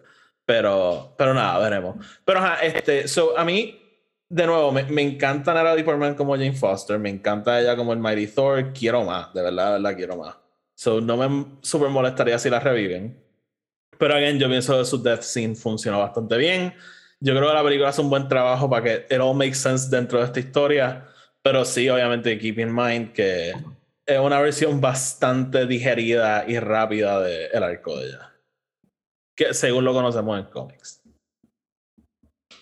Pero, 0.47 1.15
pero 1.19 1.35
nada, 1.35 1.59
veremos. 1.59 1.97
Pero 2.25 2.39
ajá, 2.39 2.63
este, 2.63 3.09
so 3.09 3.37
a 3.37 3.45
mí, 3.45 3.77
de 4.29 4.47
nuevo, 4.47 4.71
me, 4.71 4.85
me 4.85 5.03
encanta 5.03 5.53
Natalie 5.53 5.83
Portman 5.83 6.15
como 6.15 6.35
Jane 6.35 6.53
Foster, 6.53 6.97
me 7.01 7.11
encanta 7.11 7.61
ella 7.61 7.75
como 7.75 7.93
el 7.93 7.99
Mighty 7.99 8.29
Thor, 8.29 8.73
quiero 8.73 9.03
más, 9.03 9.35
de 9.35 9.43
verdad, 9.43 9.67
de 9.67 9.73
verdad 9.73 9.97
quiero 9.97 10.17
más. 10.17 10.37
So, 10.81 10.99
no 10.99 11.19
me 11.19 11.59
super 11.61 11.91
molestaría 11.91 12.39
si 12.39 12.49
la 12.49 12.59
reviven. 12.59 13.23
Pero, 13.99 14.15
again, 14.15 14.39
yo 14.39 14.49
pienso 14.49 14.79
que 14.79 14.87
su 14.87 15.03
death 15.03 15.21
scene 15.21 15.55
funcionó 15.55 15.99
bastante 15.99 16.39
bien. 16.39 16.73
Yo 17.21 17.35
creo 17.35 17.49
que 17.49 17.55
la 17.55 17.63
película 17.63 17.91
hace 17.91 18.01
un 18.01 18.09
buen 18.09 18.27
trabajo 18.29 18.71
para 18.71 18.83
que 18.83 19.15
it 19.15 19.21
all 19.21 19.37
makes 19.37 19.57
sense 19.57 19.91
dentro 19.95 20.19
de 20.19 20.25
esta 20.25 20.41
historia. 20.41 21.07
Pero 21.43 21.67
sí, 21.67 21.87
obviamente, 21.91 22.39
keep 22.39 22.59
in 22.59 22.75
mind 22.75 23.13
que 23.13 23.53
es 24.07 24.19
una 24.19 24.41
versión 24.41 24.81
bastante 24.81 25.67
digerida 25.67 26.47
y 26.49 26.59
rápida 26.59 27.21
del 27.21 27.51
el 27.53 27.63
arco 27.63 27.99
de 27.99 28.07
ella. 28.07 28.33
Que 29.37 29.53
según 29.53 29.85
lo 29.85 29.93
conocemos 29.93 30.39
en 30.39 30.47
cómics. 30.47 31.00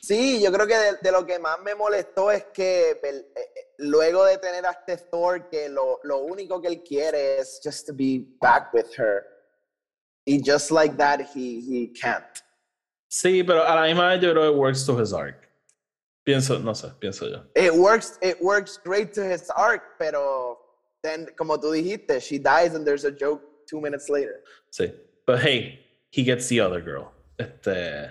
Sí, 0.08 0.40
yo 0.40 0.50
creo 0.50 0.66
que 0.66 0.74
de, 1.02 1.12
lo 1.12 1.26
que 1.26 1.38
más 1.38 1.60
me 1.60 1.74
molestó 1.74 2.30
es 2.30 2.46
que 2.54 2.92
eh, 2.92 3.26
luego 3.76 4.24
de 4.24 4.38
tener 4.38 4.64
a 4.64 4.70
este 4.70 4.96
Thor 4.96 5.50
que 5.50 5.68
lo, 5.68 6.00
lo 6.02 6.20
único 6.20 6.62
que 6.62 6.68
él 6.68 6.82
quiere 6.82 7.36
es 7.36 7.60
just 7.62 7.86
to 7.86 7.92
be 7.92 8.24
back 8.40 8.72
with 8.72 8.86
her. 8.96 9.26
Y 10.24 10.40
just 10.42 10.70
like 10.70 10.96
that, 10.96 11.20
he, 11.34 11.60
he 11.60 11.92
can't. 11.92 12.24
Sí, 13.10 13.42
pero 13.42 13.62
a 13.62 13.74
la 13.74 13.82
misma 13.82 14.08
vez 14.08 14.22
yo 14.22 14.32
creo 14.32 14.44
que 14.44 14.48
it 14.48 14.56
works 14.56 14.86
to 14.86 14.98
his 14.98 15.12
arc. 15.12 15.46
Pienso, 16.24 16.58
no 16.58 16.72
sé, 16.72 16.90
pienso 16.98 17.28
yo. 17.28 17.42
It 17.54 17.74
works, 17.74 18.18
it 18.22 18.40
works 18.40 18.78
great 18.82 19.12
to 19.12 19.22
his 19.22 19.50
arc, 19.50 19.98
pero 19.98 20.56
then, 21.02 21.26
como 21.36 21.58
tú 21.58 21.72
dijiste, 21.72 22.22
she 22.22 22.38
dies 22.38 22.74
and 22.74 22.86
there's 22.86 23.04
a 23.04 23.12
joke 23.12 23.42
two 23.68 23.78
minutes 23.78 24.08
later. 24.08 24.42
Sí, 24.70 24.90
but 25.26 25.40
hey, 25.40 25.80
he 26.08 26.22
gets 26.22 26.48
the 26.48 26.60
other 26.60 26.80
girl. 26.80 27.12
Este... 27.38 28.10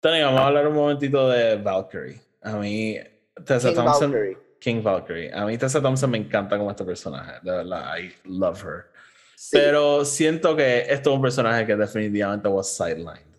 Tony, 0.00 0.22
vamos 0.22 0.40
a 0.40 0.46
hablar 0.46 0.66
un 0.68 0.74
momentito 0.74 1.28
de 1.28 1.56
Valkyrie. 1.56 2.20
A 2.42 2.52
mí, 2.56 2.98
Tessa 3.44 3.68
King 3.68 3.76
Thompson. 3.76 4.12
Valkyrie. 4.12 4.38
King 4.60 4.82
Valkyrie. 4.82 5.32
A 5.32 5.44
mí 5.44 5.58
Tessa 5.58 5.80
Thompson 5.80 6.10
me 6.10 6.18
encanta 6.18 6.56
como 6.58 6.70
este 6.70 6.84
personaje, 6.84 7.34
de 7.42 7.50
verdad, 7.50 7.98
I 7.98 8.14
love 8.24 8.62
her. 8.64 8.86
Pero 9.52 10.04
siento 10.04 10.56
que 10.56 10.80
esto 10.88 11.10
es 11.10 11.16
un 11.16 11.22
personaje 11.22 11.66
que 11.66 11.76
definitivamente 11.76 12.48
was 12.48 12.68
sidelined. 12.68 13.36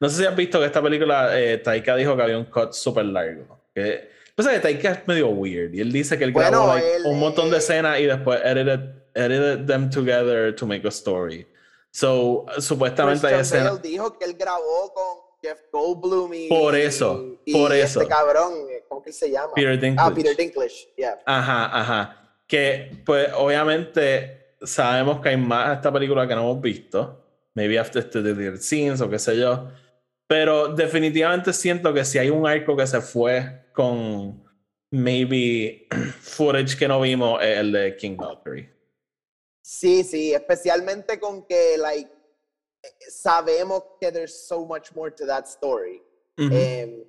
No 0.00 0.08
sé 0.08 0.18
si 0.18 0.26
has 0.26 0.36
visto 0.36 0.60
que 0.60 0.66
esta 0.66 0.82
película, 0.82 1.38
eh, 1.38 1.58
Taika 1.58 1.96
dijo 1.96 2.16
que 2.16 2.22
había 2.22 2.38
un 2.38 2.44
cut 2.44 2.72
súper 2.72 3.06
largo. 3.06 3.58
Que, 3.74 4.10
pues 4.34 4.46
que 4.46 4.60
Taika 4.60 4.92
es 4.92 5.08
medio 5.08 5.28
weird. 5.30 5.74
Y 5.74 5.80
él 5.80 5.90
dice 5.90 6.16
que 6.16 6.24
él 6.24 6.32
grabó 6.32 6.76
un 7.04 7.18
montón 7.18 7.50
de 7.50 7.58
escenas 7.58 7.98
y 7.98 8.04
después 8.04 8.40
edited, 8.44 8.80
edited 9.14 9.66
them 9.66 9.90
together 9.90 10.54
to 10.54 10.66
make 10.66 10.86
a 10.86 10.90
story. 10.90 11.46
So, 11.90 12.46
supuestamente 12.58 13.26
hay 13.26 13.40
escenas. 13.40 13.76
Él 13.76 13.82
dijo 13.82 14.16
que 14.18 14.26
él 14.26 14.34
grabó 14.34 14.92
con 14.94 15.27
Jeff 15.42 15.60
Goldblum 15.72 16.32
y. 16.34 16.48
Por 16.48 16.74
eso, 16.74 17.38
por 17.52 17.72
este 17.72 18.00
eso. 18.00 18.08
cabrón, 18.08 18.54
¿cómo 18.88 19.02
que 19.02 19.12
se 19.12 19.30
llama? 19.30 19.52
Peter 19.54 19.78
Dinklage. 19.78 20.10
Ah, 20.10 20.14
Peter 20.14 20.36
Dinklage, 20.36 20.94
yeah. 20.96 21.18
Ajá, 21.24 21.80
ajá. 21.80 22.34
Que, 22.46 23.02
pues, 23.04 23.30
obviamente, 23.34 24.54
sabemos 24.62 25.20
que 25.20 25.30
hay 25.30 25.36
más 25.36 25.68
de 25.68 25.74
esta 25.74 25.92
película 25.92 26.26
que 26.26 26.34
no 26.34 26.42
hemos 26.42 26.60
visto. 26.60 27.24
Maybe 27.54 27.78
after 27.78 28.08
the 28.08 28.22
deleted 28.22 28.60
scenes 28.60 29.00
o 29.00 29.08
qué 29.08 29.18
sé 29.18 29.36
yo. 29.36 29.68
Pero 30.26 30.68
definitivamente 30.68 31.52
siento 31.52 31.92
que 31.92 32.04
si 32.04 32.18
hay 32.18 32.30
un 32.30 32.46
arco 32.46 32.76
que 32.76 32.86
se 32.86 33.00
fue 33.00 33.70
con 33.72 34.44
maybe 34.90 35.86
footage 36.20 36.76
que 36.76 36.88
no 36.88 37.00
vimos, 37.00 37.40
el 37.42 37.72
de 37.72 37.96
King 37.96 38.16
Valkyrie. 38.16 38.70
Sí, 39.62 40.02
sí, 40.02 40.32
especialmente 40.32 41.18
con 41.20 41.46
que, 41.46 41.76
like, 41.78 42.10
sabemos 43.10 43.82
que 44.00 44.10
there's 44.10 44.46
so 44.46 44.64
much 44.64 44.94
more 44.94 45.10
to 45.10 45.26
that 45.26 45.46
story. 45.48 46.02
Em, 46.38 47.04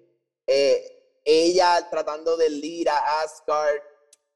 eh, 0.47 0.81
ella 1.23 1.87
tratando 1.91 2.35
de 2.35 2.49
lead 2.49 2.87
a 2.87 3.21
Asgard, 3.21 3.81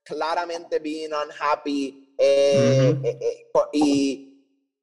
claramente 0.04 0.80
being 0.80 1.12
unhappy 1.12 2.14
eh, 2.18 2.96
eh, 3.04 3.48
y 3.74 4.34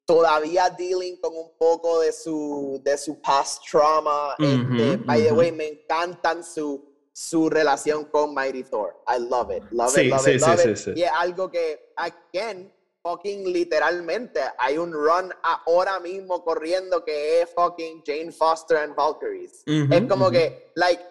todavía 0.04 0.68
dealing 0.70 1.16
con 1.20 1.36
un 1.36 1.52
poco 1.56 2.00
de 2.00 2.12
su, 2.12 2.80
de 2.84 2.98
su 2.98 3.20
past 3.20 3.62
trauma. 3.64 4.34
Este, 4.38 4.96
by 5.04 5.22
the 5.22 5.32
way, 5.32 5.52
me 5.52 5.68
encantan 5.68 6.42
su, 6.42 6.84
su 7.12 7.48
relación 7.48 8.06
con 8.06 8.34
Mighty 8.34 8.64
Thor. 8.64 8.96
I 9.06 9.18
love 9.18 9.50
it, 9.52 9.62
love 9.70 9.96
it, 9.96 10.11
love 10.11 10.26
it, 10.26 10.40
love 10.40 10.66
it. 10.66 10.96
Y 10.96 11.02
es 11.02 11.12
algo 11.12 11.48
que, 11.48 11.92
again, 11.96 12.72
fucking 13.03 13.53
literalmente 13.53 14.40
hay 14.59 14.78
un 14.78 14.92
run 14.92 15.32
ahora 15.42 15.98
mismo 16.01 16.44
corriendo 16.44 17.05
que 17.05 17.42
es 17.42 17.51
fucking 17.51 18.03
Jane 18.05 18.32
Foster 18.32 18.78
and 18.78 18.94
Valkyries. 18.94 19.62
es 19.66 20.03
como 20.09 20.30
que, 20.30 20.72
like, 20.74 21.03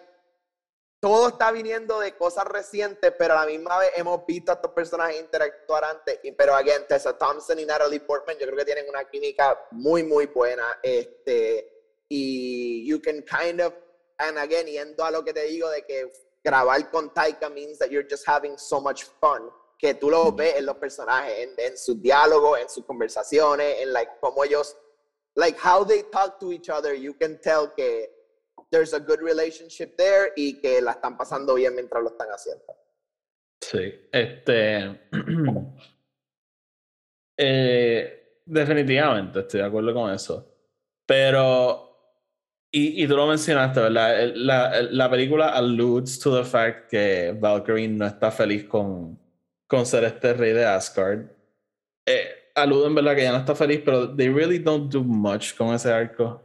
todo 1.00 1.28
está 1.28 1.50
viniendo 1.50 1.98
de 2.00 2.14
cosas 2.16 2.44
recientes, 2.44 3.12
pero 3.18 3.34
a 3.34 3.40
la 3.40 3.46
misma 3.46 3.78
vez 3.78 3.90
hemos 3.96 4.24
visto 4.26 4.52
a 4.52 4.54
estos 4.56 4.72
personajes 4.72 5.18
interactuar 5.18 5.84
antes. 5.84 6.20
Y, 6.22 6.32
pero, 6.32 6.54
again, 6.54 6.86
Tessa 6.86 7.16
Thompson 7.16 7.58
y 7.58 7.64
Natalie 7.64 8.00
Portman, 8.00 8.36
yo 8.38 8.46
creo 8.46 8.58
que 8.58 8.66
tienen 8.66 8.86
una 8.88 9.04
química 9.04 9.58
muy, 9.70 10.02
muy 10.02 10.26
buena. 10.26 10.78
Este, 10.82 12.04
y 12.08 12.86
you 12.86 13.00
can 13.00 13.22
kind 13.22 13.62
of, 13.62 13.72
and 14.18 14.36
again, 14.36 14.66
yendo 14.66 15.02
a 15.02 15.10
lo 15.10 15.24
que 15.24 15.32
te 15.32 15.44
digo 15.44 15.70
de 15.70 15.86
que 15.86 16.12
grabar 16.44 16.90
con 16.90 17.14
Taika 17.14 17.48
means 17.48 17.78
that 17.78 17.88
you're 17.88 18.06
just 18.08 18.28
having 18.28 18.58
so 18.58 18.78
much 18.78 19.04
fun 19.20 19.50
que 19.80 19.94
tú 19.94 20.10
lo 20.10 20.30
ves 20.32 20.56
en 20.56 20.66
los 20.66 20.76
personajes, 20.76 21.48
en, 21.56 21.78
sus 21.78 22.00
diálogos, 22.02 22.60
en 22.60 22.68
sus 22.68 22.84
conversaciones, 22.84 23.80
en 23.80 23.92
like 23.92 24.12
cómo 24.20 24.44
ellos, 24.44 24.76
like 25.36 25.58
how 25.58 25.84
they 25.84 26.02
talk 26.12 26.38
to 26.38 26.52
each 26.52 26.68
other, 26.68 26.94
you 26.94 27.14
can 27.14 27.40
tell 27.40 27.72
que 27.74 28.10
there's 28.70 28.92
a 28.92 29.00
good 29.00 29.20
relationship 29.20 29.96
there 29.96 30.32
y 30.36 30.60
que 30.60 30.82
la 30.82 30.92
están 30.92 31.16
pasando 31.16 31.54
bien 31.54 31.74
mientras 31.74 32.02
lo 32.02 32.10
están 32.10 32.28
haciendo. 32.28 32.64
Sí, 33.62 34.08
este, 34.12 35.00
eh, 37.38 38.42
definitivamente 38.44 39.40
estoy 39.40 39.60
de 39.60 39.66
acuerdo 39.66 39.94
con 39.94 40.12
eso, 40.12 40.46
pero 41.06 41.86
y, 42.70 43.02
y, 43.02 43.08
tú 43.08 43.16
lo 43.16 43.26
mencionaste, 43.26 43.80
¿verdad? 43.80 44.32
La, 44.34 44.82
la, 44.82 45.10
película 45.10 45.48
alludes 45.48 46.20
to 46.20 46.36
the 46.36 46.44
fact 46.44 46.88
que 46.88 47.32
Valkyrie 47.32 47.88
no 47.88 48.06
está 48.06 48.30
feliz 48.30 48.64
con, 48.68 49.18
con 49.70 49.86
ser 49.86 50.02
este 50.02 50.34
rey 50.34 50.52
de 50.52 50.64
Asgard. 50.64 51.30
Eh, 52.04 52.28
aluden, 52.56 52.92
¿verdad? 52.92 53.14
Que 53.14 53.22
ya 53.22 53.32
no 53.32 53.38
está 53.38 53.54
feliz, 53.54 53.80
pero 53.84 54.14
they 54.16 54.28
really 54.28 54.58
don't 54.58 54.92
do 54.92 55.04
much 55.04 55.56
con 55.56 55.72
ese 55.72 55.92
arco. 55.92 56.42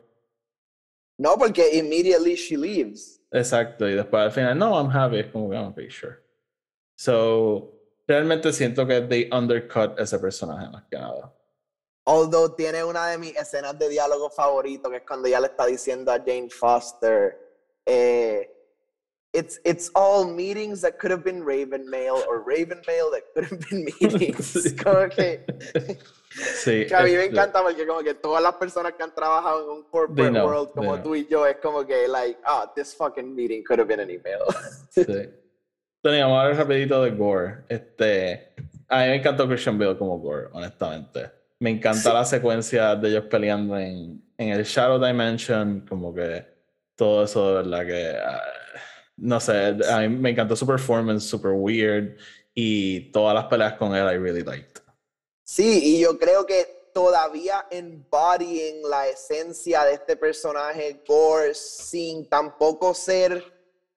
No, 1.17 1.35
porque 1.35 1.75
immediately 1.75 2.35
she 2.35 2.55
leaves. 2.55 3.19
Exacto, 3.31 3.89
y 3.89 3.95
después 3.95 4.21
al 4.21 4.31
final, 4.31 4.57
no, 4.57 4.77
I'm 4.77 4.91
happy, 4.91 5.19
es 5.19 5.31
como 5.31 5.49
que, 5.49 5.57
okay, 5.57 5.89
sure. 5.89 6.17
So, 6.97 7.73
realmente 8.07 8.53
siento 8.53 8.85
que 8.85 9.01
they 9.01 9.27
undercut 9.31 9.99
ese 9.99 10.19
personaje 10.19 10.69
más 10.69 10.83
que 10.83 10.97
nada. 10.97 11.33
Although 12.05 12.55
tiene 12.55 12.83
una 12.83 13.07
de 13.07 13.17
mis 13.17 13.35
escenas 13.35 13.77
de 13.79 13.89
diálogo 13.89 14.29
favorito, 14.29 14.91
que 14.91 14.97
es 14.97 15.03
cuando 15.03 15.27
ella 15.27 15.39
le 15.39 15.47
está 15.47 15.65
diciendo 15.65 16.11
a 16.11 16.19
Jane 16.19 16.49
Foster, 16.51 17.39
eh, 17.85 18.54
it's, 19.35 19.59
it's 19.65 19.91
all 19.93 20.25
meetings 20.25 20.81
that 20.81 20.97
could 20.97 21.11
have 21.11 21.23
been 21.23 21.43
Raven 21.43 21.89
Mail 21.89 22.23
or 22.27 22.41
Raven 22.41 22.81
Mail 22.87 23.11
that 23.11 23.23
could 23.33 23.45
have 23.45 23.59
been 23.69 23.85
meetings. 24.01 24.73
como 24.83 25.09
que, 25.09 25.45
Sí, 26.35 26.85
que 26.87 26.95
a 26.95 27.01
mí 27.03 27.11
me 27.11 27.25
este, 27.25 27.31
encanta 27.31 27.61
porque 27.61 27.85
como 27.85 28.01
que 28.03 28.13
todas 28.13 28.41
las 28.41 28.55
personas 28.55 28.93
que 28.93 29.03
han 29.03 29.13
trabajado 29.13 29.63
en 29.63 29.69
un 29.77 29.83
corporate 29.83 30.31
know, 30.31 30.45
world 30.47 30.71
como 30.71 31.01
tú 31.01 31.15
y 31.15 31.27
yo 31.27 31.45
es 31.45 31.57
como 31.57 31.85
que 31.85 32.07
like, 32.07 32.39
ah, 32.45 32.71
this 32.75 32.93
fucking 32.95 33.33
meeting 33.35 33.63
could 33.63 33.79
have 33.79 33.87
been 33.87 33.99
an 33.99 34.09
email. 34.09 34.41
Sí. 34.89 35.05
Tony, 36.01 36.19
vamos 36.19 36.37
a 36.37 36.41
hablar 36.43 36.57
rapidito 36.57 37.03
de 37.03 37.11
Gore. 37.11 37.63
Este, 37.69 38.53
a 38.89 39.01
mí 39.03 39.07
me 39.09 39.15
encantó 39.15 39.47
Christian 39.47 39.77
Bale 39.79 39.97
como 39.97 40.19
Gore, 40.19 40.47
honestamente. 40.51 41.31
Me 41.59 41.69
encanta 41.71 41.99
Sí. 41.99 42.13
la 42.13 42.25
secuencia 42.25 42.95
de 42.95 43.09
ellos 43.09 43.25
peleando 43.25 43.77
en, 43.77 44.21
en 44.37 44.49
el 44.49 44.63
Shadow 44.63 45.03
Dimension, 45.03 45.85
como 45.87 46.13
que 46.13 46.45
todo 46.95 47.23
eso 47.23 47.47
de 47.49 47.53
verdad 47.63 47.85
que... 47.85 48.17
ah, 48.17 48.41
no 49.17 49.39
sé, 49.39 49.77
a 49.89 49.99
mí 50.01 50.09
me 50.09 50.31
encantó 50.31 50.55
su 50.55 50.65
performance, 50.65 51.23
super 51.23 51.51
weird, 51.51 52.17
y 52.53 53.11
todas 53.11 53.33
las 53.33 53.45
peleas 53.45 53.73
con 53.73 53.95
él 53.95 54.05
I 54.05 54.17
really 54.17 54.43
liked. 54.43 54.81
Sí, 55.43 55.79
y 55.83 55.99
yo 55.99 56.17
creo 56.17 56.45
que 56.45 56.89
todavía 56.93 57.67
embodying 57.69 58.81
la 58.89 59.07
esencia 59.07 59.83
de 59.83 59.93
este 59.95 60.15
personaje 60.15 61.03
Gore 61.05 61.53
sin 61.53 62.27
tampoco 62.29 62.93
ser 62.93 63.43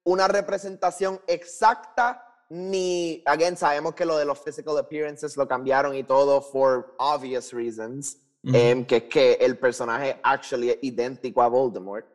una 0.05 0.27
representación 0.27 1.21
exacta 1.27 2.25
ni, 2.51 3.23
again, 3.27 3.57
sabemos 3.57 3.95
que 3.95 4.07
lo 4.07 4.17
de 4.17 4.25
los 4.25 4.39
physical 4.41 4.79
appearances 4.79 5.37
lo 5.37 5.47
cambiaron 5.47 5.95
y 5.95 6.03
todo 6.03 6.41
for 6.41 6.95
obvious 6.99 7.53
reasons, 7.53 8.17
em, 8.43 8.85
que 8.85 8.97
es 8.97 9.03
que 9.05 9.33
el 9.35 9.59
personaje 9.59 10.19
actually 10.23 10.71
es 10.71 10.79
idéntico 10.81 11.43
a 11.43 11.49
Voldemort. 11.49 12.07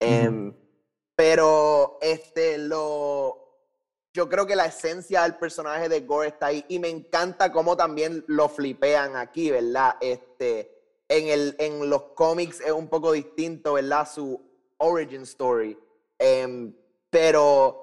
Em, 0.00 0.54
Pero 1.16 1.98
este 2.00 2.58
lo 2.58 3.44
yo 4.14 4.28
creo 4.28 4.46
que 4.46 4.54
la 4.54 4.66
esencia 4.66 5.24
del 5.24 5.34
personaje 5.34 5.88
de 5.88 6.00
Gore 6.02 6.28
está 6.28 6.46
ahí 6.46 6.64
y 6.68 6.78
me 6.78 6.88
encanta 6.88 7.50
cómo 7.50 7.76
también 7.76 8.24
lo 8.28 8.48
flipean 8.48 9.16
aquí, 9.16 9.50
¿verdad? 9.50 9.96
Este, 10.00 10.70
en, 11.08 11.26
el, 11.26 11.56
en 11.58 11.90
los 11.90 12.02
cómics 12.14 12.60
es 12.60 12.70
un 12.70 12.88
poco 12.88 13.10
distinto, 13.10 13.72
¿verdad? 13.72 14.08
Su 14.08 14.40
origin 14.78 15.22
story. 15.22 15.76
Em, 16.16 16.72
pero 17.10 17.80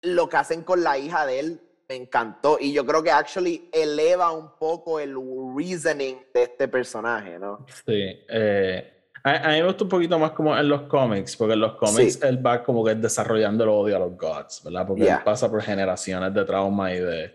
lo 0.00 0.26
que 0.26 0.36
hacen 0.38 0.62
con 0.62 0.82
la 0.82 0.96
hija 0.96 1.26
de 1.26 1.38
él 1.38 1.60
me 1.88 1.96
encantó 1.96 2.56
y 2.58 2.72
yo 2.72 2.86
creo 2.86 3.02
que 3.02 3.10
actually 3.10 3.68
eleva 3.72 4.32
un 4.32 4.56
poco 4.58 4.98
el 4.98 5.14
reasoning 5.54 6.16
de 6.32 6.44
este 6.44 6.66
personaje, 6.66 7.38
¿no? 7.38 7.66
Sí. 7.84 8.24
eh, 8.28 8.95
a, 9.28 9.36
a 9.44 9.48
mí 9.52 9.60
me 9.60 9.64
gusta 9.64 9.84
un 9.84 9.90
poquito 9.90 10.18
más 10.18 10.30
como 10.32 10.56
en 10.56 10.68
los 10.68 10.82
cómics, 10.82 11.36
porque 11.36 11.54
en 11.54 11.60
los 11.60 11.74
cómics 11.74 12.14
Sí. 12.14 12.20
él 12.22 12.44
va 12.44 12.62
como 12.62 12.84
que 12.84 12.94
desarrollando 12.94 13.64
el 13.64 13.70
odio 13.70 13.96
a 13.96 13.98
los 13.98 14.16
gods, 14.16 14.62
¿verdad? 14.64 14.86
Porque 14.86 15.02
Yeah. 15.04 15.16
él 15.16 15.22
pasa 15.24 15.50
por 15.50 15.62
generaciones 15.62 16.32
de 16.32 16.44
trauma 16.44 16.92
y 16.94 17.00
de 17.00 17.34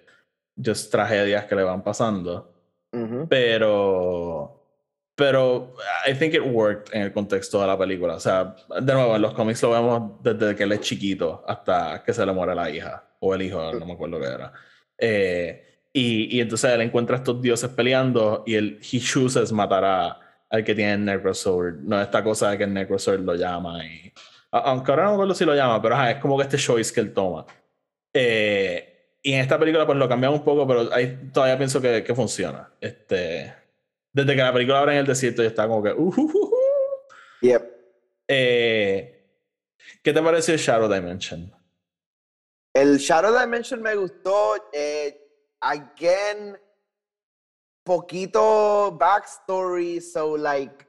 just 0.63 0.91
tragedias 0.91 1.45
que 1.45 1.55
le 1.55 1.63
van 1.63 1.83
pasando. 1.83 2.51
Ujú. 2.93 3.27
Pero. 3.29 4.57
Pero 5.15 5.75
I 6.09 6.13
think 6.13 6.33
it 6.33 6.41
worked 6.43 6.95
en 6.95 7.03
el 7.03 7.11
contexto 7.13 7.61
de 7.61 7.67
la 7.67 7.77
película. 7.77 8.15
O 8.15 8.19
sea, 8.19 8.55
de 8.79 8.93
nuevo, 8.93 9.15
en 9.15 9.21
los 9.21 9.33
cómics 9.33 9.61
lo 9.61 9.71
vemos 9.71 10.13
desde 10.23 10.55
que 10.55 10.63
él 10.63 10.71
es 10.71 10.79
chiquito 10.81 11.43
hasta 11.47 12.01
que 12.03 12.11
se 12.13 12.25
le 12.25 12.31
muere 12.31 12.55
la 12.55 12.69
hija 12.71 13.03
o 13.19 13.35
el 13.35 13.43
hijo, 13.43 13.71
no 13.73 13.85
me 13.85 13.93
acuerdo 13.93 14.19
qué 14.19 14.25
era. 14.25 14.51
Eh, 14.97 15.65
y, 15.93 16.37
y 16.37 16.41
entonces 16.41 16.71
él 16.71 16.81
encuentra 16.81 17.17
a 17.17 17.19
estos 17.19 17.39
dioses 17.41 17.69
peleando 17.69 18.43
y 18.47 18.55
él 18.55 18.79
he 18.91 18.99
chooses 18.99 19.51
matar 19.51 19.83
a, 19.85 20.19
al 20.51 20.63
que 20.63 20.75
tiene 20.75 20.93
el 20.93 21.05
Necrosword. 21.05 21.79
No 21.79 21.99
esta 22.01 22.23
cosa 22.23 22.51
de 22.51 22.57
que 22.59 22.65
el 22.65 22.73
Necrosword 22.73 23.21
lo 23.21 23.35
llama 23.35 23.83
y. 23.85 24.13
Aunque 24.51 24.91
ahora 24.91 25.03
no 25.03 25.09
me 25.09 25.15
acuerdo 25.15 25.33
si 25.33 25.45
lo 25.45 25.55
llama, 25.55 25.81
pero 25.81 25.95
ajá, 25.95 26.11
es 26.11 26.17
como 26.19 26.37
que 26.37 26.43
este 26.43 26.57
choice 26.57 26.93
que 26.93 26.99
él 26.99 27.13
toma. 27.13 27.45
Eh, 28.13 29.17
y 29.23 29.33
en 29.33 29.39
esta 29.39 29.57
película 29.57 29.85
pues 29.85 29.97
lo 29.97 30.09
cambian 30.09 30.33
un 30.33 30.43
poco, 30.43 30.67
pero 30.67 30.93
ahí 30.93 31.29
todavía 31.33 31.57
pienso 31.57 31.81
que, 31.81 32.03
que 32.03 32.13
funciona. 32.13 32.69
Este, 32.81 33.53
desde 34.11 34.35
que 34.35 34.41
la 34.41 34.51
película 34.51 34.79
abre 34.79 34.93
en 34.93 34.99
el 34.99 35.05
desierto, 35.05 35.41
yo 35.41 35.47
estaba 35.47 35.69
como 35.69 35.83
que... 35.83 35.93
"Uh, 35.93 36.09
uh, 36.09 36.21
uh, 36.21 36.45
uh". 36.47 36.51
Yep. 37.41 37.71
Eh, 38.27 39.25
¿Qué 40.03 40.13
te 40.13 40.21
pareció 40.21 40.57
Shadow 40.57 40.91
Dimension? 40.91 41.49
El 42.73 42.97
Shadow 42.97 43.37
Dimension 43.39 43.81
me 43.81 43.95
gustó. 43.95 44.55
Eh, 44.73 45.17
again, 45.61 46.57
poquito 47.83 48.97
backstory, 48.97 50.01
so 50.01 50.35
like. 50.35 50.85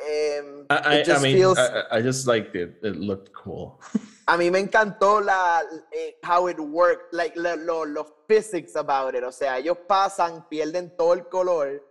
em, 0.00 0.64
I, 0.70 1.00
I, 1.00 1.02
just 1.02 1.20
I 1.20 1.22
mean, 1.22 1.36
feels- 1.36 1.58
I, 1.58 1.98
I 1.98 2.02
just 2.02 2.26
liked 2.26 2.54
it. 2.54 2.78
It 2.82 2.96
looked 2.96 3.32
cool. 3.32 3.80
a 4.28 4.36
mí 4.36 4.50
me 4.50 4.60
encantó 4.60 5.20
la, 5.20 5.62
eh, 5.92 6.14
how 6.22 6.46
it 6.48 6.58
worked, 6.60 7.12
like 7.12 7.34
lo, 7.36 7.84
lo- 7.84 8.14
physics 8.28 8.76
about 8.76 9.14
it. 9.14 9.24
O 9.24 9.32
sea, 9.32 9.58
ellos 9.58 9.78
pasan, 9.88 10.46
pierden 10.48 10.96
todo 10.96 11.14
el 11.14 11.28
color, 11.28 11.82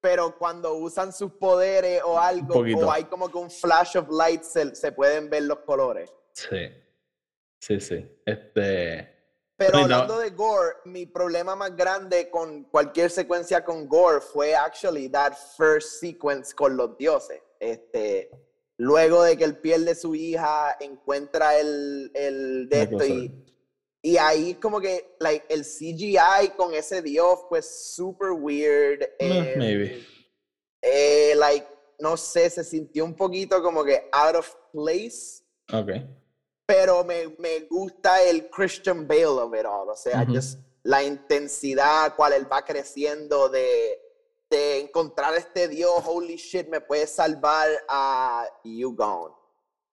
pero 0.00 0.36
cuando 0.38 0.74
usan 0.76 1.12
sus 1.12 1.32
poderes 1.32 2.02
o 2.04 2.18
algo, 2.20 2.60
o 2.60 2.90
hay 2.92 3.04
como 3.04 3.28
que 3.28 3.38
un 3.38 3.50
flash 3.50 3.96
of 3.96 4.08
light, 4.10 4.42
se, 4.42 4.74
se 4.76 4.92
pueden 4.92 5.28
ver 5.28 5.42
los 5.44 5.58
colores. 5.60 6.12
Sí. 6.32 6.68
Sí, 7.60 7.80
sí. 7.80 8.06
Este... 8.24 9.17
Pero 9.58 9.78
hablando 9.78 10.20
de 10.20 10.30
Gore, 10.30 10.76
mi 10.84 11.04
problema 11.04 11.56
más 11.56 11.74
grande 11.76 12.30
con 12.30 12.62
cualquier 12.64 13.10
secuencia 13.10 13.64
con 13.64 13.88
Gore 13.88 14.20
fue 14.20 14.54
actually 14.54 15.08
that 15.08 15.32
first 15.56 16.00
sequence 16.00 16.54
con 16.54 16.76
los 16.76 16.96
dioses. 16.96 17.42
Este, 17.58 18.30
luego 18.76 19.24
de 19.24 19.36
que 19.36 19.42
él 19.42 19.58
pierde 19.58 19.96
su 19.96 20.14
hija, 20.14 20.76
encuentra 20.78 21.58
el, 21.58 22.12
el 22.14 22.68
de 22.68 22.82
esto 22.82 23.04
y, 23.04 23.32
y 24.00 24.16
ahí 24.16 24.54
como 24.54 24.80
que 24.80 25.16
like, 25.18 25.44
el 25.52 25.64
CGI 25.64 26.50
con 26.56 26.72
ese 26.72 27.02
dios 27.02 27.40
fue 27.48 27.60
super 27.60 28.30
weird. 28.30 29.02
Eh, 29.18 29.54
maybe. 29.58 30.06
eh, 30.80 31.34
like, 31.36 31.66
no 31.98 32.16
sé, 32.16 32.48
se 32.48 32.62
sintió 32.62 33.04
un 33.04 33.16
poquito 33.16 33.60
como 33.60 33.82
que 33.84 34.08
out 34.12 34.36
of 34.36 34.54
place 34.72 35.42
Ok. 35.72 35.90
Pero 36.68 37.02
me, 37.02 37.34
me 37.38 37.60
gusta 37.60 38.22
el 38.22 38.50
Christian 38.50 39.08
Bale 39.08 39.24
of 39.24 39.54
it 39.54 39.64
all, 39.64 39.88
o 39.88 39.96
sea, 39.96 40.22
Ujú. 40.22 40.34
just 40.34 40.58
la 40.82 41.02
intensidad, 41.02 42.14
cual 42.14 42.34
él 42.34 42.46
va 42.50 42.62
creciendo 42.62 43.48
de, 43.48 43.98
de 44.50 44.80
encontrar 44.80 45.34
este 45.34 45.66
Dios, 45.68 45.90
holy 46.04 46.36
shit, 46.36 46.68
me 46.68 46.82
puede 46.82 47.06
salvar 47.06 47.68
a 47.88 48.46
You 48.64 48.94
Gone. 48.94 49.34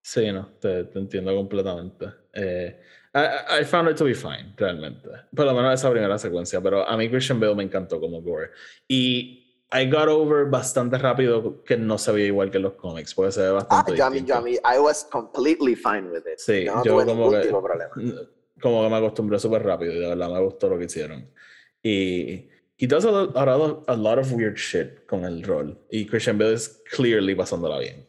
Sí, 0.04 0.30
no, 0.34 0.48
te, 0.60 0.84
te 0.84 1.00
entiendo 1.00 1.34
completamente. 1.34 2.08
Eh, 2.34 2.78
I, 3.14 3.20
I- 3.58 3.62
I 3.62 3.66
found 3.66 3.90
it 3.90 3.98
to 3.98 4.04
be 4.06 4.14
fine, 4.14 4.54
realmente. 4.58 5.10
Por 5.34 5.46
lo 5.46 5.54
menos 5.54 5.74
esa 5.74 5.90
primera 5.90 6.18
secuencia, 6.20 6.60
pero 6.62 6.86
a 6.88 6.98
mí 6.98 7.10
Christian 7.10 7.40
Bale 7.40 7.56
me 7.56 7.64
encantó 7.64 8.00
como 8.02 8.22
Gore. 8.22 8.52
Y 8.88 9.45
I 9.74 9.90
got 9.90 10.08
over 10.08 10.46
bastante 10.46 10.98
rápido 10.98 11.64
que 11.64 11.76
no 11.76 11.98
se 11.98 12.12
veía 12.12 12.28
igual 12.28 12.52
que 12.52 12.60
los 12.60 12.74
cómics, 12.74 13.14
porque 13.14 13.32
se 13.32 13.42
ve 13.42 13.48
Ah, 13.48 13.52
bastante 13.54 13.96
yo 13.98 14.06
a 14.06 14.10
mí, 14.10 14.16
distinto. 14.18 14.34
yo 14.34 14.40
a 14.40 14.42
mí, 14.44 14.54
I 14.76 14.80
was 14.80 15.04
completely 15.12 15.76
fine 15.76 16.10
with 16.12 16.24
it. 16.32 16.38
Sí, 16.38 16.66
yo 16.66 16.76
no 16.76 16.84
yo 16.84 16.94
tuve 16.94 17.06
como 17.06 17.24
ningún 17.26 17.42
que- 17.42 17.48
tipo 17.48 17.62
de 17.62 17.64
problema. 17.68 17.92
Como 18.62 18.84
que 18.84 18.90
me 18.90 18.96
acostumbré 18.96 19.38
súper 19.38 19.64
rápido 19.64 19.92
y 19.92 20.00
de 20.00 20.08
verdad 20.08 20.30
me 20.30 20.40
gustó 20.40 20.70
lo 20.70 20.78
que 20.80 20.86
hicieron. 20.86 21.30
Y 21.84 22.48
he 22.78 22.88
does 22.88 23.04
a, 23.06 23.12
lot- 23.12 23.36
a 23.36 23.46
lot- 23.46 23.84
a 23.88 23.96
lot 23.98 24.18
of 24.18 24.32
weird 24.32 24.56
shit 24.56 25.06
con 25.08 25.26
el 25.26 25.44
rol. 25.44 25.78
Y 25.90 26.08
Christian 26.08 26.38
Bale 26.38 26.54
es 26.54 26.82
clearly 26.90 27.36
pasándola 27.36 27.80
bien. 27.80 28.08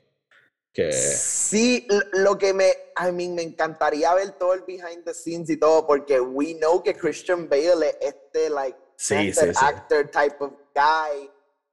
Que... 0.72 0.92
Sí, 0.92 1.86
lo 2.12 2.38
que 2.38 2.54
me, 2.54 2.68
I 2.96 3.10
mean, 3.12 3.34
me 3.34 3.42
encantaría 3.42 4.14
ver 4.14 4.32
todo 4.38 4.54
el 4.54 4.62
behind 4.62 5.04
the 5.04 5.12
scenes 5.12 5.50
y 5.50 5.56
todo, 5.56 5.84
porque 5.84 6.20
we 6.20 6.54
know 6.54 6.80
que 6.80 6.94
Christian 6.94 7.48
Bale 7.48 7.88
es 7.88 7.96
este, 8.14 8.48
like, 8.48 8.78
Sí, 8.96 9.32
sí, 9.32 9.46
sí. 9.52 9.52
actor 9.60 10.08
type 10.08 10.36
of 10.38 10.52
guy. 10.74 11.28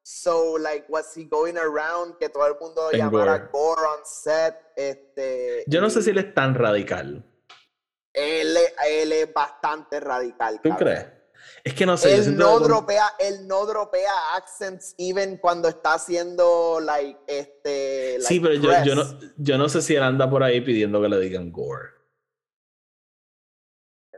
So, 0.05 0.57
like, 0.59 0.85
was 0.89 1.15
he 1.15 1.23
going 1.23 1.55
around 1.57 2.17
que 2.19 2.27
todo 2.27 2.45
el 2.47 2.55
mundo 2.59 2.91
En 2.91 2.99
llamara 2.99 3.37
Gore. 3.37 3.49
Gore 3.51 3.81
on 3.87 4.05
set? 4.05 4.55
Este, 4.75 5.63
Yo 5.65 5.79
no 5.79 5.89
sé 5.89 6.01
si 6.01 6.09
él 6.09 6.17
es 6.17 6.33
tan 6.33 6.53
radical. 6.55 7.23
él, 8.13 8.57
él 8.87 9.11
es 9.13 9.33
bastante 9.33 9.99
radical. 10.01 10.59
¿Tú 10.61 10.69
cabrón. 10.69 10.77
crees? 10.77 11.07
Es 11.63 11.73
que 11.73 11.85
no 11.85 11.95
sé. 11.95 12.15
Él 12.15 12.35
no, 12.37 12.57
con- 12.59 12.63
dropea, 12.67 13.13
él 13.19 13.47
no 13.47 13.65
dropea 13.65 14.11
accents 14.35 14.93
even 14.97 15.37
cuando 15.37 15.69
está 15.69 15.93
haciendo, 15.93 16.79
like, 16.81 17.17
este, 17.27 18.17
Sí, 18.21 18.39
like, 18.41 18.59
pero 18.59 18.83
yo, 18.83 18.83
yo, 18.85 18.95
no, 18.95 19.19
yo 19.37 19.57
no 19.57 19.69
sé 19.69 19.81
si 19.81 19.95
él 19.95 20.03
anda 20.03 20.29
por 20.29 20.43
ahí 20.43 20.59
pidiendo 20.59 21.01
que 21.01 21.07
le 21.07 21.19
digan 21.21 21.49
gore. 21.51 21.91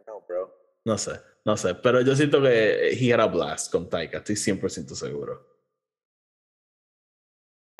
No, 0.07 0.21
bro. 0.27 0.51
No 0.85 0.97
sé. 0.97 1.19
no 1.45 1.55
sé. 1.57 1.75
Pero 1.75 2.01
yo 2.01 2.15
siento 2.15 2.41
que 2.41 2.89
he 2.91 3.13
had 3.13 3.19
a 3.21 3.27
blast 3.27 3.71
con 3.71 3.87
Taika, 3.89 4.17
estoy 4.19 4.35
100% 4.35 4.95
seguro. 4.95 5.54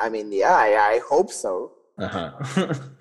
I 0.00 0.10
mean, 0.10 0.30
yeah, 0.30 0.54
I, 0.54 0.96
I 0.96 1.00
hope 1.00 1.32
so. 1.32 1.72
Ajá. 1.98 2.36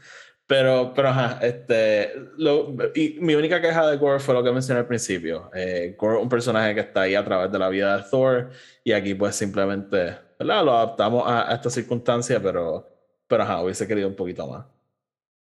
Pero, 0.48 0.94
pero 0.94 1.10
ajá, 1.10 1.40
este, 1.42 2.14
lo, 2.38 2.76
y 2.94 3.18
mi 3.20 3.34
única 3.34 3.60
queja 3.60 3.88
de 3.88 3.98
Gore 3.98 4.20
fue 4.20 4.36
lo 4.36 4.44
que 4.44 4.52
mencioné 4.52 4.82
al 4.82 4.88
principio. 4.88 5.50
Eh, 5.56 5.96
Gore 5.98 6.20
un 6.20 6.30
personaje 6.30 6.76
que 6.76 6.82
está 6.82 7.02
ahí 7.02 7.16
a 7.16 7.26
través 7.26 7.52
de 7.52 7.58
la 7.58 7.68
vida 7.70 7.98
de 7.98 8.04
Thor 8.04 8.52
y 8.84 8.92
aquí 8.92 9.16
pues 9.16 9.36
simplemente, 9.36 10.20
¿verdad? 10.38 10.64
Lo 10.64 10.74
adaptamos 10.76 11.24
a, 11.26 11.52
esta 11.52 11.72
circunstancia, 11.72 12.40
pero, 12.40 12.88
pero 13.28 13.42
ajá, 13.42 13.64
hubiese 13.64 13.88
querido 13.88 14.08
un 14.08 14.16
poquito 14.16 14.46
más. 14.46 14.66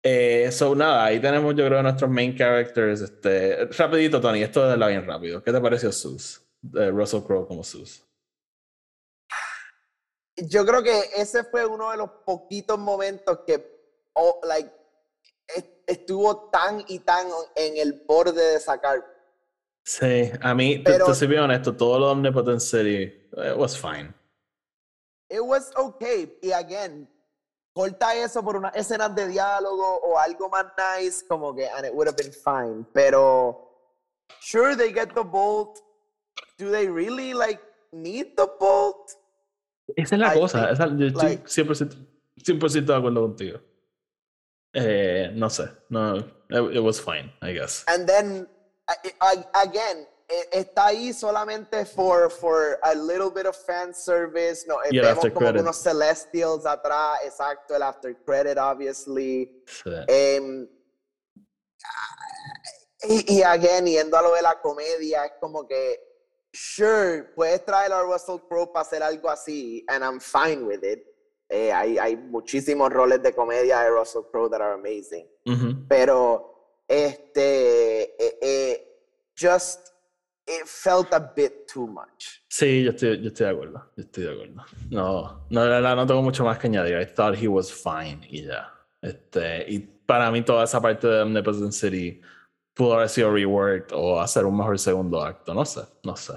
Eh, 0.01 0.51
so 0.51 0.73
nada, 0.73 1.05
ahí 1.05 1.19
tenemos 1.19 1.53
yo 1.55 1.67
creo 1.67 1.83
nuestros 1.83 2.09
main 2.09 2.35
characters. 2.35 3.01
Este, 3.01 3.65
rapidito, 3.77 4.19
Tony, 4.19 4.41
esto 4.41 4.71
es 4.71 4.79
la 4.79 4.87
bien 4.87 5.05
rápido. 5.05 5.43
¿Qué 5.43 5.51
te 5.51 5.61
pareció 5.61 5.91
Sus? 5.91 6.41
Russell 6.63 7.21
Crowe 7.21 7.45
como 7.45 7.63
Sus. 7.63 8.06
Yo 10.37 10.65
creo 10.65 10.83
que 10.83 11.09
ese 11.15 11.43
fue 11.43 11.65
uno 11.65 11.91
de 11.91 11.97
los 11.97 12.09
poquitos 12.25 12.77
momentos 12.77 13.39
que, 13.45 14.09
oh, 14.13 14.39
like, 14.43 14.71
estuvo 15.87 16.49
tan 16.49 16.83
y 16.87 16.99
tan 16.99 17.27
en 17.55 17.77
el 17.77 18.03
borde 18.07 18.53
de 18.53 18.59
sacar. 18.59 19.03
Sí, 19.83 20.29
a 20.41 20.53
mí, 20.53 20.79
Pero, 20.79 21.05
te, 21.05 21.11
te 21.11 21.17
soy 21.17 21.27
bien 21.27 21.43
honesto, 21.43 21.75
todo 21.75 21.97
lo 21.97 22.11
Omnipotent 22.11 22.59
City, 22.59 23.03
it 23.37 23.55
was 23.55 23.75
fine. 23.77 24.13
It 25.29 25.41
was 25.41 25.71
okay. 25.75 26.37
Y 26.41 26.51
again, 26.51 27.09
corta 27.73 28.13
eso 28.15 28.43
por 28.43 28.57
una 28.57 28.69
escenas 28.69 29.15
de 29.15 29.27
diálogo 29.27 29.99
o 30.03 30.19
algo 30.19 30.49
más 30.49 30.65
nice, 30.77 31.25
como 31.25 31.55
que, 31.55 31.67
and 31.67 31.85
it 31.85 31.93
would 31.93 32.07
have 32.07 32.17
been 32.17 32.33
fine. 32.33 32.85
Pero, 32.93 33.69
sure, 34.41 34.75
they 34.75 34.91
get 34.91 35.13
the 35.15 35.23
bolt. 35.23 35.79
Do 36.57 36.69
they 36.69 36.87
really, 36.89 37.33
like, 37.33 37.61
need 37.91 38.35
the 38.35 38.47
bolt? 38.59 39.15
Esa 39.95 40.15
es 40.15 40.21
la 40.21 40.33
cosa. 40.33 40.71
Esa, 40.71 40.87
yo 40.95 41.07
estoy 41.07 41.37
100%, 41.37 42.07
100 42.43 42.85
de 42.85 42.95
acuerdo 42.95 43.21
contigo. 43.21 43.59
Eh, 44.73 45.31
no 45.33 45.49
sé, 45.49 45.69
no, 45.89 46.17
it, 46.49 46.83
was 46.83 47.01
fine, 47.01 47.31
I 47.41 47.53
guess. 47.53 47.83
And 47.87 48.05
then, 48.05 48.47
again, 49.53 50.07
e, 50.27 50.59
está 50.59 50.87
ahí 50.87 51.13
solamente 51.13 51.85
for, 51.85 52.29
for 52.29 52.77
a 52.83 52.93
little 52.93 53.31
bit 53.31 53.47
of 53.47 53.55
fan 53.55 53.93
service. 53.93 54.65
No, 54.67 54.77
y 54.89 54.99
vemos 54.99 55.25
como 55.33 55.49
unos 55.49 55.77
Celestials 55.77 56.65
atrás, 56.65 57.19
exacto, 57.25 57.75
el 57.75 57.81
after 57.81 58.15
credit, 58.23 58.57
obviously. 58.57 59.63
Em, 60.07 60.67
y, 63.03 63.37
y, 63.37 63.43
again, 63.43 63.85
yendo 63.85 64.17
a 64.17 64.21
lo 64.21 64.35
de 64.35 64.41
la 64.41 64.59
comedia, 64.61 65.25
es 65.25 65.33
como 65.39 65.65
que, 65.65 65.99
sure, 66.53 67.23
puedes 67.35 67.63
traer 67.65 67.91
a 67.91 68.01
Russell 68.01 68.39
Crowe 68.47 68.71
para 68.71 68.81
hacer 68.81 69.03
algo 69.03 69.29
así, 69.29 69.83
and 69.87 70.03
I'm 70.03 70.19
fine 70.19 70.65
with 70.65 70.83
it. 70.83 71.03
Eh, 71.49 71.71
hay, 71.71 71.97
hay 71.97 72.17
muchísimos 72.17 72.91
roles 72.91 73.21
de 73.23 73.33
comedia 73.33 73.79
de 73.79 73.89
Russell 73.89 74.23
Crowe 74.31 74.49
that 74.49 74.61
are 74.61 74.73
amazing. 74.73 75.25
Pero, 75.87 76.81
este, 76.87 78.03
eh, 78.21 78.37
eh, 78.41 78.87
just, 79.33 79.93
it 80.45 80.65
felt 80.65 81.13
a 81.13 81.19
bit 81.19 81.65
too 81.71 81.87
much. 81.87 82.41
Sí, 82.49 82.83
yo 82.83 82.91
estoy, 82.91 83.21
yo 83.21 83.27
estoy 83.29 83.45
de 83.45 83.51
acuerdo. 83.51 83.91
Yo 83.95 84.03
estoy 84.03 84.23
de 84.25 84.31
acuerdo. 84.33 84.65
No, 84.89 85.45
no, 85.49 85.81
no, 85.81 85.95
no 85.95 86.05
tengo 86.05 86.21
mucho 86.21 86.43
más 86.43 86.57
que 86.57 86.67
añadir. 86.67 86.99
I 86.99 87.05
thought 87.05 87.35
he 87.35 87.47
was 87.47 87.71
fine 87.71 88.27
y 88.29 88.45
ya. 88.45 88.73
Este, 89.01 89.65
y 89.69 89.79
para 89.79 90.31
mí 90.31 90.41
toda 90.41 90.65
esa 90.65 90.81
parte 90.81 91.07
de 91.07 91.21
Omnipotent 91.21 91.71
City 91.71 92.21
pudo 92.77 92.93
haber 92.93 93.09
sido 93.09 93.33
reworked 93.33 93.93
o 93.93 94.21
hacer 94.21 94.45
un 94.45 94.55
mejor 94.55 94.77
segundo 94.77 95.21
acto. 95.21 95.53
No 95.53 95.65
sé, 95.65 95.81
no 96.03 96.15
sé. 96.15 96.33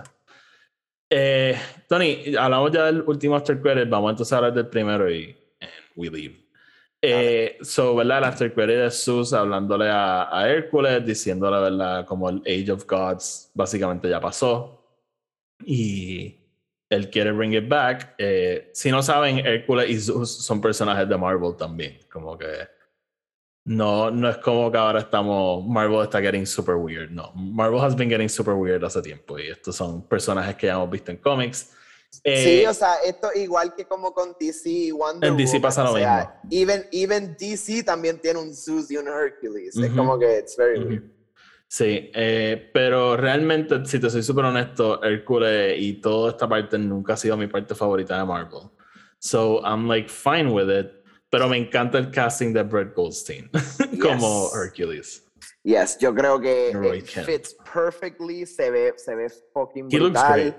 Eh, 1.11 1.57
Tony, 1.89 2.35
hablamos 2.39 2.73
ya 2.73 2.87
del 2.87 3.03
último 3.03 3.37
after 3.37 3.61
credit, 3.61 3.89
vamos 3.89 4.13
entonces 4.13 4.33
a 4.33 4.37
hablar 4.37 4.55
del 4.55 4.69
primero 4.69 5.11
y 5.11 5.37
we 5.97 6.09
leave. 6.09 6.41
Eh, 7.03 7.59
so, 7.63 7.97
¿verdad? 7.97 8.19
El 8.19 8.25
after 8.25 8.53
credit 8.53 8.77
es 8.77 9.03
Sus 9.03 9.33
hablándole 9.33 9.89
a, 9.89 10.29
a, 10.37 10.49
Hércules, 10.49 11.05
diciéndole, 11.05 11.59
¿verdad? 11.59 12.07
Como 12.07 12.29
el 12.29 12.43
Age 12.47 12.73
of 12.73 12.87
Gods 12.87 13.51
básicamente 13.55 14.09
ya 14.09 14.21
pasó 14.21 14.85
y 15.65 16.37
él 16.89 17.11
quiere 17.11 17.33
bring 17.33 17.55
it 17.55 17.69
back. 17.69 18.15
Eh, 18.19 18.71
si 18.73 18.91
no 18.91 19.03
saben, 19.03 19.39
Hércules 19.39 19.91
y 19.91 19.99
Zeus 19.99 20.45
son 20.45 20.61
personajes 20.61 21.09
de 21.09 21.17
Marvel 21.17 21.57
también, 21.57 21.99
como 22.11 22.37
que 22.37 22.69
no, 23.71 24.11
no 24.11 24.29
es 24.29 24.39
como 24.39 24.69
que 24.73 24.79
ahora 24.79 24.99
estamos, 24.99 25.65
Marvel 25.65 26.03
está 26.03 26.21
getting 26.21 26.45
super 26.45 26.75
weird, 26.75 27.13
no. 27.13 27.31
Marvel 27.37 27.81
has 27.81 27.95
been 27.95 28.11
getting 28.11 28.29
super 28.29 28.55
weird 28.55 28.83
hace 28.83 29.01
tiempo 29.01 29.39
y 29.39 29.49
estos 29.49 29.77
son 29.77 30.03
personajes 30.09 30.57
que 30.57 30.67
ya 30.67 30.73
hemos 30.73 30.91
visto 30.91 31.13
en 31.13 31.19
cómics. 31.19 31.71
sí, 32.11 32.21
eh, 32.25 32.69
o 32.69 32.75
sea, 32.75 32.97
esto 33.07 33.29
igual 33.33 33.73
que 33.77 33.85
como 33.85 34.13
con 34.13 34.35
DC 34.41 34.69
y 34.69 34.91
Wonder 34.91 35.31
En 35.31 35.37
DC 35.37 35.61
pasa 35.61 35.85
lo 35.85 35.93
mismo. 35.93 36.33
Even, 36.51 36.85
even 36.91 37.37
DC 37.39 37.85
también 37.85 38.19
tiene 38.19 38.41
un 38.41 38.53
Zeus 38.53 38.91
y 38.91 38.97
un 38.97 39.07
Hercules. 39.07 39.77
Es 39.77 39.93
como 39.93 40.19
que 40.19 40.41
it's 40.41 40.57
very 40.57 40.83
weird. 40.83 41.05
Sí, 41.69 42.11
eh, 42.13 42.71
pero 42.75 43.17
realmente, 43.17 43.87
si 43.87 44.01
te 44.01 44.11
soy 44.11 44.25
súper 44.25 44.47
honesto, 44.47 45.01
Hércules 45.05 45.77
y 45.79 46.01
toda 46.01 46.31
esta 46.31 46.49
parte 46.49 46.77
nunca 46.77 47.13
ha 47.13 47.17
sido 47.17 47.37
mi 47.37 47.47
parte 47.47 47.77
favorita 47.77 48.19
de 48.19 48.25
Marvel. 48.25 48.63
So 49.21 49.61
I'm 49.65 49.87
like 49.87 50.09
fine 50.09 50.51
with 50.51 50.69
it 50.69 51.00
pero 51.31 51.49
me 51.49 51.57
encanta 51.57 51.99
el 51.99 52.11
casting 52.11 52.53
de 52.53 52.63
Brett 52.65 52.95
Goldstein 52.95 53.49
como 54.03 54.51
Hercules. 54.55 55.25
Yes, 55.63 55.99
yo 55.99 56.15
creo 56.15 56.41
que 56.41 56.71
it 56.71 57.07
fits 57.07 57.55
perfectly. 57.73 58.47
Se 58.47 58.71
ve, 58.71 58.95
se 58.97 59.15
ve 59.15 59.29
fucking 59.53 59.89
brutal. 59.89 59.93
He 59.93 60.01
looks 60.01 60.23
great. 60.23 60.55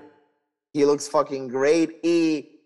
He 0.72 0.84
looks 0.86 1.08
fucking 1.08 1.48
great. 1.48 1.98
Y, 2.02 2.60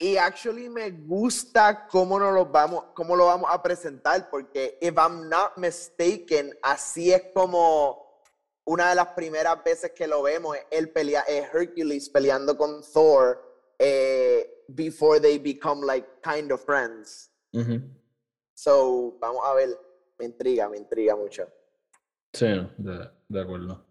y 0.00 0.16
actually 0.16 0.68
me 0.68 0.90
gusta 0.90 1.86
cómo, 1.88 2.18
nos 2.18 2.34
lo 2.34 2.46
vamos, 2.46 2.86
cómo 2.94 3.14
lo 3.14 3.26
vamos 3.26 3.50
a 3.52 3.62
presentar, 3.62 4.28
porque 4.30 4.78
if 4.80 4.96
I'm 4.96 5.28
not 5.28 5.56
mistaken, 5.56 6.52
así 6.62 7.12
es 7.12 7.22
como 7.34 8.22
una 8.64 8.90
de 8.90 8.94
las 8.96 9.08
primeras 9.08 9.62
veces 9.62 9.92
que 9.94 10.06
lo 10.06 10.22
vemos, 10.22 10.56
él 10.70 10.90
pelea, 10.90 11.22
es 11.22 11.48
Hercules 11.52 12.08
peleando 12.08 12.56
con 12.56 12.82
Thor. 12.82 13.44
Eh, 13.78 14.58
before 14.74 15.18
they 15.18 15.38
become 15.38 15.80
like 15.80 16.06
kind 16.22 16.50
of 16.52 16.64
friends. 16.64 17.27
So, 18.54 19.16
vamos 19.20 19.42
a 19.44 19.54
ver. 19.54 19.68
Me 20.18 20.26
intriga, 20.26 20.68
me 20.68 20.78
intriga 20.78 21.14
mucho. 21.14 21.46
Sí, 22.32 22.46
de, 22.46 23.10
de 23.28 23.40
acuerdo. 23.40 23.84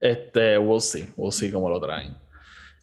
Este, 0.00 0.58
we'll 0.58 0.80
see, 0.80 1.12
we'll 1.16 1.32
see 1.32 1.50
cómo 1.52 1.68
lo 1.68 1.80
traen. 1.80 2.16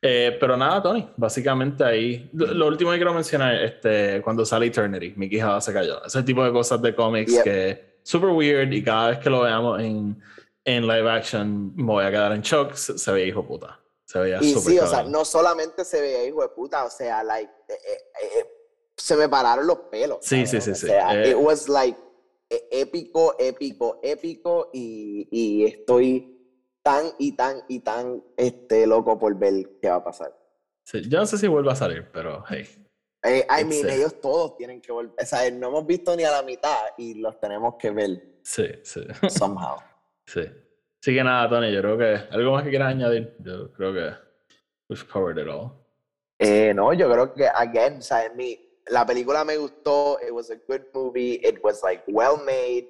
Eh, 0.01 0.37
pero 0.39 0.55
nada, 0.55 0.81
Tony, 0.81 1.09
básicamente 1.17 1.83
ahí. 1.83 2.29
Lo, 2.33 2.67
último 2.67 2.91
que 2.91 2.97
quiero 2.97 3.13
mencionar, 3.13 3.55
este, 3.55 4.21
cuando 4.21 4.45
sale 4.45 4.67
Eternity, 4.67 5.13
mi 5.17 5.29
quijada 5.29 5.59
se 5.59 5.73
cayó. 5.73 6.03
Ese 6.05 6.23
tipo 6.23 6.43
de 6.43 6.51
cosas 6.51 6.81
de 6.81 6.95
cómics 6.95 7.41
que 7.43 7.99
super 8.03 8.29
weird 8.29 8.71
y 8.71 8.83
cada 8.83 9.09
vez 9.09 9.19
que 9.19 9.29
lo 9.29 9.41
veamos 9.41 9.81
en, 9.81 10.21
en 10.63 10.87
live 10.87 11.09
action 11.09 11.75
me 11.75 11.91
voy 11.91 12.05
a 12.05 12.11
quedar 12.11 12.31
en 12.31 12.41
shock. 12.41 12.73
Se, 12.75 12.97
se 12.97 13.11
ve 13.11 13.27
hijo 13.27 13.45
puta. 13.45 13.79
Se 14.05 14.17
veía 14.17 14.39
y 14.41 14.55
sí, 14.55 14.79
o 14.79 14.87
sea, 14.87 15.03
no 15.03 15.23
solamente 15.23 15.85
se 15.85 16.01
veía 16.01 16.25
hijo 16.25 16.41
de 16.41 16.49
puta, 16.49 16.83
o 16.83 16.89
sea, 16.89 17.23
like, 17.23 17.51
eh, 17.67 17.73
eh, 17.73 18.39
eh, 18.39 18.58
se 18.99 19.15
me 19.15 19.29
pararon 19.29 19.65
los 19.65 19.79
pelos. 19.91 20.19
Sí, 20.21 20.45
sí, 20.45 20.61
sí, 20.61 20.71
o 20.71 20.75
Sea, 20.75 21.27
it 21.27 21.35
was 21.35 21.67
like 21.67 21.97
e, 22.49 22.67
épico, 22.71 23.35
épico, 23.39 23.99
épico 24.03 24.69
y, 24.73 25.27
y, 25.31 25.65
estoy 25.65 26.35
tan 26.83 27.05
y 27.17 27.33
tan 27.33 27.61
y 27.67 27.79
tan 27.79 28.23
este, 28.37 28.87
loco 28.87 29.17
por 29.17 29.37
ver 29.37 29.79
qué 29.81 29.89
va 29.89 29.95
a 29.95 30.03
pasar. 30.03 30.35
Sí, 30.83 31.07
yo 31.07 31.19
no 31.19 31.25
sé 31.25 31.37
si 31.37 31.47
vuelve 31.47 31.71
a 31.71 31.75
salir, 31.75 32.07
pero 32.11 32.43
hey. 32.49 32.67
I 33.23 33.65
mean, 33.65 33.89
ellos 33.89 34.19
todos 34.21 34.55
tienen 34.55 34.81
que 34.81 34.91
volver. 34.91 35.13
O 35.21 35.25
sea, 35.25 35.49
no 35.51 35.67
hemos 35.67 35.85
visto 35.85 36.15
ni 36.15 36.23
a 36.23 36.31
la 36.31 36.41
mitad 36.41 36.77
y 36.97 37.15
los 37.15 37.39
tenemos 37.39 37.75
que 37.75 37.91
ver. 37.91 38.39
Sí, 38.43 38.67
sí. 38.83 39.01
Somehow. 39.29 39.77
Sí. 40.25 40.41
Así 40.41 41.15
que 41.15 41.23
nada, 41.23 41.49
Tony, 41.49 41.73
yo 41.73 41.81
creo 41.81 41.97
que 41.97 42.35
algo 42.35 42.51
más 42.51 42.63
que 42.63 42.69
quieras 42.69 42.89
añadir. 42.89 43.35
Yo 43.39 43.73
creo 43.73 43.91
que 43.91 44.13
we've 44.87 45.07
covered 45.11 45.41
it 45.41 45.49
all. 45.49 45.71
Eh, 46.37 46.71
no, 46.75 46.93
yo 46.93 47.11
creo 47.11 47.33
que, 47.33 47.47
again, 47.47 47.97
o 47.97 48.01
sea, 48.01 48.31
mi, 48.35 48.68
la 48.89 49.05
película 49.05 49.43
me 49.43 49.57
gustó. 49.57 50.19
It 50.21 50.31
was 50.31 50.49
a 50.49 50.55
good 50.67 50.85
movie. 50.93 51.39
It 51.43 51.63
was 51.63 51.81
like 51.83 52.03
well 52.07 52.37
made. 52.45 52.87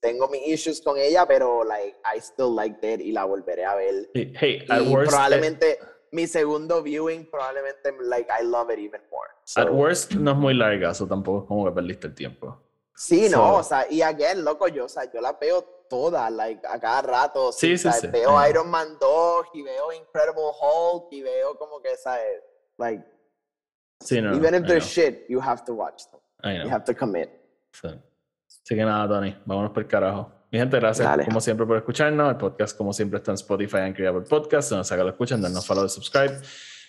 Tengo 0.00 0.28
mis 0.28 0.42
issues 0.46 0.82
con 0.82 0.98
ella, 0.98 1.26
pero 1.26 1.64
like 1.64 1.96
I 2.04 2.20
still 2.20 2.54
liked 2.54 2.84
it 2.84 3.00
y 3.00 3.12
la 3.12 3.24
volveré 3.24 3.64
a 3.64 3.74
ver. 3.74 4.10
Hey, 4.14 4.64
at 4.68 4.82
worst, 4.82 5.10
probablemente 5.10 5.78
mi 6.12 6.26
segundo 6.26 6.82
viewing, 6.82 7.28
probablemente 7.30 7.92
like 8.02 8.30
I 8.30 8.44
love 8.44 8.70
it 8.70 8.78
even 8.78 9.00
more. 9.10 9.28
at 9.56 9.70
worst 9.72 10.12
no 10.14 10.32
es 10.32 10.36
muy 10.36 10.54
larga, 10.54 10.90
eso 10.90 11.06
tampoco 11.06 11.42
es 11.42 11.48
como 11.48 11.64
que 11.64 11.72
perdiste 11.72 12.06
el 12.08 12.14
tiempo. 12.14 12.60
Sí, 12.96 13.28
no, 13.28 13.56
o 13.56 13.62
sea, 13.62 13.86
y 13.90 14.02
again, 14.02 14.44
loco, 14.44 14.68
yo, 14.68 14.84
o 14.84 14.88
sea, 14.88 15.10
yo 15.10 15.20
la 15.20 15.32
veo 15.32 15.62
todas, 15.88 16.30
like, 16.30 16.64
a 16.66 16.78
cada 16.78 17.02
rato. 17.02 17.50
Sí, 17.50 17.76
sí, 17.76 17.90
sí. 17.92 18.06
Veo 18.06 18.48
Iron 18.48 18.70
Man 18.70 18.96
2 19.00 19.46
y 19.54 19.62
veo 19.62 19.92
Incredible 19.92 20.52
Hulk 20.60 21.08
y 21.10 21.22
veo 21.22 21.58
como 21.58 21.80
que, 21.82 21.96
¿sabes? 21.96 22.42
Like, 22.78 23.04
sí, 24.00 24.20
no, 24.20 24.34
even 24.34 24.54
if 24.54 24.66
there's 24.66 24.84
shit, 24.84 25.26
you 25.28 25.40
have 25.40 25.64
to 25.64 25.74
watch 25.74 26.04
them. 26.10 26.20
You 26.64 26.70
have 26.70 26.84
to 26.84 26.94
commit. 26.94 27.30
Sí. 27.72 27.88
Así 27.88 28.74
que 28.74 28.84
nada, 28.84 29.08
Tony, 29.08 29.36
vámonos 29.44 29.72
por 29.72 29.82
el 29.82 29.88
carajo. 29.88 30.30
Mi 30.50 30.58
gente, 30.58 30.78
gracias 30.78 31.24
como 31.24 31.40
siempre 31.40 31.66
por 31.66 31.76
escucharnos. 31.76 32.30
El 32.30 32.36
podcast, 32.36 32.76
como 32.78 32.92
siempre, 32.92 33.18
está 33.18 33.32
en 33.32 33.34
Spotify 33.34 33.78
y 33.96 34.02
en 34.04 34.24
Podcast. 34.24 34.68
Si 34.68 34.74
no 34.76 34.84
se 34.84 34.96
lo 34.96 35.08
escuchan, 35.08 35.42
denos 35.42 35.66
follow 35.66 35.84
y 35.84 35.88
subscribe. 35.88 36.38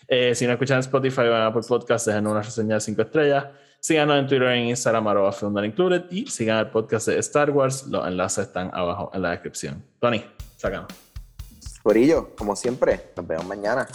Eh, 0.07 0.35
si 0.35 0.45
no 0.45 0.53
escuchan 0.53 0.75
en 0.75 0.81
Spotify 0.81 1.21
o 1.21 1.35
en 1.35 1.41
Apple 1.41 1.63
Podcast, 1.67 2.05
dejen 2.05 2.27
una 2.27 2.43
reseña 2.43 2.75
de 2.75 2.81
5 2.81 3.01
estrellas. 3.01 3.45
Síganos 3.79 4.19
en 4.19 4.27
Twitter, 4.27 4.49
en 4.49 4.67
Instagram, 4.67 5.07
arroba 5.07 5.65
Included. 5.65 6.05
Y 6.11 6.27
sigan 6.27 6.59
el 6.59 6.69
podcast 6.69 7.07
de 7.07 7.17
Star 7.19 7.49
Wars. 7.49 7.87
Los 7.87 8.07
enlaces 8.07 8.47
están 8.47 8.69
abajo 8.71 9.09
en 9.13 9.23
la 9.23 9.31
descripción. 9.31 9.83
Tony, 9.99 10.23
sácanos. 10.57 10.87
Corillo, 11.81 12.35
como 12.35 12.55
siempre, 12.55 13.11
nos 13.15 13.27
vemos 13.27 13.45
mañana. 13.45 13.87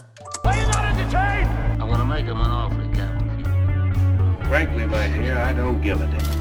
frankly, 4.51 4.85
my 4.85 5.07
dear, 5.07 5.39
I 5.39 5.53
don't 5.53 5.81
give 5.81 6.01
a 6.01 6.07
damn. 6.07 6.41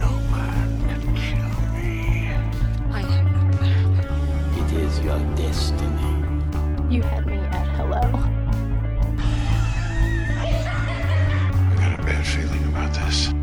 Nobody 0.00 0.86
can 0.88 1.02
kill 1.20 1.52
me. 1.74 2.32
I 2.90 3.02
see. 3.12 4.58
It 4.58 4.70
is 4.84 5.00
your 5.00 5.18
destiny. 5.36 6.14
You 6.88 7.02
had 7.02 7.26
me 7.26 7.36
at 7.36 7.66
hello. 7.76 8.00
I 10.40 10.44
got 11.76 12.00
a 12.00 12.02
bad 12.02 12.26
feeling 12.26 12.64
about 12.68 12.94
this. 12.94 13.37